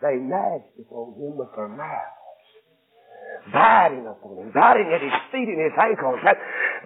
They 0.00 0.16
gnashed 0.16 0.76
upon 0.80 1.20
him 1.20 1.36
with 1.36 1.52
their 1.56 1.68
mouths 1.68 2.17
biting 3.52 4.06
upon 4.06 4.38
him, 4.38 4.52
biting 4.54 4.92
at 4.94 5.02
his 5.02 5.12
feet 5.32 5.48
and 5.48 5.60
his 5.60 5.72
ankles, 5.80 6.20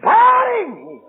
biting 0.02 0.76
him. 0.88 1.00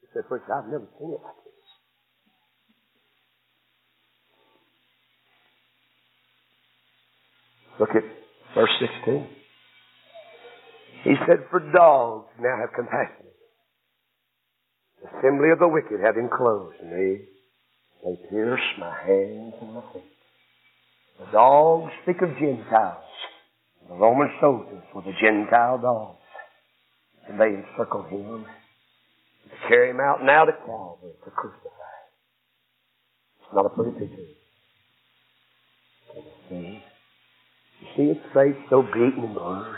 He 0.00 0.06
said, 0.14 0.28
Preacher, 0.28 0.54
I've 0.54 0.70
never 0.70 0.88
seen 0.98 1.12
it 1.12 1.20
like 1.22 1.36
this. 1.44 1.54
Look 7.80 7.90
at 7.90 8.04
verse 8.54 8.70
16. 8.80 9.28
He 11.04 11.14
said, 11.26 11.46
For 11.50 11.60
dogs 11.60 12.28
now 12.40 12.56
have 12.60 12.72
compassion. 12.74 13.26
The 15.02 15.18
assembly 15.18 15.50
of 15.50 15.60
the 15.60 15.68
wicked 15.68 16.00
have 16.02 16.16
enclosed 16.16 16.82
me. 16.82 17.20
They 18.04 18.16
pierce 18.30 18.60
my 18.78 18.94
hands 19.06 19.54
and 19.60 19.74
my 19.74 19.82
feet. 19.92 20.17
The 21.18 21.26
dogs 21.32 21.92
speak 22.02 22.22
of 22.22 22.30
Gentiles. 22.38 23.02
The 23.88 23.94
Roman 23.94 24.30
soldiers 24.40 24.84
were 24.94 25.02
the 25.02 25.12
Gentile 25.20 25.78
dogs. 25.78 26.18
And 27.28 27.40
they 27.40 27.46
encircled 27.46 28.06
him 28.06 28.44
to 28.44 29.68
carry 29.68 29.90
him 29.90 30.00
out 30.00 30.22
now 30.22 30.44
to 30.44 30.52
Calvary 30.52 31.12
to 31.24 31.30
crucify. 31.30 31.68
It's 33.40 33.54
not 33.54 33.66
a 33.66 33.70
pretty 33.70 33.98
picture. 33.98 34.22
You 36.14 36.22
see? 36.48 36.82
You 37.80 37.86
see 37.96 38.08
his 38.08 38.32
face 38.32 38.56
so 38.70 38.82
beaten 38.82 39.24
and 39.24 39.34
burned. 39.34 39.76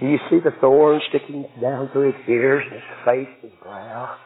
Do 0.00 0.06
you 0.06 0.18
see 0.30 0.38
the 0.38 0.52
thorns 0.60 1.02
sticking 1.08 1.46
down 1.60 1.90
through 1.92 2.12
his 2.12 2.28
ears 2.28 2.62
and 2.64 2.74
his 2.74 2.82
face 3.04 3.36
and 3.42 3.52
brow? 3.60 4.16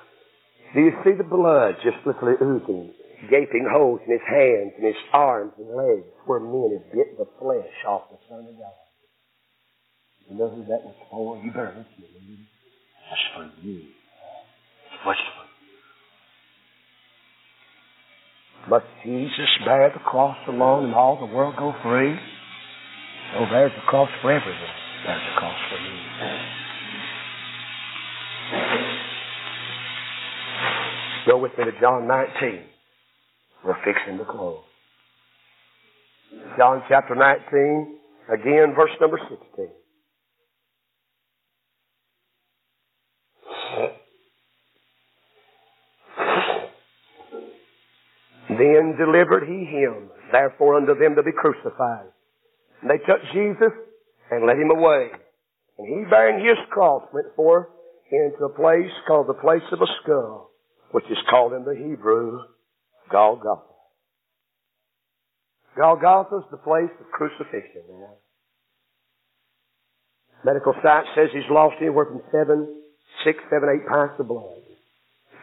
Do 0.75 0.81
you 0.81 0.93
see 1.05 1.13
the 1.17 1.25
blood 1.25 1.77
just 1.83 2.07
literally 2.07 2.37
oozing 2.43 2.93
gaping 3.31 3.69
holes 3.71 4.01
in 4.07 4.13
his 4.13 4.27
hands 4.27 4.73
and 4.77 4.87
his 4.87 4.97
arms 5.13 5.53
and 5.59 5.69
legs 5.69 6.07
where 6.27 6.41
men 6.41 6.71
had 6.73 6.93
bit 6.93 7.19
the 7.19 7.27
flesh 7.39 7.73
off 7.87 8.11
the 8.11 8.19
Son 8.29 8.41
of 8.41 8.57
God. 8.59 8.83
You 10.29 10.39
know 10.39 10.49
who 10.49 10.65
that 10.65 10.83
was 10.83 10.95
for? 11.11 11.37
You 11.45 11.51
better 11.51 11.75
listen 11.77 12.03
to 12.03 12.21
me. 12.21 12.49
That's 13.11 13.23
for 13.35 13.45
you. 13.63 13.83
What's 15.05 15.21
for 15.21 15.45
you? 15.45 15.51
Must 18.71 18.87
Jesus 19.05 19.51
bear 19.65 19.91
the 19.93 20.01
cross 20.01 20.39
alone 20.49 20.87
and 20.87 20.95
all 20.95 21.19
the 21.19 21.27
world 21.27 21.57
go 21.59 21.75
free? 21.83 22.17
Oh, 23.35 23.47
there's 23.51 23.73
the 23.73 23.83
cross 23.89 24.11
for 24.21 24.31
everyone. 24.31 24.77
There's 25.07 25.23
the 25.23 25.39
cross 25.39 25.59
for 25.71 25.81
me. 25.81 25.99
Go 31.27 31.39
with 31.39 31.53
me 31.59 31.65
to 31.65 31.73
John 31.81 32.07
19. 32.09 32.72
We're 33.65 33.77
fixing 33.85 34.19
to 34.19 34.25
close. 34.25 34.59
John 36.57 36.83
chapter 36.89 37.15
19, 37.15 37.99
again, 38.33 38.75
verse 38.75 38.91
number 39.01 39.19
16. 39.19 39.69
Then 48.49 48.97
delivered 48.99 49.47
he 49.47 49.65
him, 49.65 50.11
therefore 50.33 50.77
unto 50.77 50.99
them 50.99 51.15
to 51.15 51.23
be 51.23 51.33
crucified. 51.33 52.07
And 52.81 52.91
they 52.91 52.99
took 52.99 53.23
Jesus 53.33 53.73
and 54.31 54.47
led 54.47 54.57
him 54.57 54.71
away. 54.71 55.09
And 55.79 55.87
he 55.87 56.11
bearing 56.11 56.45
his 56.45 56.59
cross 56.71 57.03
went 57.15 57.35
forth 57.37 57.69
into 58.11 58.45
a 58.45 58.55
place 58.55 58.91
called 59.07 59.29
the 59.29 59.41
place 59.41 59.63
of 59.73 59.81
a 59.81 59.87
skull, 60.03 60.51
which 60.91 61.05
is 61.11 61.19
called 61.31 61.53
in 61.53 61.65
the 61.65 61.75
Hebrew 61.75 62.41
Golgotha. 63.11 63.73
Golgotha 65.77 66.37
is 66.37 66.49
the 66.51 66.59
place 66.59 66.93
of 67.01 67.07
crucifixion. 67.13 67.83
Man. 67.89 68.17
Medical 70.45 70.75
science 70.83 71.09
says 71.15 71.29
he's 71.33 71.49
lost 71.51 71.77
anywhere 71.81 72.07
from 72.07 72.21
seven, 72.31 72.69
six, 73.25 73.39
seven, 73.49 73.69
eight 73.73 73.87
pints 73.89 74.15
of 74.19 74.29
blood. 74.29 74.61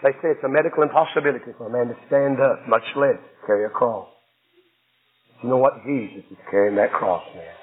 They 0.04 0.12
say 0.22 0.32
it's 0.32 0.44
a 0.44 0.50
medical 0.50 0.84
impossibility 0.84 1.52
for 1.58 1.68
a 1.68 1.72
man 1.72 1.88
to 1.88 1.98
stand 2.08 2.40
up, 2.40 2.68
much 2.68 2.86
less 2.96 3.20
carry 3.46 3.66
a 3.66 3.70
cross. 3.70 4.08
You 5.44 5.50
know 5.50 5.58
what? 5.58 5.84
Jesus 5.86 6.24
is 6.30 6.38
carrying 6.52 6.76
that 6.76 6.92
cross 6.92 7.24
man. 7.36 7.56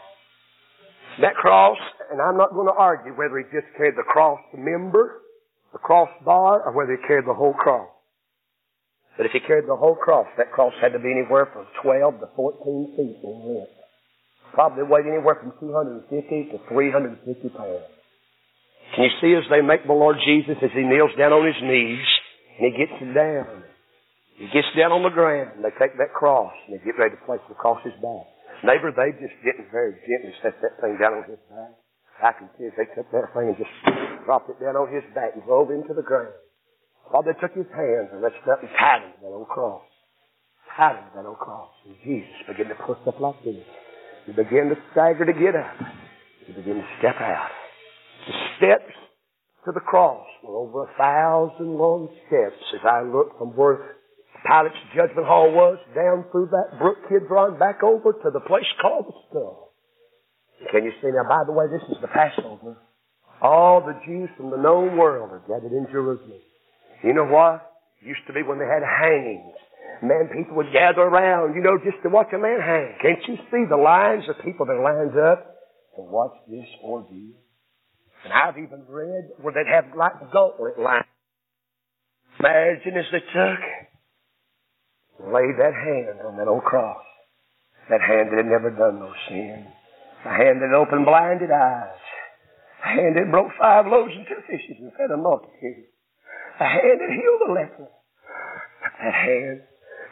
That 1.20 1.34
cross, 1.34 1.78
and 2.12 2.20
I'm 2.20 2.36
not 2.36 2.52
going 2.52 2.66
to 2.66 2.76
argue 2.76 3.12
whether 3.12 3.38
he 3.38 3.44
just 3.44 3.68
carried 3.76 3.96
the 3.96 4.04
cross 4.04 4.40
member, 4.56 5.22
the 5.72 5.78
cross 5.78 6.08
bar, 6.24 6.62
or 6.62 6.72
whether 6.72 6.92
he 6.92 7.06
carried 7.06 7.26
the 7.26 7.34
whole 7.34 7.54
cross. 7.54 7.88
But 9.16 9.26
if 9.26 9.32
he 9.32 9.40
carried 9.40 9.68
the 9.68 9.76
whole 9.76 9.96
cross, 9.96 10.26
that 10.36 10.52
cross 10.52 10.74
had 10.80 10.92
to 10.92 10.98
be 10.98 11.10
anywhere 11.10 11.48
from 11.52 11.66
12 11.82 12.20
to 12.20 12.28
14 12.36 12.94
feet 12.96 13.16
in 13.24 13.36
length. 13.48 13.72
Probably 14.52 14.84
weighed 14.84 15.08
anywhere 15.08 15.40
from 15.40 15.52
250 15.60 16.08
to 16.52 16.58
350 16.68 17.48
pounds. 17.56 17.88
Can 18.94 19.04
you 19.04 19.14
see 19.20 19.34
as 19.34 19.44
they 19.50 19.60
make 19.60 19.86
the 19.86 19.96
Lord 19.96 20.16
Jesus 20.24 20.56
as 20.62 20.70
he 20.72 20.84
kneels 20.84 21.10
down 21.18 21.32
on 21.32 21.44
his 21.44 21.58
knees 21.60 22.06
and 22.56 22.72
he 22.72 22.72
gets 22.72 22.96
down. 23.12 23.64
He 24.36 24.48
gets 24.52 24.68
down 24.76 24.92
on 24.92 25.02
the 25.02 25.12
ground 25.12 25.56
and 25.56 25.64
they 25.64 25.72
take 25.80 25.96
that 25.96 26.12
cross 26.12 26.52
and 26.68 26.76
they 26.76 26.84
get 26.84 27.00
ready 27.00 27.16
to 27.16 27.22
place 27.24 27.40
it 27.48 27.52
across 27.52 27.80
his 27.84 27.96
back. 28.04 28.24
Neighbor, 28.64 28.92
they 28.92 29.12
just 29.16 29.36
didn't 29.44 29.68
very 29.72 29.96
gently 30.04 30.32
set 30.40 30.56
that 30.60 30.80
thing 30.80 30.96
down 31.00 31.20
on 31.20 31.24
his 31.28 31.40
back. 31.48 31.72
I 32.16 32.32
can 32.32 32.48
see 32.56 32.64
as 32.68 32.76
they 32.76 32.88
took 32.96 33.08
that 33.12 33.32
thing 33.36 33.52
and 33.52 33.58
just 33.60 33.72
dropped 34.24 34.48
it 34.48 34.56
down 34.60 34.76
on 34.76 34.88
his 34.88 35.04
back 35.12 35.36
and 35.36 35.44
drove 35.44 35.68
him 35.68 35.84
to 35.88 35.92
the 35.92 36.04
ground. 36.04 36.32
They 37.12 37.32
took 37.40 37.54
his 37.54 37.70
hands 37.74 38.10
and 38.12 38.22
reached 38.22 38.46
up 38.50 38.60
and 38.60 38.70
tied 38.78 39.02
him 39.02 39.12
to 39.16 39.20
that 39.22 39.34
old 39.34 39.48
cross. 39.48 39.82
Tied 40.76 40.96
him 40.96 41.04
to 41.10 41.12
that 41.16 41.26
old 41.26 41.38
cross. 41.38 41.70
And 41.86 41.96
Jesus 42.04 42.36
began 42.46 42.68
to 42.68 42.78
push 42.86 42.98
up 43.06 43.20
like 43.20 43.42
this. 43.44 43.64
He 44.26 44.32
began 44.32 44.68
to 44.68 44.76
stagger 44.92 45.24
to 45.24 45.32
get 45.32 45.54
up. 45.54 45.76
He 46.46 46.52
began 46.52 46.76
to 46.76 46.88
step 46.98 47.16
out. 47.16 47.50
The 48.26 48.34
steps 48.58 48.94
to 49.64 49.72
the 49.72 49.80
cross 49.80 50.26
were 50.42 50.56
over 50.56 50.84
a 50.84 50.92
thousand 50.98 51.78
long 51.78 52.08
steps 52.26 52.62
as 52.74 52.82
I 52.84 53.02
looked 53.02 53.38
from 53.38 53.56
where 53.56 53.96
Pilate's 54.46 54.76
judgment 54.94 55.26
hall 55.26 55.50
was 55.50 55.78
down 55.94 56.24
through 56.30 56.50
that 56.54 56.78
brook 56.78 56.98
Kidron 57.08 57.58
back 57.58 57.82
over 57.82 58.12
to 58.12 58.30
the 58.30 58.40
place 58.40 58.66
called 58.82 59.06
the 59.06 59.16
skull. 59.30 59.72
Can 60.70 60.84
you 60.84 60.92
see 61.02 61.08
now, 61.10 61.28
by 61.28 61.42
the 61.44 61.52
way, 61.52 61.66
this 61.66 61.82
is 61.90 61.96
the 62.00 62.08
Passover. 62.08 62.78
All 63.42 63.80
the 63.80 63.98
Jews 64.06 64.30
from 64.36 64.50
the 64.50 64.56
known 64.56 64.96
world 64.96 65.30
are 65.30 65.42
gathered 65.46 65.72
in 65.72 65.86
Jerusalem. 65.90 66.40
You 67.06 67.14
know 67.14 67.30
what? 67.30 67.62
Used 68.02 68.26
to 68.26 68.34
be 68.34 68.42
when 68.42 68.58
they 68.58 68.66
had 68.66 68.82
hangings. 68.82 69.54
Man, 70.02 70.26
people 70.34 70.56
would 70.56 70.74
gather 70.74 71.06
around, 71.06 71.54
you 71.54 71.62
know, 71.62 71.78
just 71.78 72.02
to 72.02 72.10
watch 72.10 72.34
a 72.34 72.38
man 72.38 72.58
hang. 72.58 72.98
Can't 73.00 73.22
you 73.30 73.36
see 73.46 73.62
the 73.70 73.78
lines 73.78 74.24
of 74.28 74.44
people 74.44 74.66
that 74.66 74.74
lined 74.82 75.14
up 75.14 75.54
to 75.94 76.02
watch 76.02 76.34
this 76.50 76.66
ordeal? 76.82 77.38
And 78.24 78.32
I've 78.34 78.58
even 78.58 78.82
read 78.90 79.30
where 79.40 79.54
they'd 79.54 79.70
have 79.70 79.96
like 79.96 80.18
gauntlet 80.32 80.82
lines. 80.82 81.06
Imagine 82.40 82.98
as 82.98 83.06
they 83.14 83.22
took, 83.22 83.62
laid 85.32 85.54
that 85.62 85.72
hand 85.78 86.26
on 86.26 86.36
that 86.36 86.48
old 86.48 86.64
cross. 86.64 87.06
That 87.88 88.02
hand 88.02 88.34
that 88.34 88.42
had 88.42 88.50
never 88.50 88.70
done 88.70 88.98
no 88.98 89.12
sin. 89.28 89.64
A 90.26 90.34
hand 90.34 90.60
that 90.60 90.74
opened 90.74 91.06
blinded 91.06 91.52
eyes. 91.54 92.02
A 92.84 92.88
hand 92.88 93.16
that 93.16 93.30
broke 93.30 93.52
five 93.58 93.86
loaves 93.86 94.12
and 94.12 94.26
two 94.26 94.42
fishes 94.50 94.82
and 94.82 94.90
fed 94.98 95.14
a 95.14 95.16
multitude. 95.16 95.86
A 96.60 96.64
hand 96.64 96.96
that 97.00 97.12
healed 97.12 97.42
a 97.48 97.52
leper. 97.52 97.88
That 99.02 99.14
hand. 99.14 99.60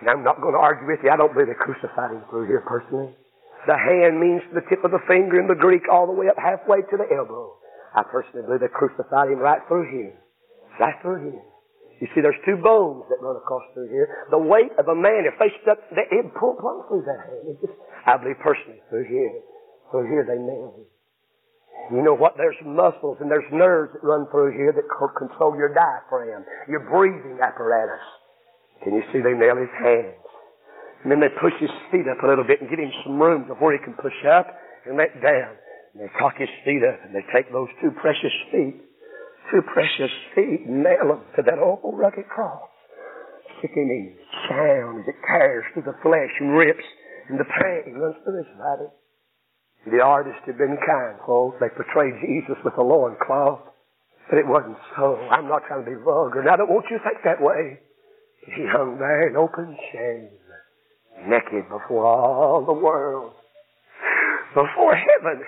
And 0.01 0.11
I'm 0.11 0.25
not 0.25 0.41
going 0.41 0.53
to 0.53 0.61
argue 0.61 0.87
with 0.87 1.01
you. 1.03 1.09
I 1.09 1.17
don't 1.17 1.33
believe 1.33 1.49
they 1.49 1.57
crucified 1.57 2.13
him 2.13 2.23
through 2.29 2.47
here 2.47 2.61
personally. 2.67 3.17
The 3.65 3.79
hand 3.79 4.21
means 4.21 4.45
the 4.53 4.61
tip 4.69 4.85
of 4.85 4.93
the 4.93 5.01
finger 5.09 5.41
in 5.41 5.49
the 5.49 5.57
Greek 5.57 5.89
all 5.89 6.05
the 6.05 6.13
way 6.13 6.29
up 6.29 6.37
halfway 6.37 6.85
to 6.85 6.97
the 7.01 7.09
elbow. 7.09 7.57
I 7.97 8.05
personally 8.05 8.45
believe 8.45 8.61
they 8.61 8.69
crucified 8.69 9.33
him 9.33 9.41
right 9.41 9.65
through 9.69 9.89
here. 9.89 10.13
Right 10.77 11.01
through 11.01 11.33
here. 11.33 11.45
You 12.03 12.09
see, 12.13 12.21
there's 12.21 12.37
two 12.45 12.61
bones 12.61 13.09
that 13.09 13.23
run 13.25 13.41
across 13.41 13.65
through 13.73 13.89
here. 13.89 14.29
The 14.29 14.37
weight 14.37 14.75
of 14.77 14.89
a 14.89 14.99
man, 14.99 15.25
if 15.25 15.39
they 15.41 15.49
stuck, 15.63 15.79
they, 15.95 16.05
it'd 16.13 16.35
pull 16.35 16.59
plumb 16.61 16.85
through 16.91 17.09
that 17.09 17.25
hand. 17.25 17.57
Just, 17.63 17.73
I 18.05 18.19
believe 18.21 18.37
personally 18.45 18.85
through 18.91 19.09
here. 19.09 19.33
Through 19.89 20.13
here 20.13 20.27
they 20.29 20.37
nailed 20.37 20.85
him. 20.85 20.87
You 21.93 22.01
know 22.01 22.17
what? 22.17 22.35
There's 22.37 22.57
muscles 22.65 23.19
and 23.21 23.31
there's 23.31 23.45
nerves 23.53 23.93
that 23.93 24.03
run 24.03 24.25
through 24.31 24.57
here 24.57 24.73
that 24.73 24.89
control 24.89 25.53
your 25.57 25.75
diaphragm, 25.75 26.45
your 26.69 26.89
breathing 26.89 27.39
apparatus. 27.43 28.01
Can 28.83 28.95
you 28.95 29.05
see 29.13 29.21
they 29.21 29.37
nail 29.37 29.57
his 29.57 29.73
hands? 29.77 30.25
And 31.05 31.13
then 31.13 31.21
they 31.21 31.29
push 31.29 31.53
his 31.61 31.73
feet 31.93 32.09
up 32.09 32.25
a 32.25 32.27
little 32.27 32.45
bit 32.49 32.65
and 32.65 32.71
give 32.71 32.81
him 32.81 32.93
some 33.05 33.21
room 33.21 33.45
to 33.49 33.55
where 33.61 33.77
he 33.77 33.85
can 33.85 33.93
push 34.01 34.17
up 34.25 34.49
and 34.89 34.97
let 34.97 35.13
down. 35.21 35.53
And 35.93 36.01
they 36.01 36.11
cock 36.17 36.41
his 36.41 36.49
feet 36.65 36.81
up 36.81 37.05
and 37.05 37.13
they 37.13 37.25
take 37.29 37.53
those 37.53 37.69
two 37.85 37.93
precious 38.01 38.33
feet, 38.49 38.81
two 39.53 39.61
precious 39.69 40.13
feet, 40.33 40.65
and 40.65 40.81
nail 40.81 41.13
them 41.13 41.23
to 41.37 41.45
that 41.45 41.61
old 41.61 41.85
rugged 41.85 42.25
cross. 42.33 42.65
Sickening 43.61 44.17
sound 44.49 45.05
as 45.05 45.09
it 45.13 45.21
tears 45.29 45.65
through 45.73 45.85
the 45.85 45.97
flesh 46.01 46.33
and 46.41 46.57
rips, 46.57 46.85
and 47.29 47.39
the 47.39 47.45
pain 47.45 47.95
runs 48.01 48.17
through 48.25 48.41
his 48.41 48.53
body. 48.57 48.89
The 49.87 50.01
artist 50.01 50.41
had 50.47 50.57
been 50.57 50.79
kind, 50.81 51.19
folks. 51.27 51.59
They 51.61 51.69
portrayed 51.69 52.15
Jesus 52.25 52.57
with 52.65 52.75
a 52.79 52.83
loincloth, 52.83 53.61
but 54.31 54.39
it 54.39 54.47
wasn't 54.47 54.79
so. 54.97 55.17
I'm 55.31 55.49
not 55.49 55.63
trying 55.69 55.85
to 55.85 55.91
be 55.91 55.97
vulgar, 55.97 56.41
and 56.41 56.49
I 56.49 56.57
don't 56.57 56.71
want 56.71 56.87
you 56.91 56.97
to 56.99 57.05
think 57.05 57.19
that 57.25 57.41
way. 57.41 57.81
He 58.57 58.65
hung 58.65 58.97
there 58.99 59.29
in 59.29 59.37
open 59.37 59.77
shame, 59.93 60.29
naked 61.29 61.69
before 61.69 62.07
all 62.07 62.65
the 62.65 62.73
world, 62.73 63.33
before 64.55 64.97
heaven. 64.97 65.45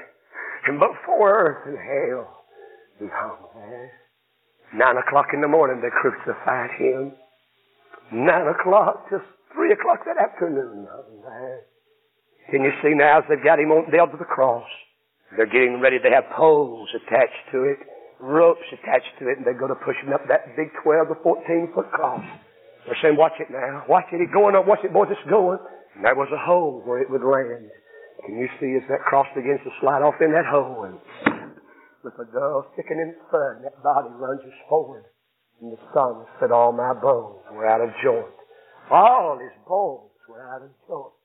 And 0.67 0.81
before 0.81 1.31
earth 1.31 1.63
and 1.67 1.79
hell, 1.79 2.45
he 2.99 3.07
hung 3.07 3.39
there. 3.55 3.93
Nine 4.75 4.97
o'clock 4.97 5.27
in 5.33 5.41
the 5.41 5.49
morning, 5.49 5.81
they 5.81 5.95
crucified 5.95 6.71
him. 6.77 7.13
Nine 8.13 8.49
o'clock 8.49 9.09
to 9.11 9.23
three 9.55 9.73
o'clock 9.73 10.05
that 10.05 10.19
afternoon, 10.19 10.89
hung 10.91 11.23
there. 11.23 11.61
Can 12.51 12.63
you 12.63 12.71
see 12.83 12.95
now 12.95 13.19
as 13.19 13.25
they've 13.29 13.43
got 13.43 13.59
him 13.59 13.75
on, 13.75 13.91
nailed 13.91 14.13
to 14.13 14.19
the 14.19 14.29
cross? 14.29 14.67
They're 15.37 15.51
getting 15.51 15.81
ready 15.83 15.99
to 15.99 16.11
have 16.15 16.31
poles 16.37 16.89
attached 16.95 17.51
to 17.53 17.67
it, 17.67 17.79
ropes 18.21 18.67
attached 18.71 19.19
to 19.19 19.29
it, 19.29 19.39
and 19.39 19.45
they're 19.47 19.59
going 19.59 19.75
to 19.75 19.83
push 19.83 19.99
him 20.03 20.15
up 20.15 20.23
that 20.29 20.55
big 20.55 20.71
12 20.83 21.09
to 21.09 21.17
14 21.23 21.73
foot 21.75 21.91
cross. 21.91 22.23
They're 22.87 22.99
saying, 23.03 23.19
watch 23.19 23.35
it 23.43 23.51
now. 23.51 23.83
Watch 23.89 24.07
it. 24.15 24.23
It's 24.23 24.33
going 24.33 24.55
up. 24.55 24.67
Watch 24.67 24.87
it, 24.87 24.95
boys. 24.95 25.11
It's 25.11 25.31
going. 25.31 25.59
And 25.99 26.05
there 26.07 26.15
was 26.15 26.31
a 26.31 26.39
hole 26.39 26.83
where 26.87 27.03
it 27.03 27.11
would 27.11 27.27
land. 27.27 27.67
Can 28.25 28.39
you 28.39 28.47
see 28.63 28.79
as 28.79 28.87
that 28.89 29.03
cross 29.03 29.27
begins 29.35 29.61
to 29.67 29.71
slide 29.83 30.07
off 30.07 30.15
in 30.23 30.31
that 30.33 30.47
hole 30.47 30.87
and 30.87 30.97
with 32.07 32.15
a 32.23 32.31
dull 32.31 32.65
sickening 32.77 33.15
thud, 33.33 33.67
that 33.67 33.83
body 33.83 34.15
lunges 34.15 34.55
forward. 34.69 35.05
And 35.61 35.73
the 35.73 35.81
sun 35.93 36.23
said, 36.39 36.53
all 36.53 36.71
my 36.71 36.95
bones 36.95 37.43
were 37.51 37.67
out 37.67 37.81
of 37.81 37.91
joint. 38.05 38.31
All 38.91 39.39
his 39.43 39.51
bones 39.67 40.15
were 40.29 40.47
out 40.55 40.63
of 40.63 40.71
joint. 40.87 41.16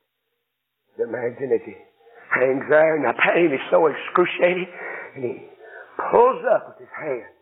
Imagine 1.02 1.50
as 1.54 1.64
he 1.66 1.76
hangs 2.30 2.66
there 2.70 2.96
and 2.96 3.04
the 3.06 3.14
pain 3.18 3.50
is 3.52 3.64
so 3.70 3.88
excruciating 3.88 4.70
and 5.16 5.24
he 5.24 5.36
pulls 6.12 6.42
up 6.48 6.72
with 6.72 6.80
his 6.86 6.94
hands, 6.94 7.34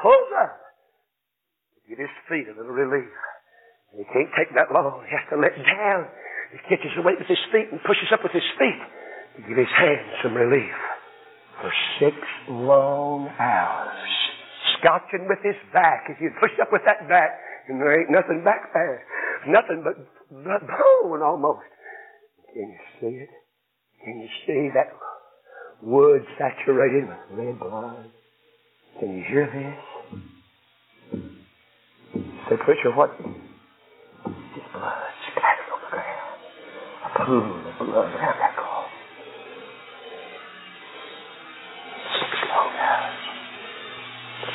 pulls 0.00 0.30
up 0.40 0.56
to 1.76 1.80
get 1.88 2.00
his 2.00 2.14
feet 2.28 2.48
a 2.48 2.54
little 2.56 2.74
relief. 2.74 3.12
And 3.92 4.02
he 4.02 4.06
can't 4.12 4.32
take 4.34 4.50
that 4.56 4.72
long. 4.72 5.04
He 5.06 5.12
has 5.14 5.24
to 5.30 5.38
let 5.38 5.54
down 5.54 6.08
he 6.52 6.58
catches 6.70 6.94
the 6.94 7.02
weight 7.02 7.18
with 7.18 7.28
his 7.28 7.42
feet 7.50 7.68
and 7.72 7.82
pushes 7.82 8.08
up 8.12 8.22
with 8.22 8.32
his 8.32 8.46
feet 8.58 8.80
to 9.36 9.40
give 9.44 9.58
his 9.58 9.72
hands 9.74 10.08
some 10.22 10.34
relief. 10.34 10.72
For 11.60 11.72
six 11.98 12.16
long 12.48 13.28
hours, 13.40 14.12
scotching 14.78 15.26
with 15.26 15.40
his 15.42 15.56
back 15.72 16.06
as 16.08 16.16
he 16.20 16.28
pushed 16.38 16.60
up 16.60 16.70
with 16.70 16.82
that 16.84 17.08
back, 17.08 17.40
and 17.68 17.80
there 17.80 17.98
ain't 17.98 18.10
nothing 18.10 18.44
back 18.44 18.72
there. 18.72 19.02
Nothing 19.48 19.82
but, 19.82 19.96
but 20.30 20.62
bone 20.64 21.22
almost. 21.22 21.66
Can 22.56 22.70
you 22.70 22.78
see 22.98 23.16
it? 23.16 23.28
Can 24.02 24.18
you 24.18 24.28
see 24.46 24.70
that 24.72 24.88
wood 25.82 26.22
saturated 26.38 27.06
with 27.06 27.18
red 27.38 27.58
blood? 27.60 28.06
Can 28.98 29.18
you 29.18 29.24
hear 29.28 29.44
this? 29.52 29.76
Say, 32.48 32.56
preacher, 32.64 32.96
what? 32.96 33.10
His 33.20 34.64
blood 34.72 35.12
splattered 35.28 35.68
on 35.68 35.80
the 35.84 35.90
ground. 35.90 36.32
A 37.04 37.24
pool 37.26 37.44
of 37.44 37.78
blood 37.78 38.08
around 38.14 38.38
that 38.40 38.56
cross. 38.56 38.88
Six 42.16 42.32
long 42.48 42.72
hours. 42.72 43.20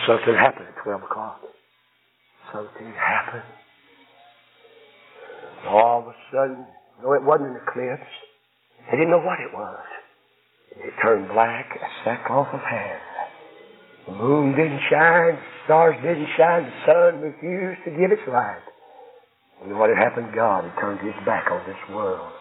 Something 0.08 0.36
happened 0.42 0.68
at 0.70 0.84
12 0.84 1.04
o'clock. 1.04 1.42
Something 2.52 2.94
happened. 2.98 3.44
All 5.68 6.00
of 6.00 6.08
a 6.08 6.16
sudden, 6.34 6.66
no, 7.04 7.14
it 7.14 7.24
wasn't 7.24 7.52
an 7.52 7.60
eclipse. 7.62 8.12
They 8.90 8.98
didn't 8.98 9.12
know 9.12 9.24
what 9.24 9.40
it 9.40 9.54
was. 9.54 9.86
It 10.78 10.94
turned 11.02 11.28
black 11.30 11.70
as 11.76 11.92
sackcloth 12.06 12.54
of 12.54 12.62
hair. 12.62 13.02
The 14.08 14.14
moon 14.14 14.56
didn't 14.56 14.82
shine, 14.90 15.36
the 15.36 15.58
stars 15.66 15.96
didn't 16.02 16.28
shine, 16.38 16.64
the 16.64 16.78
sun 16.86 17.22
refused 17.22 17.82
to 17.86 17.92
give 17.92 18.12
its 18.12 18.26
light. 18.28 18.66
And 19.62 19.78
what 19.78 19.90
had 19.90 19.98
happened? 19.98 20.34
God 20.34 20.64
had 20.64 20.74
turned 20.82 21.00
his 21.02 21.14
back 21.26 21.52
on 21.52 21.62
this 21.68 21.78
world 21.94 22.32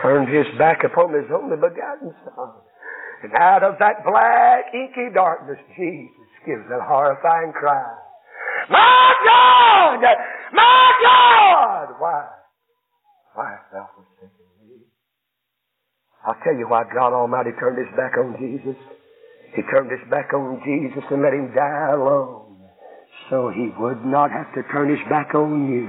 turned 0.00 0.28
his 0.28 0.46
back 0.56 0.84
upon 0.84 1.12
his 1.12 1.28
only 1.34 1.56
begotten 1.56 2.14
Son. 2.24 2.52
And 3.22 3.32
out 3.34 3.62
of 3.62 3.78
that 3.78 4.04
black, 4.04 4.72
inky 4.72 5.12
darkness, 5.14 5.58
Jesus 5.76 6.30
gives 6.46 6.64
that 6.70 6.80
horrifying 6.82 7.52
cry. 7.52 7.92
My 8.70 9.12
God! 9.24 10.00
My 10.52 10.92
God! 11.02 11.88
Why? 11.98 12.26
Why 12.26 12.41
I'll 16.26 16.38
tell 16.44 16.54
you 16.54 16.68
why 16.68 16.84
God 16.94 17.12
Almighty 17.12 17.50
turned 17.58 17.78
his 17.78 17.90
back 17.96 18.14
on 18.16 18.36
Jesus. 18.38 18.78
He 19.54 19.62
turned 19.74 19.90
his 19.90 20.00
back 20.08 20.32
on 20.32 20.62
Jesus 20.64 21.02
and 21.10 21.22
let 21.22 21.34
him 21.34 21.52
die 21.54 21.90
alone. 21.92 22.56
So 23.30 23.50
he 23.50 23.70
would 23.78 24.04
not 24.04 24.30
have 24.30 24.52
to 24.54 24.62
turn 24.72 24.88
his 24.88 25.02
back 25.08 25.34
on 25.34 25.68
you. 25.70 25.88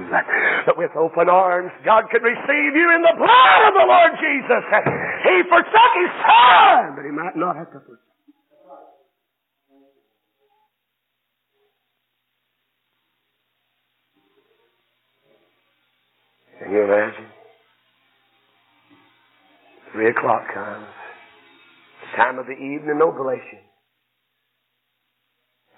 But 0.66 0.78
with 0.78 0.90
open 0.96 1.28
arms, 1.28 1.70
God 1.84 2.04
could 2.10 2.22
receive 2.22 2.72
you 2.74 2.88
in 2.94 3.02
the 3.02 3.14
blood 3.16 3.60
of 3.68 3.74
the 3.74 3.86
Lord 3.86 4.12
Jesus. 4.18 4.64
He 5.24 5.42
forsook 5.48 5.92
his 6.02 6.12
son, 6.24 6.96
but 6.96 7.04
he 7.04 7.10
might 7.10 7.36
not 7.36 7.56
have 7.56 7.70
to 7.72 7.80
forsake. 7.80 8.00
Can 16.62 16.72
you 16.72 16.82
imagine? 16.82 17.33
Three 19.94 20.10
o'clock 20.10 20.42
comes. 20.52 20.86
Time 22.16 22.40
of 22.40 22.46
the 22.46 22.52
evening 22.52 22.98
oblation. 23.00 23.62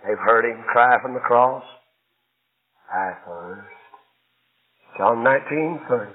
They've 0.03 0.17
heard 0.17 0.47
him 0.51 0.65
cry 0.73 0.97
from 1.03 1.13
the 1.13 1.21
cross. 1.21 1.63
I 2.91 3.13
thirst. 3.27 3.69
John 4.97 5.23
19, 5.23 5.81
30. 5.87 5.93
Uh, 5.93 6.15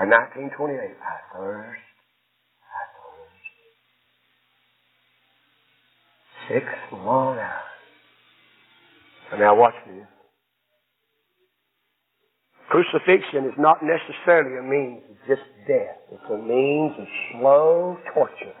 and 0.00 0.10
1928, 0.10 0.76
I 0.78 1.16
thirst. 1.32 1.80
I 2.68 2.84
thirst. 3.00 3.44
Six 6.52 6.66
long 6.92 7.38
hours. 7.38 7.64
And 9.32 9.40
now 9.40 9.56
watch 9.56 9.74
this. 9.86 10.17
Crucifixion 12.68 13.46
is 13.48 13.56
not 13.56 13.80
necessarily 13.80 14.58
a 14.60 14.62
means 14.62 15.02
of 15.08 15.16
just 15.26 15.48
death. 15.66 15.96
It's 16.12 16.30
a 16.30 16.36
means 16.36 16.92
of 17.00 17.06
slow 17.32 17.96
torture. 18.12 18.52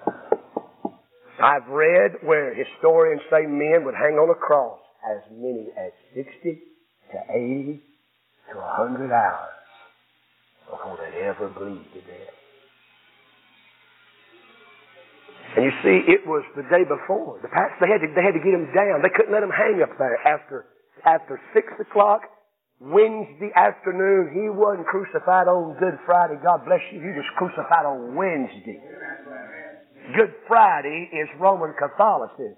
I've 1.42 1.68
read 1.68 2.16
where 2.24 2.54
historians 2.54 3.20
say 3.30 3.44
men 3.46 3.84
would 3.84 3.94
hang 3.94 4.16
on 4.16 4.30
a 4.30 4.34
cross 4.34 4.80
as 5.04 5.20
many 5.30 5.68
as 5.76 5.92
60 6.14 6.32
to 7.12 7.18
80 7.30 7.80
to 8.50 8.56
100 8.56 9.12
hours 9.12 9.58
before 10.70 10.98
they 10.98 11.20
ever 11.28 11.48
bleed 11.48 11.84
to 11.92 12.00
death. 12.00 12.34
And 15.56 15.64
you 15.64 15.72
see, 15.82 16.00
it 16.08 16.26
was 16.26 16.44
the 16.56 16.64
day 16.64 16.84
before. 16.84 17.40
The 17.42 17.48
past, 17.48 17.76
they 17.80 17.88
had 17.88 18.00
to, 18.00 18.08
they 18.16 18.24
had 18.24 18.34
to 18.36 18.42
get 18.42 18.52
him 18.52 18.72
down. 18.72 19.00
They 19.02 19.12
couldn't 19.14 19.32
let 19.32 19.42
him 19.42 19.52
hang 19.52 19.80
up 19.82 19.96
there 19.98 20.16
after, 20.26 20.66
after 21.04 21.40
6 21.54 21.66
o'clock 21.80 22.22
Wednesday 22.80 23.50
afternoon, 23.56 24.30
he 24.30 24.46
wasn't 24.48 24.86
crucified 24.86 25.50
on 25.50 25.74
Good 25.80 25.98
Friday. 26.06 26.38
God 26.42 26.64
bless 26.64 26.80
you. 26.92 27.00
He 27.00 27.10
was 27.10 27.26
crucified 27.36 27.84
on 27.84 28.14
Wednesday. 28.14 28.78
Good 30.14 30.32
Friday 30.46 31.10
is 31.12 31.28
Roman 31.40 31.74
Catholicism. 31.74 32.54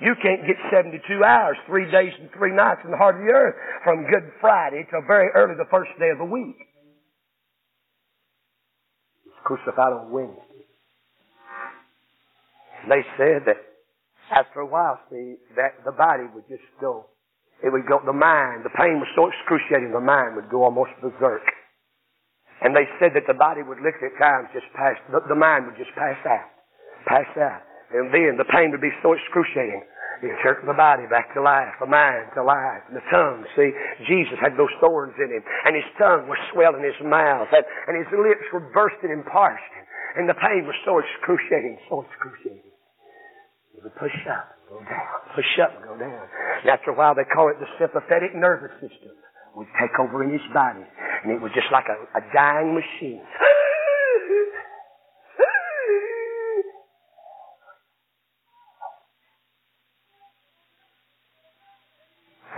You 0.00 0.14
can't 0.22 0.46
get 0.46 0.54
72 0.70 1.02
hours, 1.24 1.56
three 1.66 1.90
days 1.90 2.12
and 2.20 2.30
three 2.38 2.54
nights 2.54 2.80
in 2.84 2.92
the 2.92 2.96
heart 2.96 3.16
of 3.16 3.22
the 3.26 3.32
earth 3.32 3.56
from 3.82 4.06
Good 4.06 4.30
Friday 4.40 4.86
till 4.88 5.02
very 5.08 5.28
early 5.34 5.54
the 5.58 5.66
first 5.68 5.90
day 5.98 6.10
of 6.10 6.18
the 6.18 6.24
week. 6.24 6.54
He 9.24 9.30
was 9.30 9.42
crucified 9.42 9.92
on 9.92 10.12
Wednesday. 10.12 10.62
They 12.88 13.02
said 13.18 13.42
that 13.50 13.58
after 14.30 14.60
a 14.60 14.66
while, 14.66 15.00
see, 15.10 15.34
that 15.56 15.82
the 15.84 15.90
body 15.90 16.30
would 16.32 16.46
just 16.48 16.62
go 16.80 17.06
it 17.62 17.74
would 17.74 17.86
go, 17.90 17.98
the 18.06 18.14
mind, 18.14 18.62
the 18.62 18.74
pain 18.78 19.02
was 19.02 19.10
so 19.18 19.26
excruciating, 19.26 19.90
the 19.90 20.02
mind 20.02 20.38
would 20.38 20.46
go 20.46 20.62
almost 20.62 20.94
berserk. 21.02 21.42
And 22.62 22.74
they 22.74 22.86
said 22.98 23.14
that 23.14 23.26
the 23.26 23.38
body 23.38 23.62
would 23.62 23.78
literally 23.82 24.14
at 24.14 24.18
times 24.18 24.50
just 24.54 24.66
pass, 24.74 24.98
the, 25.10 25.22
the 25.26 25.38
mind 25.38 25.66
would 25.66 25.78
just 25.78 25.94
pass 25.94 26.18
out. 26.26 26.50
Pass 27.06 27.30
out. 27.38 27.62
And 27.94 28.10
then 28.14 28.38
the 28.38 28.46
pain 28.50 28.70
would 28.70 28.82
be 28.82 28.94
so 29.02 29.14
excruciating. 29.14 29.82
It 30.18 30.34
jerked 30.42 30.66
the 30.66 30.74
body 30.74 31.06
back 31.06 31.30
to 31.34 31.40
life, 31.42 31.70
the 31.78 31.86
mind 31.86 32.34
to 32.34 32.42
life, 32.42 32.82
and 32.90 32.98
the 32.98 33.06
tongue. 33.06 33.46
See, 33.54 33.70
Jesus 34.10 34.34
had 34.42 34.58
those 34.58 34.74
thorns 34.82 35.14
in 35.14 35.30
him, 35.30 35.42
and 35.62 35.78
his 35.78 35.86
tongue 35.94 36.26
was 36.26 36.38
swelling 36.50 36.82
his 36.82 36.98
mouth, 37.06 37.46
and, 37.54 37.62
and 37.86 37.94
his 37.94 38.10
lips 38.10 38.42
were 38.50 38.66
bursting 38.74 39.14
and 39.14 39.22
parched, 39.30 39.62
and 40.18 40.26
the 40.26 40.34
pain 40.34 40.66
was 40.66 40.74
so 40.82 40.98
excruciating, 40.98 41.78
so 41.86 42.02
excruciating. 42.02 42.66
He 43.70 43.78
would 43.78 43.94
push 43.94 44.18
up 44.26 44.57
push 45.34 45.52
up 45.62 45.72
go 45.84 45.96
down. 45.98 46.26
After 46.68 46.90
a 46.90 46.94
while, 46.94 47.14
they 47.14 47.24
call 47.24 47.48
it 47.48 47.56
the 47.60 47.68
sympathetic 47.78 48.34
nervous 48.34 48.72
system. 48.80 49.14
Would 49.56 49.66
take 49.80 49.98
over 49.98 50.22
in 50.22 50.30
his 50.30 50.44
body, 50.54 50.84
and 51.24 51.32
it 51.32 51.40
was 51.40 51.50
just 51.54 51.66
like 51.72 51.86
a, 51.88 51.98
a 52.18 52.22
dying 52.32 52.74
machine. 52.74 53.22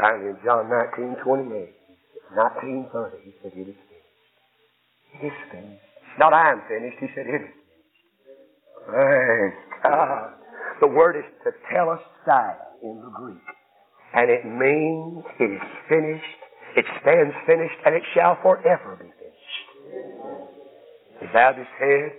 Finally, 0.00 0.30
in 0.30 0.36
John 0.44 0.68
19, 0.68 1.16
28, 1.24 1.72
1930, 2.34 3.16
he 3.24 3.32
said, 3.42 3.52
It 3.54 3.68
is 3.68 3.76
finished. 3.88 4.16
It 5.14 5.26
is 5.26 5.32
finished. 5.52 5.84
Not 6.18 6.32
I 6.32 6.52
am 6.52 6.62
finished, 6.68 6.96
he 7.00 7.06
said, 7.14 7.26
It 7.26 7.34
is 7.36 7.48
finished. 7.48 7.60
Praise 8.88 9.54
God. 9.82 10.39
The 10.80 10.86
word 10.86 11.16
is 11.16 11.24
to 11.44 11.52
tetelestai 11.68 12.56
in 12.82 13.00
the 13.04 13.10
Greek. 13.14 13.44
And 14.14 14.30
it 14.30 14.44
means 14.44 15.24
it 15.38 15.52
is 15.52 15.68
finished, 15.88 16.40
it 16.76 16.84
stands 17.00 17.34
finished, 17.46 17.76
and 17.84 17.94
it 17.94 18.02
shall 18.14 18.36
forever 18.42 18.96
be 18.96 19.06
finished. 19.06 19.68
He 21.20 21.26
bowed 21.32 21.56
his 21.56 21.70
head, 21.78 22.12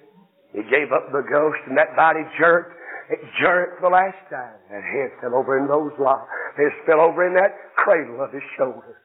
he 0.53 0.62
gave 0.70 0.91
up 0.91 1.12
the 1.12 1.24
ghost, 1.24 1.59
and 1.68 1.78
that 1.78 1.95
body 1.95 2.22
jerked. 2.39 2.76
It 3.09 3.20
jerked 3.41 3.82
the 3.82 3.89
last 3.89 4.20
time. 4.30 4.55
That 4.70 4.84
head 4.84 5.12
fell 5.20 5.36
over 5.36 5.59
in 5.59 5.68
those 5.68 5.91
locks. 5.99 6.32
It 6.57 6.72
fell 6.86 7.01
over 7.01 7.28
in 7.28 7.34
that 7.34 7.51
cradle 7.76 8.24
of 8.24 8.32
his 8.32 8.43
shoulder. 8.57 9.03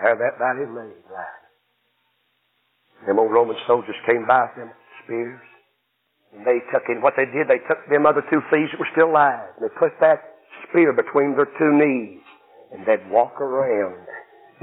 There 0.00 0.14
that 0.14 0.38
body 0.38 0.66
lay 0.66 0.94
lying. 1.10 1.44
Them 3.06 3.18
old 3.18 3.32
Roman 3.32 3.56
soldiers 3.66 3.96
came 4.06 4.26
by 4.26 4.46
with 4.46 4.56
them 4.56 4.70
spears. 5.02 5.40
And 6.34 6.42
they 6.42 6.58
took 6.74 6.90
in 6.90 6.98
what 6.98 7.14
they 7.14 7.30
did, 7.30 7.46
they 7.46 7.62
took 7.70 7.78
them 7.86 8.06
other 8.06 8.22
two 8.26 8.42
thieves 8.50 8.74
that 8.74 8.82
were 8.82 8.90
still 8.90 9.14
alive. 9.14 9.54
And 9.54 9.70
they 9.70 9.72
put 9.78 9.94
that 10.02 10.42
spear 10.66 10.90
between 10.90 11.38
their 11.38 11.48
two 11.58 11.70
knees. 11.70 12.18
And 12.74 12.82
they'd 12.82 13.06
walk 13.06 13.38
around 13.38 14.02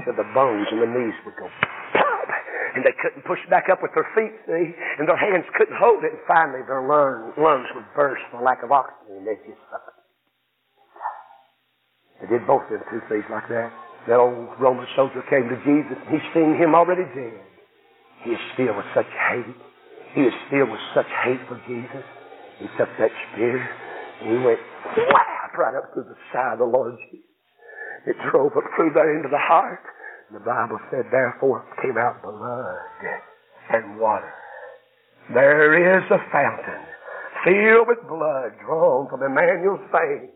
till 0.04 0.12
the 0.12 0.28
bones 0.36 0.68
in 0.68 0.84
the 0.84 0.90
knees 0.92 1.16
would 1.24 1.36
go 1.40 1.48
pop. 1.96 2.28
And 2.76 2.84
they 2.84 2.92
couldn't 3.00 3.24
push 3.24 3.40
back 3.48 3.72
up 3.72 3.80
with 3.80 3.92
their 3.96 4.08
feet, 4.12 4.36
see? 4.44 4.76
And 5.00 5.08
their 5.08 5.16
hands 5.16 5.48
couldn't 5.56 5.76
hold 5.80 6.04
it. 6.04 6.12
And 6.12 6.24
finally 6.28 6.60
their 6.68 6.84
lungs, 6.84 7.32
would 7.36 7.88
burst 7.96 8.24
for 8.28 8.44
lack 8.44 8.60
of 8.60 8.72
oxygen. 8.72 9.24
And 9.24 9.26
they'd 9.26 9.40
just 9.48 9.60
suffer. 9.72 9.96
They 12.20 12.28
did 12.36 12.46
both 12.46 12.68
of 12.68 12.76
them 12.76 12.84
two 12.92 13.00
thieves 13.08 13.28
like 13.32 13.48
that. 13.48 13.72
That 14.08 14.20
old 14.20 14.60
Roman 14.60 14.86
soldier 14.94 15.24
came 15.30 15.48
to 15.48 15.58
Jesus 15.64 15.96
and 15.96 16.10
he 16.12 16.20
seen 16.34 16.54
him 16.54 16.74
already 16.74 17.08
dead. 17.16 17.40
He 18.24 18.30
is 18.30 18.42
filled 18.56 18.76
with 18.76 18.86
such 18.94 19.08
hate 19.30 19.71
he 20.14 20.20
was 20.22 20.36
filled 20.50 20.70
with 20.70 20.80
such 20.94 21.08
hate 21.24 21.40
for 21.48 21.56
Jesus. 21.66 22.04
He 22.58 22.66
took 22.76 22.88
that 23.00 23.10
spear 23.32 23.58
and 23.58 24.28
he 24.28 24.36
went 24.44 24.60
whap 25.08 25.56
right 25.56 25.74
up 25.74 25.92
through 25.94 26.04
the 26.04 26.20
side 26.32 26.54
of 26.54 26.58
the 26.60 26.68
Lord 26.68 26.96
Jesus. 27.10 27.26
It 28.06 28.16
drove 28.30 28.52
up 28.56 28.64
through 28.76 28.92
there 28.94 29.16
into 29.16 29.28
the 29.28 29.40
heart. 29.40 29.80
And 30.28 30.40
the 30.40 30.44
Bible 30.44 30.78
said, 30.90 31.06
therefore 31.10 31.64
came 31.82 31.96
out 31.96 32.22
blood 32.22 32.76
and 33.70 33.98
water. 33.98 34.32
There 35.32 35.96
is 35.96 36.04
a 36.10 36.18
fountain 36.30 36.82
filled 37.44 37.88
with 37.88 38.08
blood 38.08 38.52
drawn 38.64 39.08
from 39.08 39.22
Emmanuel's 39.22 39.80
veins. 39.92 40.30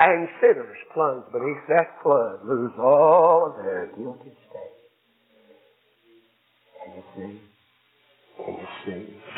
And 0.00 0.28
sinners 0.40 0.76
plunged 0.94 1.32
beneath 1.32 1.66
that 1.68 1.90
flood 2.02 2.38
lose 2.44 2.72
all 2.78 3.50
of 3.50 3.64
their 3.64 3.90
guilty 3.96 4.30
stain. 4.46 4.78
Can 6.84 6.94
you 6.94 7.02
see? 7.16 7.47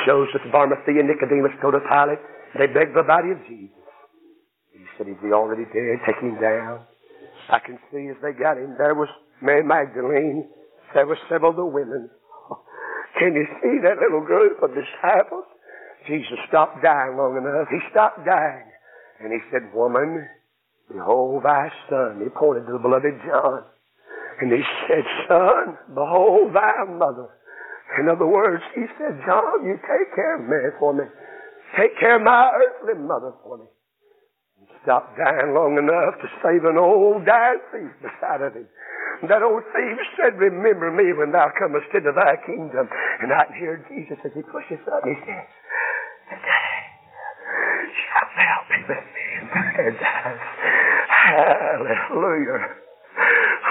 Joseph, 0.07 0.44
Arimathea, 0.53 1.03
Nicodemus 1.03 1.53
go 1.62 1.70
to 1.70 1.80
Pilate. 1.80 2.20
They 2.59 2.66
beg 2.66 2.94
the 2.94 3.03
body 3.03 3.32
of 3.32 3.40
Jesus. 3.48 3.76
He 4.72 4.84
said, 4.96 5.09
Is 5.09 5.16
he 5.22 5.32
already 5.32 5.64
dead? 5.72 6.01
Take 6.07 6.20
him 6.20 6.40
down. 6.40 6.84
I 7.48 7.59
can 7.59 7.78
see 7.90 8.09
as 8.09 8.16
they 8.22 8.32
got 8.32 8.59
him, 8.59 8.76
there 8.78 8.94
was 8.94 9.09
Mary 9.42 9.64
Magdalene. 9.64 10.48
There 10.94 11.07
were 11.07 11.18
several 11.28 11.51
of 11.51 11.57
the 11.57 11.66
women. 11.66 12.11
Can 13.18 13.34
you 13.34 13.46
see 13.62 13.78
that 13.82 13.98
little 13.98 14.24
group 14.24 14.62
of 14.62 14.70
disciples? 14.70 15.44
Jesus 16.07 16.38
stopped 16.48 16.82
dying 16.82 17.16
long 17.16 17.36
enough. 17.36 17.68
He 17.70 17.78
stopped 17.90 18.24
dying. 18.24 18.66
And 19.20 19.32
he 19.32 19.38
said, 19.53 19.74
Woman, 19.74 20.26
behold 20.88 21.44
thy 21.44 21.68
son. 21.88 22.20
He 22.22 22.28
pointed 22.30 22.66
to 22.66 22.72
the 22.72 22.78
beloved 22.78 23.20
John. 23.26 23.62
And 24.40 24.51
he 24.51 24.62
said, 24.88 25.05
Son, 25.28 25.76
behold 25.94 26.55
thy 26.55 26.84
mother. 26.88 27.28
In 27.99 28.07
other 28.09 28.26
words, 28.26 28.62
he 28.74 28.86
said, 28.99 29.18
John, 29.26 29.66
you 29.66 29.74
take 29.82 30.14
care 30.14 30.38
of 30.38 30.47
Mary 30.47 30.70
for 30.78 30.95
me. 30.95 31.05
Take 31.74 31.99
care 31.99 32.16
of 32.16 32.22
my 32.22 32.51
earthly 32.55 32.95
mother 33.03 33.34
for 33.43 33.59
me. 33.59 33.66
He 34.62 34.66
stopped 34.82 35.18
dying 35.18 35.55
long 35.55 35.74
enough 35.74 36.14
to 36.22 36.28
save 36.43 36.62
an 36.62 36.78
old 36.78 37.26
dying 37.26 37.59
thief 37.74 37.91
beside 37.99 38.43
of 38.47 38.55
him. 38.55 38.68
That 39.26 39.43
old 39.43 39.62
thief 39.74 39.99
said, 40.16 40.38
Remember 40.38 40.91
me 40.91 41.12
when 41.12 41.32
thou 41.32 41.51
comest 41.59 41.91
into 41.93 42.12
thy 42.14 42.38
kingdom. 42.47 42.88
And 43.22 43.32
I 43.34 43.45
can 43.51 43.59
hear 43.59 43.84
Jesus 43.91 44.18
as 44.24 44.32
he 44.34 44.43
pushes 44.43 44.80
up 44.86 45.03
he 45.05 45.14
says, 45.26 45.51
Shalt 47.91 48.30
thou 48.38 48.57
be 48.70 48.78
with 48.86 49.03
me? 49.03 49.26
Hallelujah. 51.11 52.70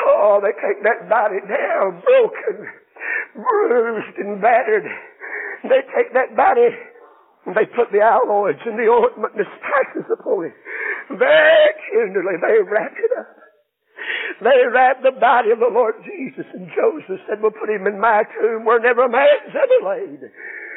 Oh, 0.05 0.39
they 0.43 0.53
take 0.59 0.83
that 0.83 1.09
body 1.09 1.39
down 1.47 2.01
broken 2.03 2.78
bruised 3.41 4.17
and 4.19 4.41
battered. 4.41 4.87
They 5.63 5.81
take 5.95 6.13
that 6.13 6.35
body 6.35 6.71
and 7.45 7.55
they 7.55 7.65
put 7.71 7.91
the 7.91 8.03
aloes 8.03 8.59
and 8.65 8.77
the 8.77 8.91
ointment 8.91 9.33
and 9.35 9.41
the 9.41 9.49
spices 9.57 10.07
upon 10.11 10.51
it. 10.51 10.55
Very 11.09 11.71
tenderly 11.89 12.37
they 12.37 12.61
wrap 12.61 12.93
it 12.93 13.11
up. 13.17 13.39
they 14.45 14.59
wrapped 14.69 15.03
the 15.03 15.15
body 15.17 15.51
of 15.51 15.59
the 15.59 15.71
Lord 15.71 15.95
Jesus, 16.05 16.45
and 16.53 16.69
Joseph 16.75 17.19
said, 17.27 17.41
we'll 17.41 17.55
put 17.55 17.71
him 17.71 17.87
in 17.87 17.99
my 17.99 18.23
tomb 18.37 18.65
where 18.65 18.79
never 18.79 19.07
man's 19.09 19.55
ever 19.55 19.79
laid. 19.81 20.21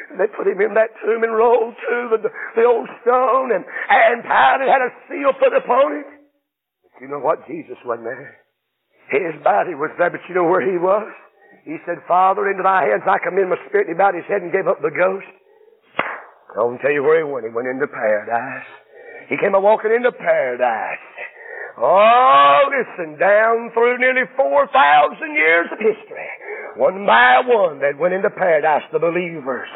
And 0.09 0.17
they 0.19 0.27
put 0.27 0.47
him 0.47 0.59
in 0.61 0.73
that 0.73 0.93
tomb 1.03 1.23
and 1.23 1.35
rolled 1.35 1.75
to 1.77 1.95
the, 2.17 2.29
the 2.55 2.65
old 2.65 2.89
stone, 3.01 3.53
and, 3.53 3.63
and 3.63 4.23
Pilate 4.23 4.69
had 4.69 4.83
a 4.83 4.91
seal 5.09 5.31
put 5.37 5.53
upon 5.53 6.01
it. 6.01 6.09
But 6.83 7.01
you 7.01 7.07
know 7.07 7.19
what? 7.19 7.47
Jesus 7.47 7.77
wasn't 7.85 8.09
there. 8.09 8.37
His 9.09 9.35
body 9.43 9.75
was 9.75 9.91
there, 9.97 10.09
but 10.09 10.21
you 10.29 10.35
know 10.35 10.47
where 10.47 10.63
he 10.63 10.77
was? 10.77 11.11
He 11.63 11.79
said, 11.87 12.03
Father, 12.07 12.51
into 12.51 12.63
thy 12.63 12.91
hands 12.91 13.07
I 13.07 13.23
commend 13.23 13.49
my 13.49 13.59
spirit. 13.67 13.87
He 13.87 13.95
bowed 13.95 14.15
his 14.15 14.27
head 14.27 14.43
and 14.43 14.51
gave 14.51 14.67
up 14.67 14.83
the 14.83 14.91
ghost. 14.91 15.31
I 16.53 16.61
will 16.61 16.77
tell 16.83 16.91
you 16.91 17.01
where 17.01 17.23
he 17.23 17.25
went. 17.25 17.47
He 17.47 17.51
went 17.51 17.71
into 17.71 17.87
paradise. 17.87 18.67
He 19.31 19.39
came 19.39 19.55
a 19.55 19.59
walking 19.59 19.95
into 19.95 20.11
paradise. 20.11 21.01
Oh, 21.79 22.69
listen, 22.69 23.17
down 23.17 23.71
through 23.73 23.97
nearly 23.97 24.29
4,000 24.37 24.69
years 25.33 25.65
of 25.71 25.79
history. 25.79 26.29
One 26.77 27.05
by 27.05 27.41
one, 27.45 27.79
they 27.79 27.97
went 27.97 28.13
into 28.13 28.29
paradise, 28.29 28.83
the 28.91 28.99
believers. 28.99 29.69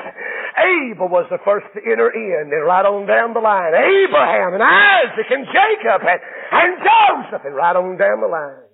Abel 0.57 1.09
was 1.09 1.25
the 1.29 1.41
first 1.45 1.65
to 1.73 1.79
enter 1.81 2.09
in, 2.09 2.53
and 2.53 2.65
right 2.65 2.85
on 2.85 3.07
down 3.07 3.33
the 3.33 3.39
line. 3.39 3.73
Abraham 3.73 4.53
and 4.53 4.61
Isaac 4.61 5.29
and 5.29 5.45
Jacob 5.49 6.01
and, 6.05 6.21
and 6.51 6.71
Joseph, 6.81 7.45
and 7.45 7.55
right 7.55 7.75
on 7.75 7.97
down 7.97 8.21
the 8.21 8.29
line. 8.29 8.66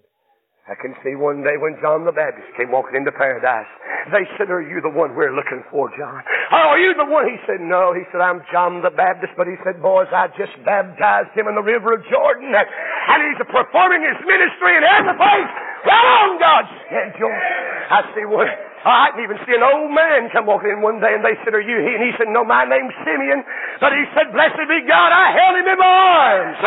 I 0.64 0.80
can 0.80 0.96
see 1.04 1.20
one 1.20 1.44
day 1.44 1.60
when 1.60 1.76
John 1.84 2.08
the 2.08 2.16
Baptist 2.16 2.48
came 2.56 2.72
walking 2.72 2.96
into 2.96 3.12
paradise. 3.12 3.68
They 4.16 4.24
said, 4.40 4.48
Are 4.48 4.64
you 4.64 4.80
the 4.80 4.96
one 4.96 5.12
we're 5.12 5.36
looking 5.36 5.60
for, 5.68 5.92
John? 6.00 6.24
Oh, 6.56 6.72
are 6.72 6.80
you 6.80 6.96
the 6.96 7.04
one? 7.04 7.28
He 7.28 7.36
said, 7.44 7.60
No. 7.60 7.92
He 7.92 8.08
said, 8.16 8.24
I'm 8.24 8.40
John 8.48 8.80
the 8.80 8.96
Baptist. 8.96 9.36
But 9.36 9.52
he 9.52 9.60
said, 9.68 9.84
Boys, 9.84 10.08
I 10.16 10.32
just 10.40 10.56
baptized 10.64 11.36
him 11.36 11.52
in 11.52 11.60
the 11.60 11.66
river 11.68 11.92
of 11.92 12.00
Jordan. 12.08 12.56
And 12.56 13.20
he's 13.28 13.44
performing 13.44 14.08
his 14.08 14.16
ministry 14.24 14.80
in 14.80 14.88
every 14.88 15.12
place 15.20 15.52
right 15.84 16.08
on 16.24 16.40
God's 16.40 16.72
schedule. 16.88 17.36
I 17.92 18.00
see 18.16 18.24
one. 18.24 18.48
Oh, 18.88 18.92
I 18.92 19.12
can 19.16 19.24
even 19.24 19.40
see 19.44 19.56
an 19.56 19.68
old 19.68 19.92
man 19.92 20.32
come 20.32 20.48
walking 20.48 20.72
in 20.72 20.80
one 20.80 21.04
day 21.04 21.12
and 21.12 21.24
they 21.24 21.36
said, 21.44 21.52
Are 21.52 21.64
you 21.64 21.76
he? 21.84 21.92
And 21.92 22.04
he 22.08 22.16
said, 22.16 22.32
No, 22.32 22.48
my 22.48 22.64
name's 22.64 22.96
Simeon. 23.04 23.44
But 23.84 23.92
he 23.92 24.08
said, 24.16 24.32
Blessed 24.32 24.64
be 24.72 24.80
God, 24.88 25.12
I 25.12 25.36
held 25.36 25.60
him 25.60 25.68
in 25.68 25.80
my 25.80 25.92
arms. 25.92 26.60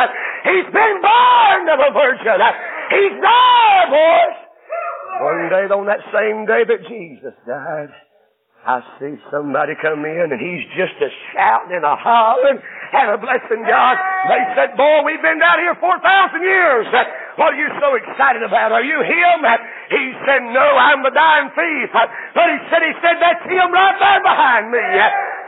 He's 0.45 0.69
been 0.69 0.97
born 1.01 1.65
of 1.73 1.81
a 1.81 1.91
virgin. 1.97 2.45
He's 2.91 3.17
there, 3.19 3.85
boys. 3.91 4.37
One 5.21 5.49
day 5.49 5.65
on 5.73 5.87
that 5.87 6.05
same 6.13 6.45
day 6.45 6.63
that 6.69 6.81
Jesus 6.87 7.35
died, 7.49 7.89
I 8.67 8.83
see 8.99 9.15
somebody 9.31 9.79
come 9.79 10.03
in 10.05 10.27
and 10.35 10.43
he's 10.43 10.67
just 10.75 10.99
a 10.99 11.07
shouting 11.31 11.79
and 11.79 11.87
a 11.87 11.95
hollering 11.95 12.59
and 12.59 13.07
a 13.15 13.19
blessing 13.19 13.63
God. 13.63 13.95
They 14.27 14.43
said, 14.59 14.75
boy, 14.75 15.07
we've 15.07 15.23
been 15.23 15.39
down 15.39 15.63
here 15.63 15.79
4,000 15.79 16.43
years. 16.43 16.91
What 17.39 17.55
are 17.55 17.61
you 17.63 17.71
so 17.79 17.95
excited 17.95 18.43
about? 18.43 18.75
Are 18.75 18.83
you 18.83 18.99
him? 19.07 19.39
He 19.89 20.05
said, 20.27 20.43
no, 20.51 20.67
I'm 20.67 21.07
the 21.07 21.15
dying 21.15 21.49
thief. 21.55 21.95
But 21.95 22.47
he 22.51 22.59
said, 22.67 22.83
he 22.83 22.93
said, 22.99 23.23
that's 23.23 23.47
him 23.47 23.71
right 23.71 23.97
there 24.03 24.23
behind 24.27 24.75
me. 24.75 24.83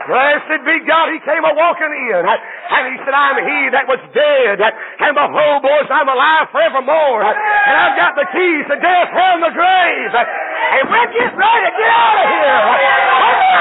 Blessed 0.09 0.65
be 0.65 0.81
God, 0.89 1.13
he 1.13 1.21
came 1.21 1.45
a 1.45 1.53
walking 1.53 1.93
in. 2.09 2.25
And 2.25 2.81
he 2.89 2.97
said, 3.05 3.13
I'm 3.13 3.37
he 3.45 3.69
that 3.77 3.85
was 3.85 4.01
dead. 4.09 4.57
And 4.57 5.13
behold, 5.13 5.61
boys, 5.61 5.85
I'm 5.85 6.09
alive 6.09 6.49
forevermore. 6.49 7.29
And 7.29 7.75
I've 7.77 7.93
got 7.93 8.17
the 8.17 8.25
keys 8.33 8.65
to 8.73 8.77
death, 8.81 9.13
and 9.13 9.45
the 9.45 9.53
grave. 9.53 10.11
And 10.17 10.89
we're 10.89 11.13
getting 11.13 11.37
ready 11.37 11.61
to 11.61 11.73
get 11.77 11.91
out 11.93 12.17
of 12.17 12.25
here. 12.25 12.57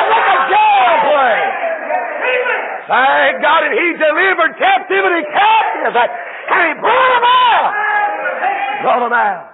Look 0.09 0.25
at 0.25 0.41
God 0.49 0.97
play. 1.05 1.41
Thank 2.89 3.35
God, 3.45 3.61
and 3.69 3.75
he 3.77 3.89
delivered 4.01 4.57
captivity 4.57 5.29
captive. 5.29 6.01
And 6.01 6.61
he 6.65 6.73
brought 6.81 7.13
them 7.13 7.27
out. 7.29 7.77
Brought 8.89 9.03
them 9.05 9.13
out. 9.13 9.53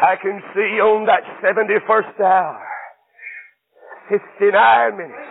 I 0.00 0.16
can 0.16 0.40
see 0.56 0.80
on 0.80 1.04
that 1.04 1.20
71st 1.44 2.16
hour 2.24 2.69
59 4.10 4.98
minutes, 4.98 5.30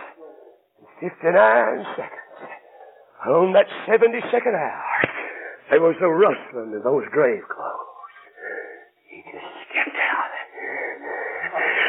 59 1.00 1.84
seconds. 2.00 2.16
On 3.28 3.52
that 3.52 3.68
72nd 3.84 4.56
hour, 4.56 4.82
there 5.68 5.80
was 5.82 5.96
a 6.00 6.08
rustling 6.08 6.74
of 6.74 6.82
those 6.82 7.04
grave 7.12 7.44
clothes. 7.44 8.16
He 9.12 9.20
just 9.20 9.52
stepped 9.68 10.00
out. 10.00 10.32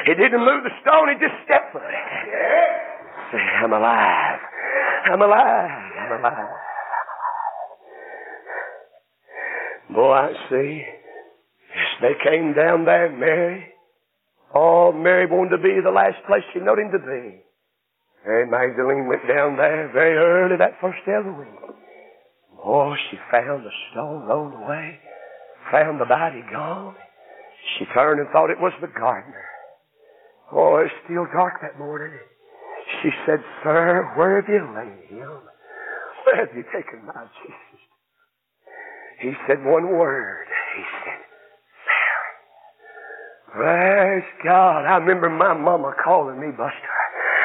He 0.05 0.13
didn't 0.15 0.43
move 0.43 0.67
the 0.67 0.75
stone, 0.83 1.07
he 1.07 1.15
just 1.15 1.39
stepped 1.45 1.71
for 1.71 1.79
it. 1.79 1.95
Say, 3.31 3.39
I'm 3.39 3.71
alive. 3.71 4.39
I'm 5.05 5.21
alive. 5.21 5.91
I'm 5.95 6.19
alive. 6.19 6.55
Boy, 9.95 10.11
I 10.11 10.31
see. 10.49 10.83
As 11.71 12.01
they 12.01 12.29
came 12.29 12.53
down 12.53 12.83
there, 12.83 13.09
Mary, 13.09 13.70
Oh, 14.53 14.91
Mary 14.91 15.25
wanted 15.25 15.55
to 15.57 15.63
be 15.63 15.79
the 15.83 15.91
last 15.91 16.17
place 16.27 16.43
she 16.53 16.59
knowed 16.59 16.79
him 16.79 16.91
to 16.91 16.99
be. 16.99 17.39
Mary 18.25 18.45
Magdalene 18.47 19.07
went 19.07 19.27
down 19.27 19.57
there 19.57 19.89
very 19.93 20.17
early 20.17 20.57
that 20.57 20.77
first 20.81 20.99
day 21.05 21.13
of 21.13 21.25
the 21.25 21.31
week. 21.31 21.47
Oh, 22.63 22.93
she 23.09 23.17
found 23.31 23.65
the 23.65 23.71
stone 23.91 24.27
rolled 24.27 24.53
away, 24.53 24.99
found 25.71 25.99
the 25.99 26.05
body 26.05 26.43
gone. 26.51 26.95
She 27.77 27.85
turned 27.93 28.19
and 28.19 28.29
thought 28.29 28.49
it 28.51 28.59
was 28.59 28.73
the 28.81 28.87
gardener. 28.87 29.45
Oh, 30.51 30.77
it 30.77 30.91
was 30.91 30.91
still 31.05 31.25
dark 31.33 31.61
that 31.61 31.79
morning. 31.79 32.11
She 33.01 33.09
said, 33.25 33.39
Sir, 33.63 34.11
where 34.15 34.41
have 34.41 34.49
you 34.49 34.67
laid 34.75 35.09
him? 35.09 35.39
Where 36.25 36.45
have 36.45 36.55
you 36.55 36.63
taken 36.75 37.05
my 37.05 37.25
Jesus? 37.41 37.81
He 39.21 39.31
said 39.47 39.63
one 39.63 39.87
word. 39.97 40.45
He 40.75 40.83
said, 41.05 41.10
Praise 43.51 44.23
God. 44.47 44.87
I 44.87 44.95
remember 44.95 45.29
my 45.29 45.51
mama 45.51 45.91
calling 45.99 46.39
me 46.39 46.55
Buster. 46.55 46.95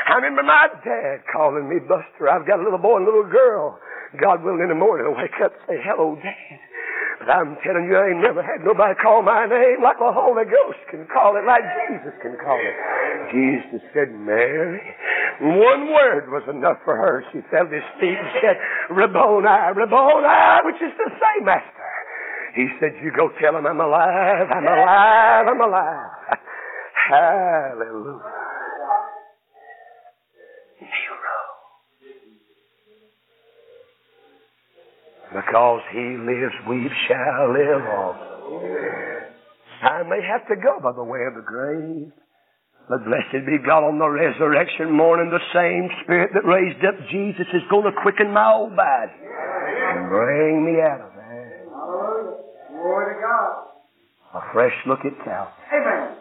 I 0.07 0.15
remember 0.23 0.47
my 0.47 0.71
dad 0.87 1.27
calling 1.35 1.67
me 1.67 1.83
Buster. 1.83 2.31
I've 2.31 2.47
got 2.47 2.61
a 2.61 2.63
little 2.63 2.79
boy 2.79 3.03
and 3.03 3.07
a 3.07 3.11
little 3.11 3.27
girl. 3.27 3.79
God 4.23 4.47
willing 4.47 4.63
in 4.63 4.71
the 4.71 4.79
morning 4.79 5.11
I'll 5.11 5.19
wake 5.19 5.35
up 5.43 5.51
and 5.51 5.63
say, 5.67 5.83
hello, 5.83 6.15
Dad. 6.23 6.63
But 7.19 7.27
I'm 7.33 7.59
telling 7.67 7.91
you, 7.91 7.99
I 7.99 8.15
ain't 8.15 8.23
never 8.23 8.39
had 8.39 8.63
nobody 8.63 8.95
call 9.03 9.27
my 9.27 9.51
name 9.51 9.83
like 9.83 9.99
the 9.99 10.15
Holy 10.15 10.47
Ghost 10.47 10.79
can 10.95 11.11
call 11.11 11.35
it, 11.35 11.43
like 11.43 11.67
Jesus 11.91 12.15
can 12.23 12.39
call 12.39 12.55
it. 12.55 12.77
Jesus 13.35 13.83
said, 13.91 14.15
Mary. 14.15 14.79
One 15.43 15.91
word 15.91 16.31
was 16.31 16.47
enough 16.47 16.79
for 16.87 16.95
her. 16.95 17.27
She 17.33 17.43
fell 17.51 17.67
at 17.67 17.73
his 17.73 17.89
feet 17.99 18.15
and 18.15 18.31
said, 18.39 18.57
Rabboni, 18.95 19.49
Rabboni, 19.75 20.39
which 20.71 20.79
is 20.79 20.95
to 21.03 21.07
say, 21.19 21.43
Master. 21.43 21.96
He 22.57 22.67
said, 22.81 22.97
You 23.05 23.13
go 23.15 23.29
tell 23.39 23.55
him 23.55 23.67
I'm 23.67 23.81
alive, 23.81 24.49
I'm 24.51 24.65
alive, 24.65 25.47
I'm 25.47 25.61
alive. 25.61 26.11
Hallelujah. 27.11 28.21
Hero. 30.81 31.37
Because 35.35 35.83
he 35.93 36.17
lives, 36.17 36.55
we 36.67 36.89
shall 37.07 37.53
live 37.53 37.85
also. 37.85 38.33
I 39.83 40.03
may 40.09 40.25
have 40.27 40.49
to 40.49 40.57
go 40.57 40.81
by 40.83 40.93
the 40.93 41.05
way 41.05 41.21
of 41.29 41.35
the 41.35 41.45
grave. 41.45 42.11
But 42.89 43.05
blessed 43.05 43.45
be 43.45 43.59
God 43.67 43.85
on 43.85 43.99
the 43.99 44.09
resurrection 44.09 44.93
morning, 44.93 45.29
the 45.29 45.43
same 45.53 45.91
Spirit 46.05 46.31
that 46.33 46.47
raised 46.47 46.83
up 46.87 46.95
Jesus 47.11 47.47
is 47.53 47.63
going 47.69 47.85
to 47.85 48.01
quicken 48.01 48.33
my 48.33 48.55
old 48.55 48.77
body 48.77 49.13
and 49.13 50.09
bring 50.09 50.65
me 50.65 50.81
out 50.81 51.01
of 51.03 51.17
Glory 52.87 53.15
to 53.15 53.21
God. 53.21 53.67
A 54.35 54.41
fresh 54.53 54.75
look 54.87 55.01
at 55.05 55.15
Calvary. 55.25 55.53
Amen. 55.73 56.17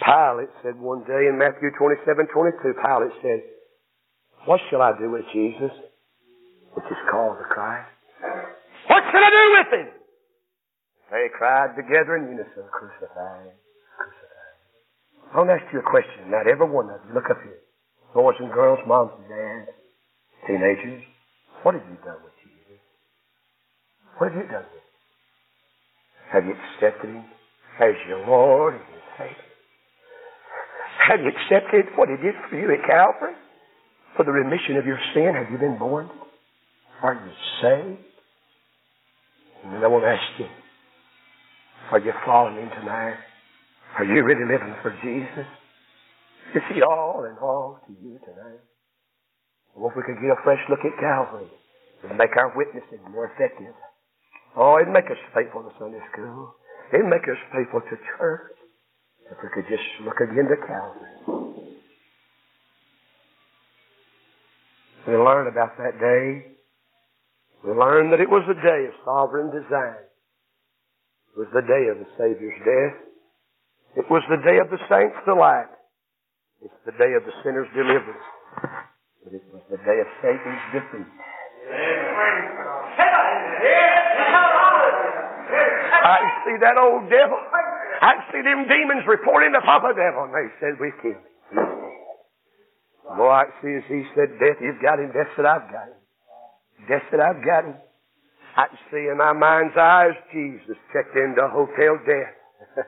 Pilate 0.00 0.52
said 0.62 0.80
one 0.80 1.04
day 1.04 1.28
in 1.28 1.38
Matthew 1.38 1.70
27, 1.78 2.26
22, 2.32 2.74
Pilate 2.74 3.14
said, 3.22 3.40
What 4.46 4.60
shall 4.68 4.82
I 4.82 4.96
do 4.98 5.10
with 5.10 5.24
Jesus, 5.32 5.70
which 6.74 6.88
is 6.90 7.00
called 7.10 7.36
the 7.38 7.46
Christ? 7.46 7.88
What 8.88 9.04
shall 9.12 9.22
I 9.22 9.30
do 9.30 9.44
with 9.54 9.70
him? 9.80 9.88
They 11.12 11.26
cried 11.36 11.76
together 11.76 12.16
in 12.16 12.32
unison, 12.32 12.64
Crucify 12.72 13.44
him, 13.44 13.56
crucify. 13.98 15.34
I 15.34 15.36
want 15.38 15.50
to 15.50 15.54
ask 15.60 15.66
you 15.72 15.80
a 15.80 15.88
question. 15.90 16.30
Not 16.30 16.48
every 16.48 16.68
one 16.68 16.90
of 16.90 17.00
you, 17.06 17.14
look 17.14 17.30
up 17.30 17.38
here. 17.42 17.60
Boys 18.14 18.34
and 18.40 18.50
girls, 18.50 18.80
moms 18.86 19.12
and 19.14 19.28
dads, 19.28 19.76
teenagers. 20.46 21.02
What 21.62 21.74
have 21.74 21.84
you 21.86 21.98
done 22.02 22.18
with? 22.24 22.39
What 24.18 24.32
have 24.32 24.42
you 24.42 24.48
done? 24.50 24.64
Have 26.32 26.44
you 26.44 26.54
accepted 26.54 27.10
him 27.10 27.24
as 27.80 27.94
your 28.08 28.26
Lord 28.26 28.74
and 28.74 28.82
your 28.90 29.02
Savior? 29.18 29.50
Have 31.08 31.20
you 31.20 31.28
accepted 31.28 31.86
what 31.96 32.08
he 32.08 32.16
did 32.16 32.34
for 32.48 32.56
you 32.56 32.70
at 32.72 32.86
Calvary? 32.86 33.34
For 34.16 34.24
the 34.24 34.32
remission 34.32 34.76
of 34.76 34.86
your 34.86 34.98
sin, 35.14 35.34
have 35.34 35.50
you 35.50 35.58
been 35.58 35.78
born? 35.78 36.10
Are 37.02 37.14
you 37.14 37.32
saved? 37.62 37.98
And 39.64 39.84
I 39.84 39.88
want 39.88 40.04
to 40.04 40.08
ask 40.08 40.38
you, 40.38 40.46
are 41.90 41.98
you 41.98 42.12
falling 42.24 42.56
into 42.56 42.74
tonight? 42.76 43.16
Are 43.98 44.04
you 44.04 44.22
really 44.22 44.44
living 44.44 44.74
for 44.82 44.90
Jesus? 45.02 45.46
Is 46.54 46.62
he 46.74 46.82
all 46.82 47.24
in 47.24 47.36
all 47.42 47.80
to 47.86 47.92
you 47.92 48.18
tonight? 48.24 48.60
What 49.74 49.90
if 49.90 49.96
we 49.96 50.02
could 50.02 50.20
get 50.20 50.38
a 50.38 50.42
fresh 50.44 50.60
look 50.68 50.80
at 50.80 50.98
Calvary 51.00 51.48
and 52.08 52.18
make 52.18 52.36
our 52.36 52.52
witnessing 52.56 53.00
more 53.10 53.26
effective? 53.26 53.74
Oh, 54.56 54.78
it'd 54.80 54.92
make 54.92 55.06
us 55.06 55.18
faithful 55.34 55.62
to 55.62 55.70
Sunday 55.78 56.00
school. 56.12 56.54
It'd 56.92 57.06
make 57.06 57.22
us 57.30 57.38
faithful 57.54 57.80
to 57.80 57.96
church. 58.18 58.56
If 59.30 59.38
we 59.42 59.48
could 59.54 59.68
just 59.70 59.86
look 60.02 60.18
again 60.18 60.50
to 60.50 60.58
Calvary. 60.66 61.70
We 65.06 65.14
learn 65.14 65.46
about 65.46 65.78
that 65.78 65.98
day. 66.00 66.50
We 67.64 67.72
learn 67.72 68.10
that 68.10 68.20
it 68.20 68.28
was 68.28 68.42
a 68.50 68.58
day 68.58 68.86
of 68.88 68.94
sovereign 69.04 69.50
design. 69.54 70.02
It 71.30 71.38
was 71.38 71.48
the 71.54 71.62
day 71.62 71.86
of 71.92 71.98
the 72.02 72.10
Savior's 72.18 72.58
death. 72.66 72.98
It 73.96 74.10
was 74.10 74.22
the 74.28 74.42
day 74.42 74.58
of 74.58 74.70
the 74.70 74.78
saints' 74.90 75.16
delight. 75.26 75.70
It's 76.62 76.74
the 76.84 76.92
day 76.92 77.14
of 77.14 77.24
the 77.24 77.32
sinner's 77.44 77.70
deliverance. 77.74 78.26
But 79.24 79.34
it 79.34 79.42
was 79.52 79.62
the 79.70 79.78
day 79.78 80.00
of 80.00 80.08
Satan's 80.20 80.64
defeat. 80.74 81.10
I 86.10 86.18
see 86.42 86.56
that 86.58 86.74
old 86.74 87.06
devil. 87.06 87.38
I 88.00 88.12
see 88.32 88.42
them 88.42 88.66
demons 88.66 89.06
reporting 89.06 89.52
to 89.54 89.60
Papa 89.60 89.94
Devil, 89.94 90.26
and 90.26 90.34
they 90.34 90.48
said, 90.58 90.80
we 90.80 90.90
killed 91.04 91.20
him. 91.20 91.30
Boy, 93.16 93.30
I 93.30 93.46
see 93.60 93.74
as 93.76 93.86
he 93.86 94.02
said, 94.14 94.38
death, 94.38 94.58
you've 94.62 94.80
got 94.82 94.98
him. 94.98 95.10
Death 95.12 95.30
said, 95.36 95.44
I've 95.44 95.68
got 95.70 95.90
him. 95.90 96.00
Death 96.88 97.04
said, 97.10 97.20
I've 97.20 97.42
got 97.44 97.64
him. 97.66 97.76
I 98.56 98.66
can 98.66 98.80
see 98.90 99.04
in 99.06 99.18
my 99.18 99.32
mind's 99.32 99.76
eyes 99.78 100.16
Jesus 100.32 100.78
checked 100.90 101.14
into 101.14 101.44
Hotel 101.46 102.00
Death. 102.02 102.34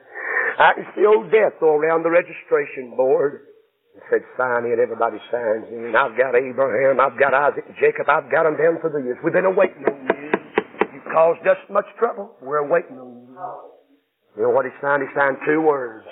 I 0.59 0.75
can 0.75 0.87
see 0.95 1.07
old 1.07 1.31
Death 1.31 1.61
go 1.61 1.77
around 1.77 2.03
the 2.03 2.11
registration 2.11 2.97
board 2.97 3.47
and 3.95 4.03
said, 4.11 4.23
sign 4.37 4.65
in. 4.65 4.81
Everybody 4.81 5.19
signs 5.31 5.69
in. 5.71 5.95
I've 5.95 6.17
got 6.17 6.35
Abraham. 6.35 6.99
I've 6.99 7.19
got 7.19 7.35
Isaac 7.35 7.65
and 7.69 7.77
Jacob. 7.79 8.09
I've 8.09 8.31
got 8.31 8.45
them 8.45 8.57
down 8.57 8.81
for 8.81 8.91
the 8.91 9.05
years. 9.05 9.19
We've 9.23 9.35
been 9.35 9.47
awaiting 9.47 9.85
on 9.85 10.01
you. 10.09 10.31
You've 10.97 11.11
caused 11.13 11.47
us 11.47 11.61
much 11.71 11.87
trouble. 11.99 12.33
We're 12.41 12.67
waiting 12.67 12.99
on 12.99 13.07
you. 13.07 13.12
You 14.37 14.43
know 14.45 14.51
what 14.51 14.65
he 14.65 14.73
signed? 14.81 15.03
He 15.03 15.09
signed 15.15 15.37
two 15.47 15.61
words. 15.61 16.07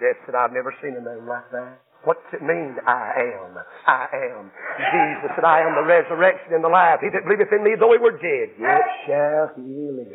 Death 0.00 0.16
said, 0.26 0.34
I've 0.34 0.52
never 0.52 0.74
seen 0.82 0.94
a 0.94 1.02
name 1.02 1.26
like 1.26 1.50
that. 1.50 1.80
What's 2.04 2.22
it 2.32 2.42
mean? 2.42 2.76
I 2.86 3.10
am. 3.18 3.58
I 3.86 4.06
am. 4.30 4.50
Jesus 4.78 5.34
said, 5.34 5.44
I 5.44 5.60
am 5.66 5.74
the 5.74 5.82
resurrection 5.82 6.54
and 6.54 6.62
the 6.62 6.68
life. 6.68 7.00
He 7.02 7.10
that 7.10 7.24
believeth 7.24 7.50
in 7.50 7.64
me, 7.64 7.74
though 7.74 7.90
he 7.90 7.98
were 7.98 8.14
dead, 8.14 8.54
yet 8.60 8.86
shall 9.06 9.50
he 9.56 9.90
live. 9.90 10.14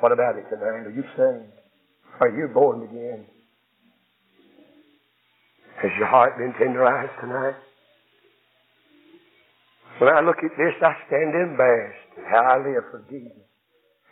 What 0.00 0.12
about 0.12 0.36
it 0.36 0.48
tonight? 0.50 0.88
Are 0.88 0.94
you 0.94 1.04
saved? 1.16 1.54
Are 2.20 2.28
you 2.28 2.48
born 2.52 2.82
again? 2.82 3.26
Has 5.82 5.92
your 5.98 6.08
heart 6.08 6.36
been 6.36 6.52
tenderized 6.60 7.14
tonight? 7.20 7.54
When 10.00 10.08
I 10.08 10.24
look 10.24 10.40
at 10.40 10.56
this, 10.56 10.72
I 10.80 10.96
stand 11.06 11.36
embarrassed 11.36 12.16
at 12.16 12.24
how 12.24 12.40
I 12.40 12.56
live 12.56 12.88
for 12.88 13.04
Jesus. 13.10 13.44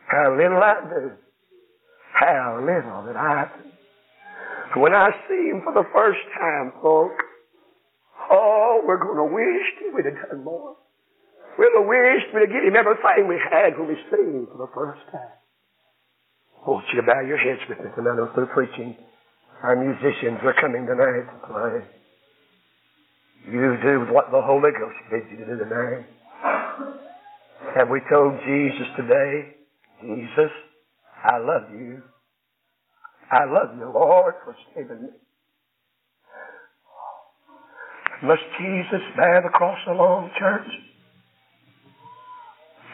How 0.04 0.36
little 0.36 0.60
I 0.60 0.84
do. 0.84 1.16
How 2.12 2.60
little 2.60 3.08
that 3.08 3.16
I 3.16 3.48
do. 3.56 4.80
When 4.80 4.92
I 4.92 5.08
see 5.24 5.48
him 5.48 5.62
for 5.64 5.72
the 5.72 5.88
first 5.96 6.20
time, 6.36 6.76
folks, 6.82 7.24
oh, 8.30 8.84
we're 8.84 9.00
going 9.00 9.16
to 9.16 9.32
wish 9.32 9.96
we'd 9.96 10.04
have 10.04 10.28
done 10.28 10.44
more. 10.44 10.76
We're 11.56 11.72
going 11.72 11.84
to 11.84 11.88
wish 11.88 12.36
we'd 12.36 12.44
have 12.44 12.52
given 12.52 12.68
him 12.68 12.76
everything 12.76 13.24
we 13.24 13.40
had 13.40 13.72
when 13.80 13.88
we 13.88 13.96
see 14.12 14.28
him 14.28 14.46
for 14.52 14.60
the 14.60 14.70
first 14.76 15.00
time. 15.08 15.40
I 16.66 16.68
want 16.68 16.84
you 16.92 17.00
to 17.00 17.06
bow 17.06 17.24
your 17.24 17.38
heads 17.38 17.64
with 17.64 17.78
me 17.80 17.88
tonight 17.96 18.20
as 18.20 18.28
they're 18.36 18.52
preaching. 18.52 18.92
Our 19.62 19.74
musicians 19.74 20.36
are 20.44 20.54
coming 20.60 20.84
tonight 20.84 21.32
to 21.32 21.38
play. 21.48 21.97
You 23.50 23.78
do 23.80 24.12
what 24.12 24.30
the 24.30 24.42
Holy 24.42 24.70
Ghost 24.76 24.96
bids 25.10 25.24
you 25.30 25.38
to 25.38 25.46
do 25.46 25.64
today. 25.64 26.04
Have 27.76 27.88
we 27.88 28.00
told 28.12 28.36
Jesus 28.44 28.86
today, 28.94 29.56
Jesus, 30.02 30.52
I 31.24 31.38
love 31.38 31.72
you. 31.72 32.02
I 33.32 33.44
love 33.48 33.74
you, 33.78 33.90
Lord, 33.90 34.34
for 34.44 34.54
saving 34.74 35.02
me. 35.02 35.08
Must 38.22 38.42
Jesus 38.60 39.00
bear 39.16 39.40
the 39.40 39.48
cross 39.48 39.78
alone, 39.88 40.30
church? 40.38 40.68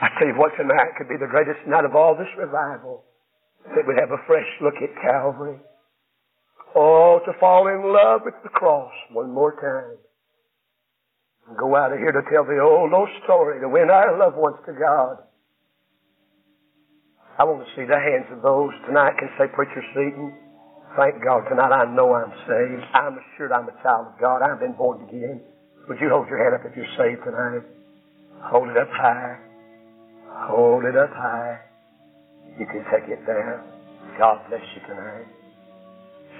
I 0.03 0.09
tell 0.19 0.29
you 0.29 0.35
what, 0.35 0.53
tonight 0.57 0.95
could 0.97 1.09
be 1.09 1.17
the 1.19 1.31
greatest 1.31 1.67
night 1.67 1.85
of 1.85 1.97
all 1.97 2.15
this 2.15 2.31
revival. 2.39 3.03
That 3.75 3.89
we 3.89 3.95
have 3.99 4.13
a 4.13 4.23
fresh 4.29 4.47
look 4.63 4.75
at 4.77 5.03
Calvary. 5.03 5.59
Oh, 6.77 7.19
to 7.27 7.33
fall 7.41 7.67
in 7.67 7.93
love 7.93 8.21
with 8.25 8.35
the 8.45 8.51
cross 8.51 8.93
one 9.11 9.33
more 9.33 9.53
time. 9.61 9.99
And 11.49 11.57
go 11.57 11.77
out 11.77 11.93
of 11.93 11.99
here 11.99 12.13
to 12.13 12.23
tell 12.33 12.45
the 12.45 12.59
old, 12.59 12.93
old 12.93 13.09
story 13.25 13.61
to 13.61 13.69
win 13.69 13.91
our 13.91 14.17
loved 14.19 14.37
ones 14.37 14.57
to 14.67 14.73
God. 14.73 15.19
I 17.37 17.45
want 17.45 17.67
to 17.67 17.71
see 17.75 17.85
the 17.85 17.99
hands 17.99 18.31
of 18.31 18.41
those 18.41 18.71
tonight 18.87 19.19
can 19.19 19.29
say, 19.37 19.51
Preacher 19.53 19.83
Seaton, 19.93 20.33
thank 20.97 21.19
God 21.19 21.43
tonight 21.51 21.75
I 21.75 21.85
know 21.91 22.15
I'm 22.15 22.31
saved. 22.47 22.83
I'm 22.95 23.19
assured 23.19 23.51
I'm 23.51 23.69
a 23.69 23.77
child 23.83 24.15
of 24.15 24.21
God. 24.21 24.41
I've 24.41 24.61
been 24.61 24.79
born 24.79 25.03
again. 25.09 25.43
Would 25.89 25.99
you 26.01 26.09
hold 26.09 26.29
your 26.29 26.39
hand 26.39 26.55
up 26.55 26.65
if 26.65 26.77
you're 26.77 26.95
saved 26.97 27.27
tonight? 27.27 27.67
Hold 28.49 28.71
it 28.71 28.79
up 28.79 28.89
high. 28.89 29.37
Hold 30.49 30.85
it 30.85 30.97
up 30.97 31.11
high. 31.13 31.59
You 32.59 32.67
can 32.67 32.87
take 32.89 33.11
it 33.11 33.27
down. 33.27 33.67
God 34.17 34.39
bless 34.49 34.63
you 34.79 34.81
tonight. 34.87 35.27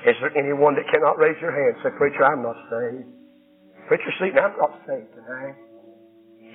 Is 0.07 0.15
there 0.21 0.37
anyone 0.39 0.77
that 0.77 0.87
cannot 0.93 1.19
raise 1.19 1.37
your 1.43 1.51
hand? 1.51 1.75
Say, 1.83 1.91
Preacher, 1.99 2.25
I'm 2.25 2.43
not 2.43 2.57
saved. 2.71 3.09
Preacher 3.89 4.13
Seaton, 4.19 4.39
I'm 4.39 4.57
not 4.57 4.81
saved 4.87 5.13
tonight. 5.15 5.57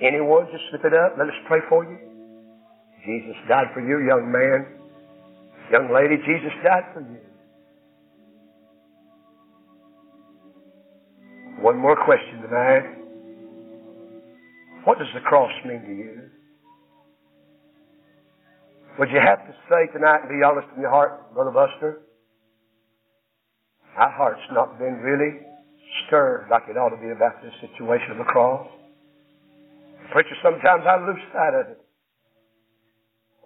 Anyone, 0.02 0.46
just 0.50 0.64
slip 0.70 0.84
it 0.84 0.94
up. 0.94 1.14
Let 1.18 1.28
us 1.28 1.34
pray 1.46 1.60
for 1.68 1.84
you. 1.84 1.98
Jesus 3.06 3.36
died 3.48 3.68
for 3.72 3.80
you, 3.80 4.06
young 4.06 4.30
man. 4.30 4.66
Young 5.70 5.92
lady, 5.94 6.16
Jesus 6.26 6.52
died 6.64 6.84
for 6.92 7.00
you. 7.00 7.20
One 11.60 11.76
more 11.76 11.96
question 12.04 12.42
tonight. 12.42 12.96
What 14.84 14.98
does 14.98 15.08
the 15.14 15.20
cross 15.20 15.52
mean 15.64 15.82
to 15.82 15.94
you? 15.94 16.30
Would 18.98 19.10
you 19.10 19.20
have 19.22 19.46
to 19.46 19.54
say 19.68 19.92
tonight 19.92 20.20
and 20.22 20.28
be 20.28 20.44
honest 20.44 20.68
in 20.74 20.82
your 20.82 20.90
heart, 20.90 21.32
Brother 21.34 21.50
Buster? 21.50 22.00
My 23.96 24.10
heart's 24.10 24.40
not 24.52 24.78
been 24.78 24.94
really 24.96 25.40
stirred 26.06 26.48
like 26.50 26.62
it 26.68 26.76
ought 26.76 26.90
to 26.90 27.00
be 27.00 27.10
about 27.10 27.42
this 27.42 27.54
situation 27.60 28.12
of 28.12 28.18
the 28.18 28.24
cross. 28.24 28.66
Preacher, 30.12 30.36
sometimes 30.42 30.82
I 30.86 30.96
lose 31.06 31.22
sight 31.32 31.54
of 31.54 31.66
it. 31.70 31.80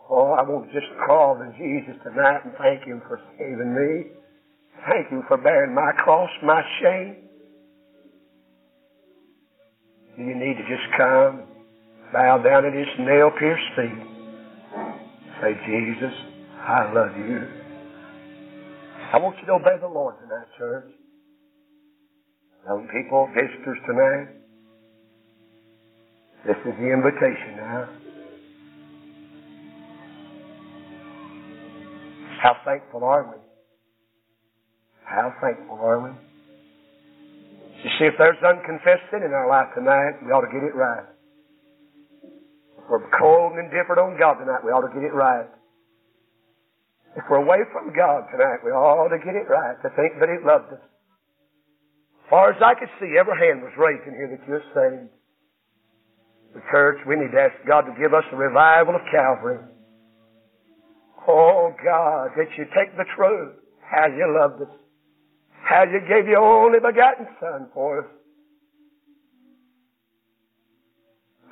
Oh, 0.08 0.32
I 0.32 0.42
want 0.42 0.68
to 0.68 0.72
just 0.72 0.90
call 1.06 1.36
to 1.36 1.52
Jesus 1.56 1.96
tonight 2.04 2.44
and 2.44 2.52
thank 2.58 2.84
Him 2.84 3.02
for 3.08 3.20
saving 3.38 3.72
me. 3.72 4.12
Thank 4.88 5.08
Him 5.08 5.22
for 5.28 5.36
bearing 5.38 5.74
my 5.74 5.92
cross, 6.04 6.30
my 6.42 6.62
shame. 6.80 7.16
Do 10.16 10.22
you 10.22 10.34
need 10.34 10.56
to 10.56 10.64
just 10.68 10.86
come, 10.96 11.42
bow 12.12 12.38
down 12.38 12.66
at 12.66 12.74
His 12.74 12.86
nail-pierced 12.98 13.70
feet, 13.76 14.06
say, 15.40 15.52
Jesus, 15.66 16.14
I 16.60 16.92
love 16.92 17.16
you. 17.16 17.40
I 19.12 19.18
want 19.18 19.36
you 19.40 19.46
to 19.46 19.52
obey 19.52 19.76
the 19.80 19.88
Lord 19.88 20.14
tonight, 20.20 20.46
church. 20.58 20.90
Young 22.66 22.88
people, 22.88 23.28
visitors 23.34 23.78
tonight, 23.86 24.28
this 26.46 26.56
is 26.64 26.72
the 26.80 26.88
invitation 26.92 27.56
now. 27.56 27.88
How 32.42 32.56
thankful 32.64 33.04
are 33.04 33.24
we? 33.24 33.36
How 35.04 35.32
thankful 35.42 35.76
are 35.76 36.00
we? 36.00 36.10
You 37.84 37.90
see, 37.98 38.06
if 38.08 38.14
there's 38.16 38.40
unconfessed 38.40 39.12
sin 39.12 39.24
in 39.24 39.32
our 39.32 39.48
life 39.48 39.68
tonight, 39.76 40.24
we 40.24 40.32
ought 40.32 40.48
to 40.48 40.52
get 40.52 40.64
it 40.64 40.74
right. 40.74 41.04
If 42.24 42.84
we're 42.88 43.04
cold 43.20 43.52
and 43.60 43.68
indifferent 43.68 44.00
on 44.00 44.16
God 44.18 44.40
tonight, 44.40 44.64
we 44.64 44.72
ought 44.72 44.88
to 44.88 44.94
get 44.94 45.04
it 45.04 45.12
right. 45.12 45.48
If 47.16 47.24
we're 47.28 47.44
away 47.44 47.60
from 47.72 47.92
God 47.94 48.24
tonight, 48.32 48.64
we 48.64 48.72
ought 48.72 49.08
to 49.08 49.18
get 49.20 49.36
it 49.36 49.48
right 49.52 49.76
to 49.84 49.88
think 49.96 50.16
that 50.20 50.32
He 50.32 50.40
loved 50.40 50.72
us. 50.72 50.93
Far 52.30 52.50
as 52.50 52.62
I 52.64 52.74
could 52.74 52.88
see, 53.00 53.16
every 53.18 53.36
hand 53.36 53.62
was 53.62 53.72
raised 53.76 54.08
in 54.08 54.14
here 54.14 54.30
that 54.32 54.48
you're 54.48 54.64
saved. 54.72 55.12
The 56.54 56.62
church, 56.70 56.98
we 57.06 57.16
need 57.16 57.32
to 57.32 57.40
ask 57.40 57.54
God 57.66 57.82
to 57.82 57.92
give 58.00 58.14
us 58.14 58.24
a 58.32 58.36
revival 58.36 58.94
of 58.94 59.02
Calvary. 59.10 59.58
Oh 61.26 61.74
God, 61.84 62.30
that 62.36 62.48
you 62.56 62.64
take 62.76 62.96
the 62.96 63.04
truth, 63.16 63.54
how 63.80 64.06
you 64.06 64.24
loved 64.38 64.62
us, 64.62 64.74
how 65.62 65.84
you 65.84 66.00
gave 66.08 66.28
your 66.28 66.44
only 66.44 66.78
begotten 66.78 67.26
Son 67.40 67.68
for 67.74 68.00
us. 68.04 68.10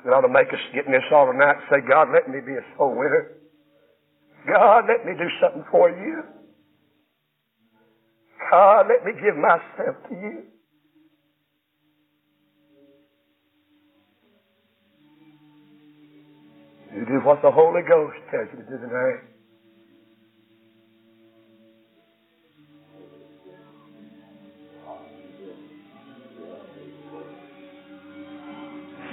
It 0.05 0.09
ought 0.09 0.21
to 0.21 0.29
make 0.29 0.47
us 0.49 0.59
get 0.73 0.85
in 0.85 0.91
this 0.91 1.03
all 1.11 1.31
tonight 1.31 1.55
and 1.57 1.67
say, 1.69 1.87
God, 1.87 2.09
let 2.13 2.27
me 2.27 2.39
be 2.45 2.53
a 2.53 2.65
soul 2.77 2.91
winner. 2.91 3.39
God, 4.47 4.83
let 4.87 5.05
me 5.05 5.13
do 5.17 5.27
something 5.41 5.63
for 5.71 5.89
you. 5.89 6.23
God, 8.51 8.87
let 8.89 9.05
me 9.05 9.13
give 9.21 9.37
myself 9.37 9.95
to 10.09 10.15
you. 10.15 10.43
You 16.95 17.05
do 17.05 17.25
what 17.25 17.41
the 17.41 17.49
Holy 17.49 17.81
Ghost 17.81 18.17
tells 18.29 18.47
you 18.53 18.63
to 18.63 18.69
do 18.69 18.77
tonight. 18.77 19.33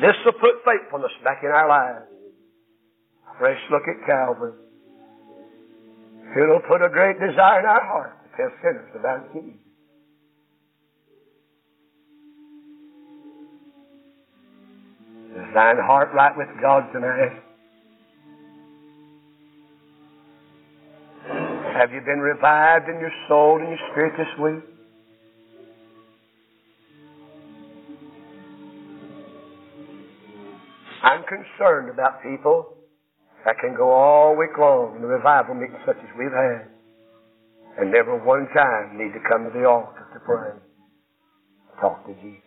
This 0.01 0.17
will 0.25 0.33
put 0.33 0.65
faithfulness 0.65 1.13
back 1.25 1.41
in 1.43 1.51
our 1.51 1.69
lives. 1.69 2.07
Fresh 3.39 3.61
look 3.71 3.83
at 3.89 4.07
Calvary. 4.07 4.53
It'll 6.37 6.61
put 6.61 6.85
a 6.85 6.89
great 6.89 7.19
desire 7.19 7.61
in 7.61 7.67
our 7.67 7.85
heart 7.85 8.17
to 8.23 8.37
tell 8.37 8.51
sinners 8.63 8.91
about 8.95 9.33
Jesus. 9.33 9.61
Is 15.37 15.55
thine 15.55 15.77
heart 15.79 16.11
right 16.15 16.37
with 16.37 16.49
God 16.61 16.93
tonight? 16.93 17.50
Have 21.81 21.93
you 21.93 22.03
been 22.03 22.21
revived 22.21 22.91
in 22.91 23.01
your 23.01 23.13
soul 23.27 23.57
and 23.57 23.71
your 23.71 23.81
spirit 23.91 24.13
this 24.19 24.29
week? 24.37 24.61
I'm 31.03 31.25
concerned 31.25 31.89
about 31.89 32.21
people 32.23 32.77
that 33.47 33.57
can 33.63 33.75
go 33.75 33.91
all 33.91 34.37
week 34.37 34.59
long 34.61 34.97
in 34.99 35.03
a 35.03 35.07
revival 35.07 35.55
meeting 35.55 35.81
such 35.87 35.97
as 35.97 36.11
we've 36.19 36.29
had 36.29 36.69
and 37.79 37.91
never 37.91 38.13
one 38.27 38.47
time 38.53 38.99
need 38.99 39.17
to 39.17 39.21
come 39.25 39.49
to 39.49 39.59
the 39.59 39.65
altar 39.65 40.05
to 40.13 40.21
pray. 40.21 40.53
Talk 41.81 42.05
to 42.05 42.13
Jesus. 42.21 42.45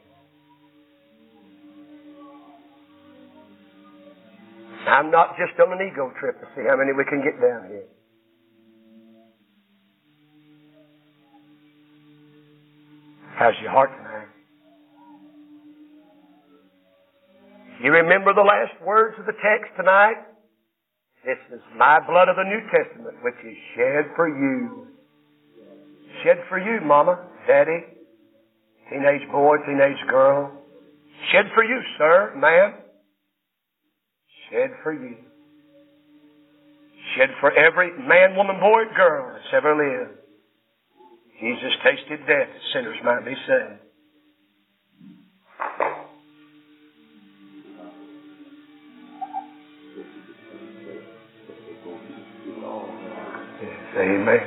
I'm 4.85 5.09
not 5.09 5.33
just 5.41 5.59
on 5.59 5.73
an 5.73 5.89
ego 5.91 6.13
trip 6.19 6.39
to 6.39 6.45
see 6.53 6.61
how 6.69 6.77
many 6.77 6.93
we 6.93 7.03
can 7.05 7.23
get 7.25 7.41
down 7.41 7.65
here. 7.69 7.89
How's 13.43 13.59
your 13.61 13.71
heart 13.71 13.91
tonight? 13.97 14.31
You 17.83 17.91
remember 17.91 18.33
the 18.33 18.39
last 18.39 18.71
words 18.87 19.19
of 19.19 19.25
the 19.25 19.33
text 19.33 19.75
tonight? 19.75 20.15
This 21.25 21.35
is 21.51 21.59
my 21.75 21.99
blood 22.07 22.29
of 22.29 22.37
the 22.37 22.47
New 22.47 22.61
Testament, 22.71 23.17
which 23.21 23.35
is 23.43 23.57
shed 23.75 24.15
for 24.15 24.29
you. 24.29 24.87
Shed 26.23 26.37
for 26.47 26.57
you, 26.57 26.79
Mama, 26.87 27.19
Daddy, 27.45 27.83
teenage 28.89 29.29
boy, 29.29 29.57
teenage 29.67 29.99
girl. 30.09 30.49
Shed 31.33 31.43
for 31.53 31.65
you, 31.65 31.81
sir, 31.97 32.31
ma'am. 32.37 32.75
Shed 34.49 34.69
for 34.83 34.93
you. 34.93 35.17
Shed 37.17 37.27
for 37.41 37.51
every 37.51 37.91
man, 38.07 38.37
woman, 38.37 38.61
boy, 38.61 38.83
girl 38.95 39.33
that's 39.33 39.53
ever 39.53 39.75
lived. 39.75 40.22
Jesus 41.43 41.73
tasted 41.83 42.19
death 42.25 42.47
that 42.47 42.61
sinners 42.71 42.95
might 43.03 43.25
be 43.25 43.35
saved. 43.35 43.81
Amen. 53.97 54.39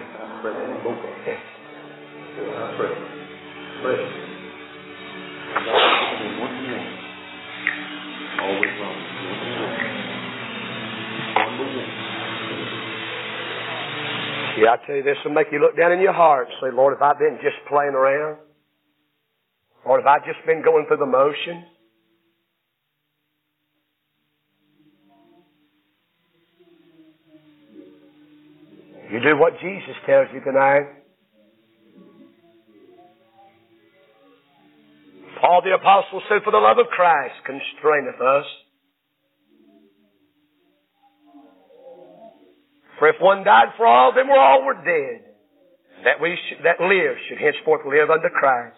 Yeah, 14.57 14.73
I 14.73 14.87
tell 14.87 14.97
you, 14.97 15.03
this 15.03 15.17
will 15.25 15.33
make 15.33 15.49
you 15.53 15.61
look 15.61 15.77
down 15.77 15.93
in 15.93 16.01
your 16.01 16.15
heart 16.15 16.49
and 16.49 16.57
say, 16.63 16.75
Lord, 16.75 16.95
have 16.95 17.03
I've 17.03 17.19
been 17.19 17.39
just 17.43 17.57
playing 17.69 17.93
around? 17.93 18.39
Lord, 19.85 20.01
have 20.01 20.07
I 20.07 20.19
just 20.25 20.45
been 20.47 20.63
going 20.63 20.87
through 20.89 20.97
the 20.97 21.07
motions? 21.07 21.65
You 29.13 29.21
do 29.21 29.37
what 29.37 29.53
Jesus 29.61 29.95
tells 30.05 30.27
you 30.35 30.41
tonight. 30.41 30.89
Paul 35.41 35.63
the 35.63 35.75
Apostle 35.75 36.23
said, 36.29 36.43
For 36.43 36.51
the 36.51 36.59
love 36.59 36.79
of 36.79 36.87
Christ 36.89 37.35
constraineth 37.45 38.21
us. 38.21 38.47
For 42.99 43.09
if 43.09 43.17
one 43.21 43.45
died 43.45 43.77
for 43.77 43.87
all, 43.87 44.13
then 44.15 44.29
we're 44.29 44.39
all 44.39 44.65
were 44.65 44.75
dead. 44.75 45.25
That 46.05 46.21
we 46.21 46.37
should, 46.49 46.65
that 46.65 46.81
live 46.81 47.17
should 47.29 47.39
henceforth 47.39 47.87
live 47.87 48.11
unto 48.11 48.29
Christ. 48.29 48.77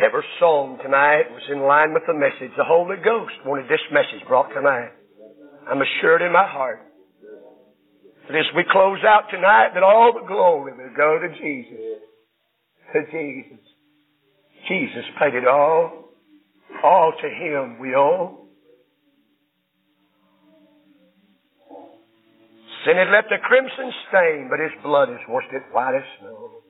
Every 0.00 0.24
song 0.38 0.78
tonight 0.82 1.28
was 1.30 1.42
in 1.52 1.60
line 1.60 1.92
with 1.92 2.04
the 2.06 2.14
message. 2.14 2.56
The 2.56 2.64
Holy 2.64 2.96
Ghost 3.04 3.34
wanted 3.44 3.68
this 3.68 3.84
message 3.92 4.26
brought 4.26 4.48
tonight. 4.48 4.92
I'm 5.68 5.82
assured 5.82 6.22
in 6.22 6.32
my 6.32 6.46
heart 6.48 6.80
that 8.26 8.38
as 8.38 8.46
we 8.56 8.64
close 8.70 9.00
out 9.04 9.28
tonight, 9.30 9.70
that 9.74 9.82
all 9.82 10.14
the 10.14 10.26
glory 10.26 10.72
will 10.72 10.96
go 10.96 11.18
to 11.20 11.28
Jesus. 11.36 12.00
To 12.94 13.00
Jesus. 13.12 13.60
Jesus 14.68 15.04
paid 15.18 15.34
it 15.34 15.46
all. 15.46 15.99
All 16.82 17.12
to 17.20 17.28
Him 17.28 17.78
we 17.78 17.94
owe. 17.94 18.46
Sin 22.84 22.96
had 22.96 23.08
left 23.12 23.30
a 23.30 23.38
crimson 23.38 23.92
stain, 24.08 24.48
but 24.48 24.58
His 24.58 24.72
blood 24.82 25.08
has 25.08 25.20
washed 25.28 25.52
it 25.52 25.62
white 25.72 25.94
as 25.94 26.02
snow. 26.20 26.60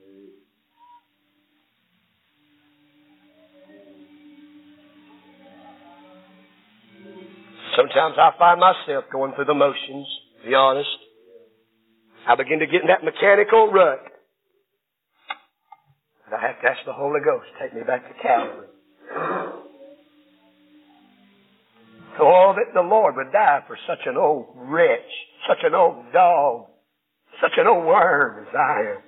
Sometimes 7.77 8.17
I 8.19 8.33
find 8.39 8.61
myself 8.61 9.05
going 9.13 9.33
through 9.35 9.45
the 9.45 9.55
motions, 9.55 10.07
to 10.43 10.49
be 10.49 10.55
honest. 10.55 10.89
I 12.27 12.35
begin 12.35 12.59
to 12.59 12.67
get 12.67 12.83
in 12.83 12.89
that 12.89 13.05
mechanical 13.05 13.71
rut. 13.73 14.03
And 16.27 16.35
I 16.35 16.47
have 16.47 16.61
to 16.61 16.69
ask 16.69 16.81
the 16.85 16.93
Holy 16.93 17.21
Ghost 17.25 17.47
take 17.61 17.73
me 17.75 17.83
back 17.87 18.07
to 18.07 18.23
Calvary. 18.23 18.67
Oh, 22.21 22.53
that 22.55 22.75
the 22.75 22.87
Lord 22.87 23.17
would 23.17 23.33
die 23.33 23.61
for 23.67 23.79
such 23.89 24.05
an 24.07 24.17
old 24.17 24.49
wretch, 24.55 25.11
such 25.49 25.65
an 25.65 25.75
old 25.75 26.13
dog, 26.13 26.67
such 27.41 27.53
an 27.57 27.67
old 27.67 27.87
worm 27.87 28.47
as 28.47 28.55
I 28.55 28.81
am. 28.93 29.03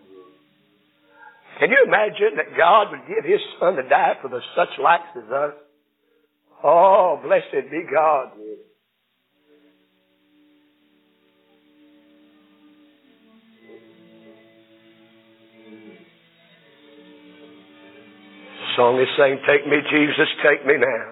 Can 1.60 1.70
you 1.70 1.84
imagine 1.86 2.36
that 2.36 2.56
God 2.56 2.90
would 2.90 3.06
give 3.06 3.24
His 3.24 3.40
Son 3.60 3.76
to 3.76 3.82
die 3.82 4.14
for 4.22 4.28
the 4.28 4.40
such 4.56 4.80
likes 4.82 5.12
as 5.14 5.30
us? 5.30 5.52
Oh, 6.64 7.20
blessed 7.22 7.70
be 7.70 7.82
God. 7.92 8.30
Song 18.76 18.98
is 18.98 19.08
saying, 19.18 19.38
Take 19.46 19.66
me, 19.66 19.76
Jesus, 19.90 20.28
take 20.42 20.64
me 20.64 20.74
now. 20.78 21.11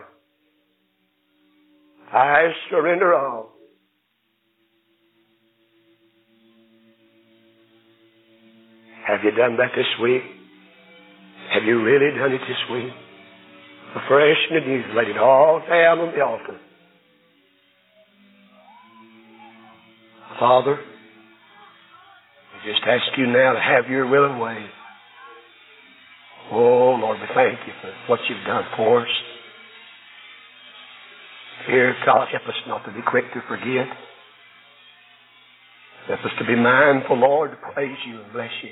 I 2.12 2.52
surrender 2.70 3.14
all. 3.14 3.52
Have 9.06 9.20
you 9.24 9.30
done 9.32 9.56
that 9.56 9.70
this 9.76 9.86
week? 10.02 10.22
Have 11.52 11.64
you 11.64 11.82
really 11.82 12.16
done 12.18 12.32
it 12.32 12.40
this 12.40 12.70
week? 12.72 12.92
Afresh 13.96 14.36
and 14.50 14.64
anew, 14.64 14.82
laid 14.94 15.08
it 15.08 15.18
all 15.18 15.60
down 15.60 15.98
on 15.98 16.14
the 16.14 16.24
altar. 16.24 16.60
Father, 20.38 20.78
I 22.54 22.66
just 22.66 22.82
ask 22.86 23.18
you 23.18 23.26
now 23.26 23.52
to 23.52 23.60
have 23.60 23.90
your 23.90 24.06
will 24.06 24.30
and 24.30 24.40
way. 24.40 24.66
Oh, 26.52 26.96
Lord, 27.00 27.18
we 27.20 27.26
thank 27.34 27.58
you 27.66 27.72
for 27.80 27.92
what 28.08 28.20
you've 28.28 28.46
done 28.46 28.64
for 28.76 29.02
us. 29.02 29.08
Dear 31.68 31.94
God, 32.06 32.28
help 32.32 32.48
us 32.48 32.54
not 32.66 32.84
to 32.86 32.92
be 32.92 33.00
quick 33.06 33.24
to 33.34 33.40
forget. 33.48 33.86
Help 36.08 36.20
us 36.20 36.32
to 36.38 36.46
be 36.46 36.56
mindful, 36.56 37.18
Lord, 37.18 37.50
to 37.52 37.56
praise 37.72 37.98
you 38.06 38.20
and 38.20 38.32
bless 38.32 38.50
you. 38.62 38.70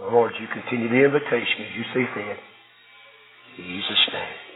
Lord, 0.00 0.32
you 0.40 0.46
continue 0.48 0.88
the 0.88 1.04
invitation 1.04 1.66
as 1.68 1.76
you 1.76 1.84
see 1.92 2.06
fit. 2.14 2.38
In 3.58 3.64
Jesus' 3.64 4.08
name. 4.12 4.49